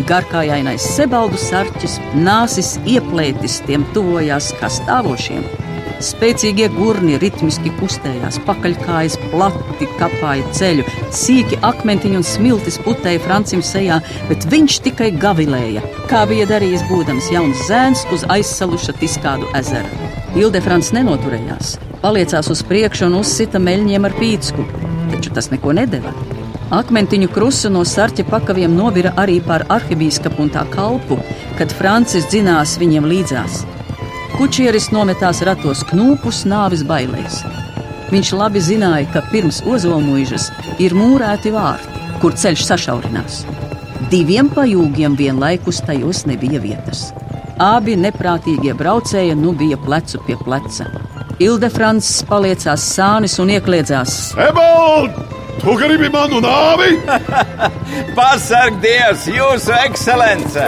Garkājainais 0.09 0.85
sebaldu 0.95 1.41
sarķis, 1.41 1.99
nāsis 2.21 2.77
ieplētis, 2.85 3.63
tiem 3.65 3.89
tuvojās 3.97 4.53
kā 4.61 4.69
stāvošiem 4.71 5.64
Spēcīgie 6.03 6.67
gurni 6.75 7.19
ritmiski 7.23 7.71
kustējās, 7.79 8.41
pakaļkājas 8.49 9.17
plati 9.31 9.89
kapāja 9.99 10.47
ceļu, 10.57 10.85
sīki 11.15 11.61
akmentiņi 11.67 12.19
un 12.19 12.27
smiltis 12.27 12.81
putēja 12.83 13.23
Francim 13.25 13.63
sejā, 13.65 14.01
bet 14.29 14.47
viņš 14.51 14.81
tikai 14.89 15.13
gavilēja, 15.23 15.85
kā 16.11 16.25
bija 16.31 16.49
darījis 16.51 16.87
būdams 16.91 17.31
jauns 17.35 17.67
zēns 17.69 18.05
uz 18.15 18.27
aizsaluša 18.35 18.97
Tiskādu 19.01 19.51
ezeru. 19.59 20.11
Ildefrants 20.35 20.91
nenoturējās, 20.97 21.77
paliecās 22.03 22.51
uz 22.51 22.65
priekšu 22.67 23.07
un 23.07 23.21
uzsita 23.21 23.63
meļņiem 23.63 24.09
ar 24.09 24.17
pītsku, 24.19 24.67
taču 25.13 25.31
tas 25.37 25.53
neko 25.55 25.77
nedeva. 25.79 26.15
Akmentiņu 26.75 27.29
krusu 27.31 27.71
no 27.71 27.85
sarķa 27.87 28.25
pakaviem 28.27 28.73
novira 28.75 29.13
arī 29.21 29.37
pār 29.45 29.67
arhibīskapu 29.71 30.43
un 30.43 30.51
tā 30.51 30.65
kalpu, 30.73 31.21
kad 31.59 31.73
Francis 31.79 32.27
dzinās 32.33 32.79
viņiem 32.81 33.07
līdzās. 33.13 33.63
Kučieris 34.35 34.89
nometās 34.91 35.39
ratos 35.47 35.85
knūpus 35.87 36.41
nāvis 36.51 36.83
bailēs. 36.87 37.37
Viņš 38.11 38.31
labi 38.35 38.61
zināja, 38.63 39.07
ka 39.15 39.23
pirms 39.31 39.61
ozolmuižas 39.71 40.49
ir 40.83 40.95
mūrēti 40.99 41.53
vārti, 41.55 42.01
kur 42.23 42.35
ceļš 42.39 42.65
sašaurinās. 42.67 43.37
Diviem 44.11 44.51
pajūgiem 44.51 45.15
vienlaikus 45.19 45.79
tajos 45.87 46.25
nebija 46.27 46.59
vietas. 46.63 47.07
Abi 47.63 47.95
neprātīgie 47.95 48.75
braucēji 48.75 49.37
nu 49.39 49.55
bija 49.55 49.79
plecu 49.79 50.19
pie 50.27 50.37
pleca. 50.43 50.89
Ildefrants 51.43 52.11
paliecās 52.27 52.83
sānis 52.97 53.39
un 53.43 53.55
iekļiedzās. 53.55 54.17
Ebold! 54.49 55.23
Tu 55.63 55.77
gribi 55.79 56.11
manu 56.13 56.43
nāvi? 56.43 56.97
Pasarg 58.19 58.83
Dievs, 58.83 59.29
Jūsu 59.31 59.79
ekscelence! 59.85 60.67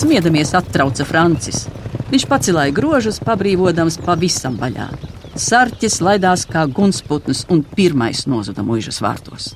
Smiedamies 0.00 0.54
attrauca 0.56 1.04
Francis. 1.04 1.66
Viņš 2.10 2.24
pacēlīja 2.26 2.74
grožus, 2.74 3.20
pabrīvodams 3.22 4.00
pavisam 4.02 4.56
vaļā. 4.58 4.88
Sarķis 5.38 6.00
laidās 6.02 6.42
kā 6.50 6.64
gunsputns 6.66 7.44
un 7.54 7.60
pirmais 7.62 8.24
nozuda 8.26 8.64
mūžas 8.66 8.98
vārtos. 9.04 9.52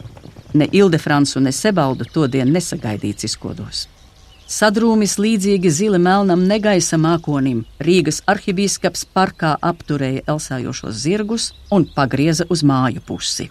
Ne 0.55 0.69
Ildefransu, 0.71 1.43
ne 1.43 1.51
Sebaldu 1.51 2.07
to 2.15 2.29
dienu 2.31 2.55
nesagaidīts 2.55 3.27
izkodos. 3.27 3.89
Sadrūmis 4.47 5.17
līdzīgi 5.19 5.73
zili 5.73 5.99
melnam 5.99 6.45
negaisa 6.47 6.95
mākonim, 7.01 7.65
Rīgas 7.83 8.23
arhibīskaps 8.31 9.03
parkā 9.11 9.57
apturēja 9.73 10.23
elsājošos 10.31 10.95
zirgus 10.95 11.51
un 11.75 11.89
pagrieza 11.97 12.47
uz 12.55 12.63
māju 12.63 13.03
pusi. 13.03 13.51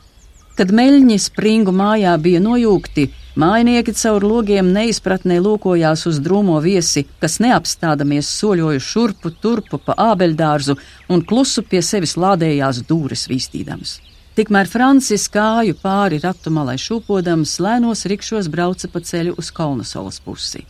Kad 0.53 0.69
meļņi 0.69 1.15
springu 1.17 1.73
mājā 1.73 2.13
bija 2.21 2.37
nojūgti, 2.43 3.07
mājnieki 3.41 3.95
caur 3.97 4.21
logiem 4.21 4.67
neizpratnē 4.75 5.39
lūkojās 5.41 6.05
uz 6.05 6.19
drūmo 6.21 6.59
viesi, 6.61 7.07
kas 7.21 7.39
neapstādamies 7.41 8.29
soļoja 8.37 8.81
šurpu 8.85 9.31
turpu 9.41 9.79
pa 9.81 9.95
ābeļdārzu 10.11 10.75
un 11.09 11.23
klusu 11.25 11.63
pie 11.65 11.81
sevis 11.81 12.13
lādējās 12.21 12.83
dūres 12.85 13.25
vīstīdams. 13.31 13.95
Tikmēr 14.37 14.69
Francis 14.69 15.25
kāju 15.33 15.73
pāri 15.81 16.17
ratu 16.21 16.53
malai 16.53 16.77
šūpodams, 16.81 17.53
lēnos 17.61 18.05
rikšos 18.09 18.49
brauca 18.53 18.89
pa 18.93 19.01
ceļu 19.01 19.33
uz 19.37 19.49
Kolnasolas 19.53 20.17
pusi. 20.21 20.63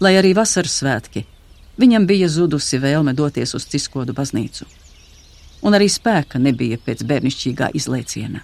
Lai 0.00 0.14
arī 0.16 0.32
vasaras 0.36 0.78
svētki, 0.80 1.26
viņam 1.80 2.08
bija 2.08 2.28
zudusi 2.32 2.80
vēlme 2.80 3.12
doties 3.16 3.52
uz 3.56 3.68
Ciskodu 3.68 4.16
baznīcu. 4.16 4.64
Un 5.64 5.76
arī 5.76 5.88
spēka 5.92 6.40
nebija 6.40 6.80
pēc 6.80 7.04
bērnišķīgā 7.04 7.72
izlaiciena. 7.76 8.40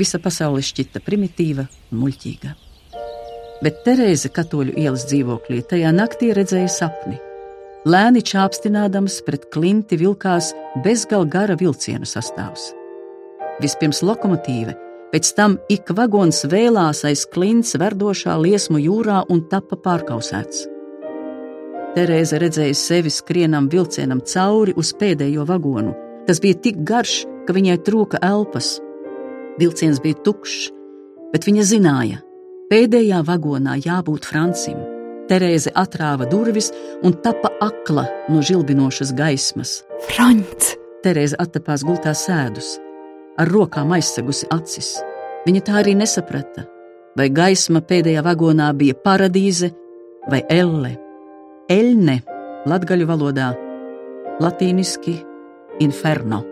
Visa 0.00 0.16
pasaule 0.22 0.62
šķita 0.64 1.02
primitīva 1.04 1.66
un 1.92 2.00
muļķīga. 2.00 2.54
Bet 3.60 3.82
Terēze 3.84 4.30
katoļu 4.32 4.78
ielas 4.80 5.04
dzīvoklī 5.10 5.60
tajā 5.68 5.90
naktī 5.92 6.30
redzēja 6.36 6.70
sapni. 6.72 7.18
Lēni 7.84 8.22
čāpstinādams 8.24 9.18
pret 9.26 9.46
klinti 9.52 9.98
vilkās 10.00 10.54
bezgal 10.84 11.26
gara 11.28 11.56
vilcienu 11.60 12.08
sastāvs. 12.08 12.70
Vispirms 13.60 14.00
lokomotīve, 14.04 14.74
pēc 15.12 15.32
tam 15.36 15.58
ik 15.68 15.92
vagons 15.96 16.46
vēlās 16.48 17.04
aiz 17.08 17.26
klints 17.28 17.76
verdošā 17.80 18.40
liesmu 18.40 18.80
jūrā 18.80 19.22
un 19.28 19.44
tapa 19.52 19.76
pārkausēts. 19.84 20.64
Terēze 21.96 22.38
redzēja 22.40 22.76
sevi 22.78 23.12
skrienam 23.12 23.68
vilcienam 23.68 24.22
cauri 24.24 24.72
uz 24.80 24.94
pēdējo 24.96 25.44
vagonu. 25.48 25.96
Tas 26.28 26.40
bija 26.40 26.56
tik 26.64 26.84
garš, 26.86 27.24
ka 27.44 27.56
viņai 27.56 27.80
trūka 27.84 28.20
elpas, 28.24 28.78
Vilciens 29.58 30.00
bija 30.02 30.18
tukšs, 30.24 30.70
bet 31.32 31.46
viņa 31.48 31.66
zināja, 31.66 32.20
pēdējā 32.70 33.22
vagonā 33.26 33.76
jābūt 33.82 34.28
Francim. 34.28 34.78
Terēze 35.30 35.70
atrāva 35.78 36.26
durvis 36.26 36.72
un 37.06 37.14
tapa 37.22 37.52
akla 37.62 38.06
no 38.28 38.42
žilbinošas 38.42 39.14
gaismas. 39.14 39.80
Frančs! 40.08 40.76
Terēze 41.00 41.38
attapās 41.40 41.80
gultā 41.80 42.12
sēdus, 42.12 42.74
ar 43.40 43.48
rokām 43.48 43.94
aizsegusi 43.96 44.44
acis. 44.52 44.98
Viņa 45.46 45.62
tā 45.64 45.78
arī 45.80 45.94
nesaprata, 45.96 46.66
vai 47.16 47.30
gaisma 47.32 47.80
pēdējā 47.80 48.20
vagonā 48.26 48.68
bija 48.76 48.98
paradīze 49.00 49.70
vai 50.28 50.42
elle. 50.52 50.92
Elne 51.72 52.18
latgaļu 52.68 53.08
valodā, 53.08 53.48
latīniski 54.44 55.16
inferno. 55.80 56.44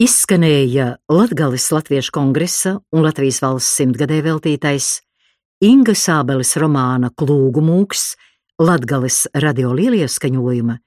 Izskanēja 0.00 0.94
Latgales 1.12 1.66
Latviešu 1.68 2.14
kongresa 2.16 2.70
un 2.96 3.02
Latvijas 3.04 3.42
valsts 3.44 3.74
simtgadē 3.76 4.22
veltītais 4.24 4.86
Inga 5.60 5.92
Sābeles 5.92 6.54
romāna 6.56 7.10
Klūgu 7.12 7.60
mūks 7.60 8.14
Latgales 8.64 9.26
radio 9.44 9.74
lielieskaņojuma 9.76 10.78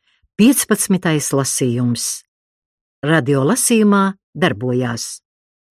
15. 0.42 1.38
lasījums. 1.38 2.06
Radio 3.06 3.44
lasījumā 3.46 4.00
darbojās 4.34 5.06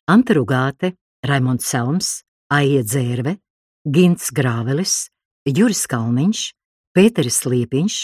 Anta 0.07 0.37
Rugāte, 0.39 0.93
Raimonds 1.27 1.67
Selms, 1.67 2.13
Aija 2.47 2.85
Dzērve, 2.87 3.41
Gints 3.83 4.31
Grāvelis, 4.31 5.09
Juris 5.51 5.83
Kalniņš, 5.91 6.45
Pēteris 6.95 7.41
Liepiņš, 7.51 7.99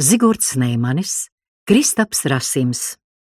Zigords 0.00 0.54
Neimanis, 0.56 1.26
Kristaps 1.68 2.24
Rasims. 2.32 2.86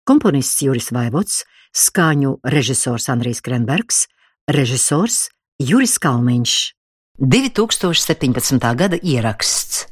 Komponists 0.09 0.63
Juris 0.65 0.87
Vaivots, 0.89 1.43
skaņu 1.69 2.39
režisors 2.49 3.03
Andrijs 3.13 3.43
Krenbergs, 3.45 4.07
režisors 4.49 5.27
Juris 5.61 5.99
Kalniņš. 6.01 6.53
2017. 7.21 8.57
gada 8.79 8.97
ieraksts. 8.97 9.85